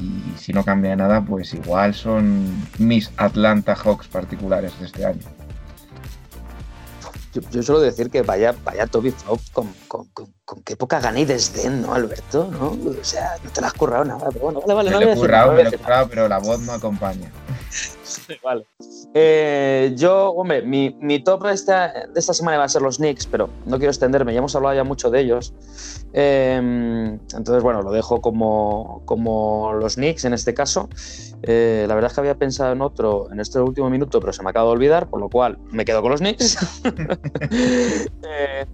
[0.00, 2.46] y si no cambia nada, pues igual son
[2.78, 5.22] mis Atlanta Hawks particulares de este año.
[7.32, 11.00] Yo, yo suelo decir que vaya, vaya Toby Flop con, con, con, con qué poca
[11.00, 12.48] gana y desdén, ¿no, Alberto?
[12.50, 12.68] ¿no?
[12.68, 15.12] O sea, no te la has currado nada, pero bueno, vale, vale, me no lo
[15.12, 17.30] he currado, me lo he currado, pero la voz no acompaña.
[18.42, 18.66] Vale.
[19.14, 22.98] Eh, yo, hombre, mi, mi top de esta, de esta semana va a ser los
[22.98, 25.54] Knicks, pero no quiero extenderme, ya hemos hablado ya mucho de ellos.
[26.12, 30.88] Eh, entonces, bueno, lo dejo como, como los Knicks en este caso.
[31.42, 34.42] Eh, la verdad es que había pensado en otro en este último minuto, pero se
[34.42, 36.58] me acaba de olvidar, por lo cual me quedo con los Knicks.
[38.28, 38.66] Eh,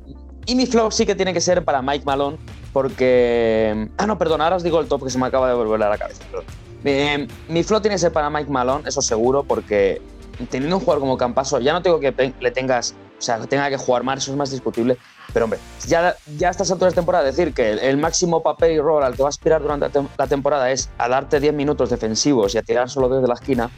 [0.47, 2.39] y mi flop sí que tiene que ser para Mike Malone,
[2.73, 3.89] porque.
[3.99, 5.91] Ah, no, perdón, ahora os digo el top que se me acaba de volver a
[5.91, 6.25] la cabeza.
[6.31, 6.47] perdón.
[6.85, 10.01] Eh, mi flow tiene que ser para Mike Malone, eso seguro, porque
[10.51, 13.77] teniendo un jugador como Campaso, ya no tengo que le tengas, o sea, tenga que
[13.77, 14.97] jugar más, eso es más discutible.
[15.33, 18.81] Pero hombre, ya, ya a estas alturas de temporada decir que el, máximo papel y
[18.81, 21.55] rol al que va a aspirar durante la tem- la temporada es a darte 10
[21.55, 23.71] minutos defensivos y a tirar solo desde la esquina,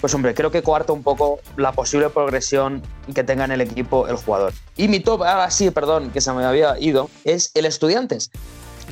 [0.00, 2.82] pues hombre, creo que coarta un poco la posible progresión
[3.14, 4.52] que tenga en el equipo el jugador.
[4.76, 8.30] Y mi top, ahora sí, perdón, que se me había ido, es el Estudiantes,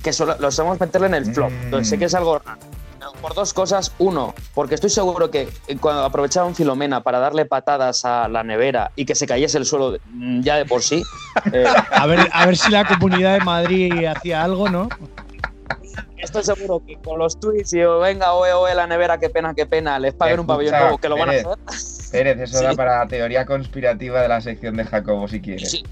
[0.03, 1.51] que solo, lo sabemos meterle en el flop.
[1.83, 2.59] Sé que es algo raro.
[3.25, 3.91] Por dos cosas.
[3.97, 8.93] Uno, porque estoy seguro que eh, cuando aprovecharon Filomena para darle patadas a la nevera
[8.97, 11.03] y que se cayese el suelo mm, ya de por sí,
[11.55, 14.91] eh, A ver, a ver si la comunidad de Madrid hacía algo, ¿no?
[16.19, 19.55] Estoy seguro que con los tweets y oh, venga, oe, oe, la nevera, qué pena,
[19.55, 21.47] qué pena, les paguen un pabellón nuevo, que lo van a hacer.
[22.13, 22.65] Pérez, eso Sí.
[22.65, 25.71] da para teoría conspirativa de la sección de Jacobo, si quieres.
[25.71, 25.83] Sí.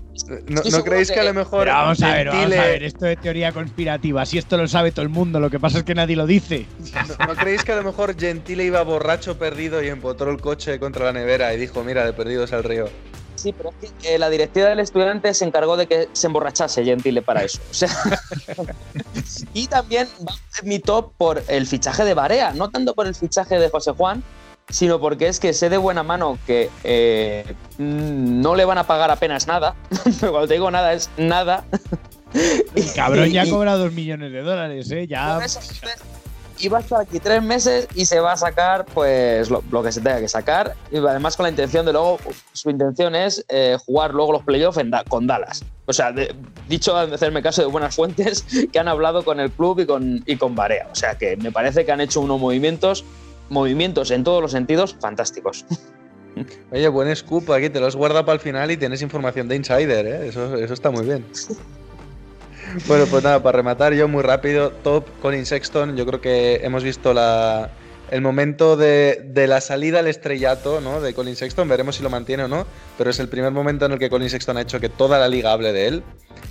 [0.47, 3.07] ¿No, creéis que a lo mejor Pero vamos a ver, vamos Gentile- a ver, esto
[3.07, 5.95] de teoría conspirativa, si esto lo sabe todo el mundo, lo que pasa es que
[5.97, 6.67] nadie lo dice.
[7.19, 10.79] ¿No, no creéis que a lo mejor Gentile iba borracho perdido y empotró el coche
[10.79, 12.89] contra la nevera y dijo, mira, de perdidos al río?
[13.43, 16.85] Sí, pero es que eh, la directiva del estudiante se encargó de que se emborrachase
[16.85, 17.59] Gentile para eso.
[17.71, 17.89] O sea,
[19.55, 20.33] y también va
[20.63, 24.23] mi top por el fichaje de Barea, no tanto por el fichaje de José Juan,
[24.69, 27.45] sino porque es que sé de buena mano que eh,
[27.79, 29.75] no le van a pagar apenas nada.
[30.21, 31.65] Pero cuando te digo nada, es nada.
[32.33, 35.09] El cabrón ya Y- cobra dos millones de dólares, ¿eh?
[35.09, 35.35] Ya.
[35.35, 35.59] Por eso,
[36.63, 39.83] y va a estar aquí tres meses y se va a sacar pues lo, lo
[39.83, 40.75] que se tenga que sacar.
[40.93, 42.19] Y además con la intención de luego,
[42.53, 45.65] su intención es eh, jugar luego los playoffs Da- con Dallas.
[45.87, 46.35] O sea, de-
[46.69, 50.23] dicho de hacerme caso de buenas fuentes que han hablado con el club y con,
[50.25, 50.89] y con Barea.
[50.93, 53.05] O sea que me parece que han hecho unos movimientos,
[53.51, 55.65] movimientos en todos los sentidos fantásticos.
[56.73, 59.57] Oye, buen scoop aquí, te lo has guardado para el final y tienes información de
[59.57, 60.29] insider, ¿eh?
[60.29, 61.27] Eso, eso está muy bien.
[62.87, 66.83] Bueno, pues nada, para rematar yo muy rápido, top Colin Sexton, yo creo que hemos
[66.83, 67.71] visto la,
[68.11, 71.01] el momento de, de la salida al estrellato ¿no?
[71.01, 72.67] de Colin Sexton, veremos si lo mantiene o no,
[72.99, 75.29] pero es el primer momento en el que Colin Sexton ha hecho que toda la
[75.29, 76.03] liga hable de él.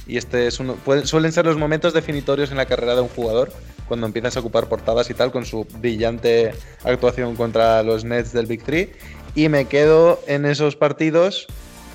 [0.08, 3.52] Y este es uno, suelen ser los momentos definitorios en la carrera de un jugador
[3.88, 8.48] cuando empiezas a ocupar portadas y tal con su brillante actuación contra los Nets del
[8.48, 8.92] Big Three.
[9.36, 11.46] Y me quedo en esos partidos,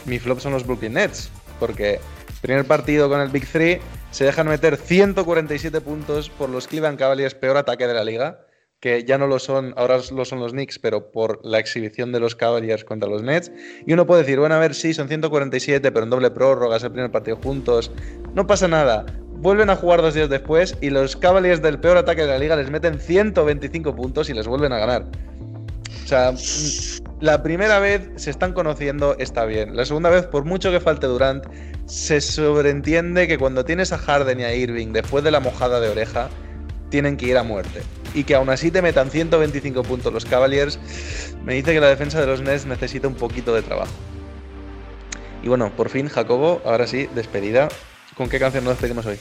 [0.05, 1.99] mi flop son los Brooklyn Nets, porque
[2.41, 3.81] primer partido con el Big Three
[4.17, 8.47] se dejan meter 147 puntos por los Cleveland Cavaliers, peor ataque de la liga,
[8.81, 12.21] que ya no lo son, ahora lo son los Knicks, pero por la exhibición de
[12.21, 13.53] los Cavaliers contra los Nets.
[13.87, 16.85] Y uno puede decir, bueno, a ver, sí, son 147, pero en doble prórroga, es
[16.85, 17.93] el primer partido juntos.
[18.33, 19.05] No pasa nada.
[19.33, 22.57] Vuelven a jugar dos días después y los Cavaliers del peor ataque de la liga
[22.57, 25.05] les meten 125 puntos y les vuelven a ganar.
[26.05, 26.33] O sea,
[27.21, 29.75] la primera vez se están conociendo, está bien.
[29.77, 31.45] La segunda vez, por mucho que falte Durant,
[31.87, 35.89] se sobreentiende que cuando tienes a Harden y a Irving después de la mojada de
[35.89, 36.29] oreja,
[36.91, 37.83] tienen que ir a muerte.
[38.15, 40.79] Y que aún así te metan 125 puntos los Cavaliers,
[41.45, 43.93] me dice que la defensa de los Nets necesita un poquito de trabajo.
[45.43, 47.69] Y bueno, por fin, Jacobo, ahora sí, despedida.
[48.15, 49.19] ¿Con qué canción nos despedimos hoy?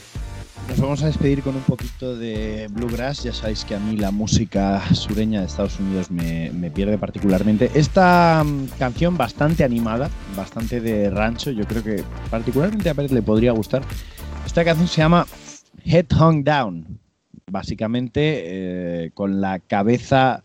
[0.68, 3.22] Nos vamos a despedir con un poquito de bluegrass.
[3.22, 7.70] Ya sabéis que a mí la música sureña de Estados Unidos me, me pierde particularmente.
[7.74, 13.22] Esta mm, canción bastante animada, bastante de rancho, yo creo que particularmente a Pérez le
[13.22, 13.82] podría gustar.
[14.44, 15.26] Esta canción se llama
[15.84, 16.98] Head Hung Down.
[17.48, 18.20] Básicamente
[19.04, 20.42] eh, con la cabeza...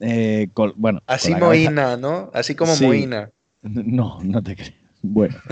[0.00, 2.30] eh, con- bueno, con Así cabeza- Moina, ¿no?
[2.32, 2.86] Así como Sí.
[2.86, 3.30] Moina.
[3.62, 4.72] no, no te creo.
[5.02, 5.36] Bueno.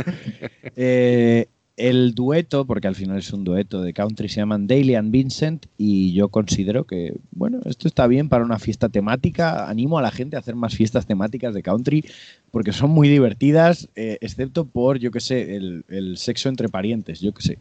[0.77, 5.11] Eh, el dueto, porque al final es un dueto de country, se llaman Daily and
[5.11, 9.69] Vincent y yo considero que, bueno, esto está bien para una fiesta temática.
[9.69, 12.05] Animo a la gente a hacer más fiestas temáticas de country
[12.53, 17.21] porque son muy divertidas, eh, excepto por, yo qué sé, el, el sexo entre parientes,
[17.21, 17.59] yo qué sé.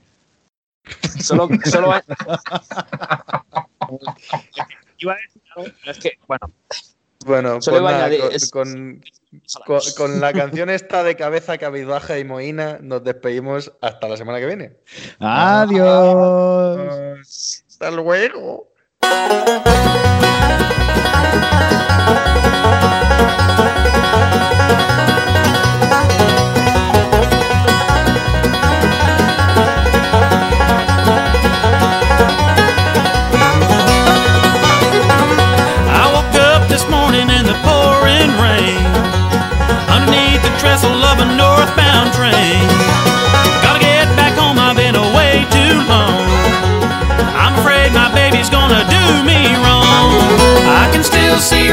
[1.23, 2.03] Solo, solo va-
[4.99, 6.51] Iba a decir algo, pero es que, bueno,
[7.25, 9.01] Bueno, Solo pues a nada, añadir, con, es- con-
[9.65, 14.39] con- con la canción esta de cabeza cabidaja y moína nos despedimos hasta la semana
[14.39, 14.73] que viene.
[15.19, 16.79] Adiós.
[17.69, 18.69] Hasta luego.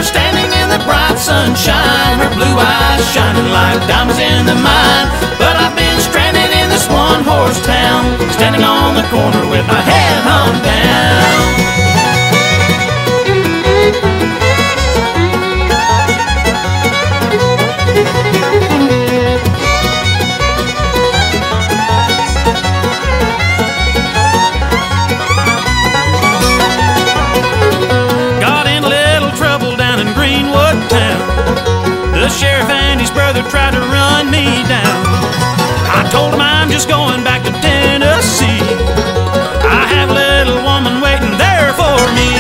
[0.01, 5.07] Her standing in the bright sunshine Her blue eyes shining like diamonds in the mine.
[5.37, 9.81] But I've been stranded in this one horse town Standing on the corner with my
[9.81, 11.90] head hung down
[32.31, 35.03] sheriff and his brother tried to run me down.
[35.91, 38.63] I told him I'm just going back to Tennessee.
[39.67, 42.31] I have a little woman waiting there for me.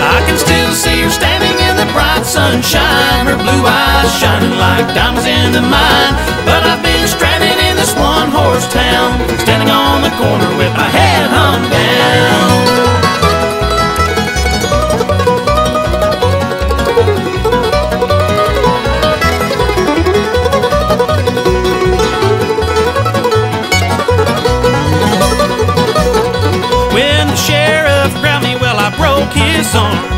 [0.00, 4.88] I can still see her standing in the bright sunshine, her blue eyes shining like
[4.96, 6.12] diamonds in the mine.
[6.48, 10.88] But I've been stranded in this one horse town, standing on the corner with my
[10.88, 12.81] head hung down.
[29.12, 30.08] Broke his arm.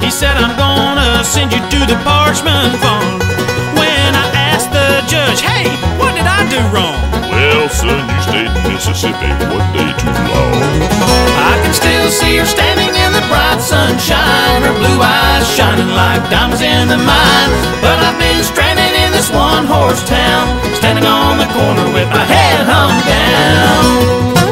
[0.00, 3.20] He said, I'm gonna send you to the Parchment Farm.
[3.76, 5.68] When I asked the judge, hey,
[6.00, 6.96] what did I do wrong?
[7.28, 10.56] Well, son, you stayed in Mississippi one day too long.
[11.52, 16.24] I can still see her standing in the bright sunshine, her blue eyes shining like
[16.32, 17.50] diamonds in the mine.
[17.84, 22.24] But I've been stranded in this one horse town, standing on the corner with my
[22.24, 24.47] head hung down.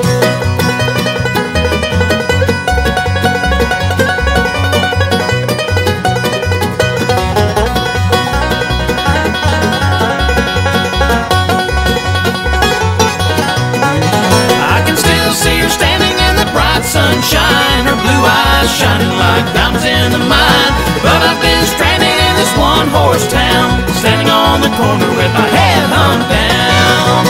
[19.36, 20.72] Like diamonds in the mine.
[21.04, 25.48] But I've been stranded in this one horse town, standing on the corner with my
[25.56, 27.20] head hung down.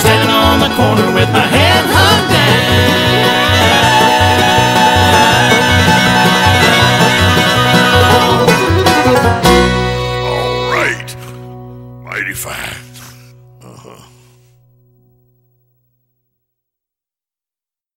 [0.00, 1.49] Standing on the corner with my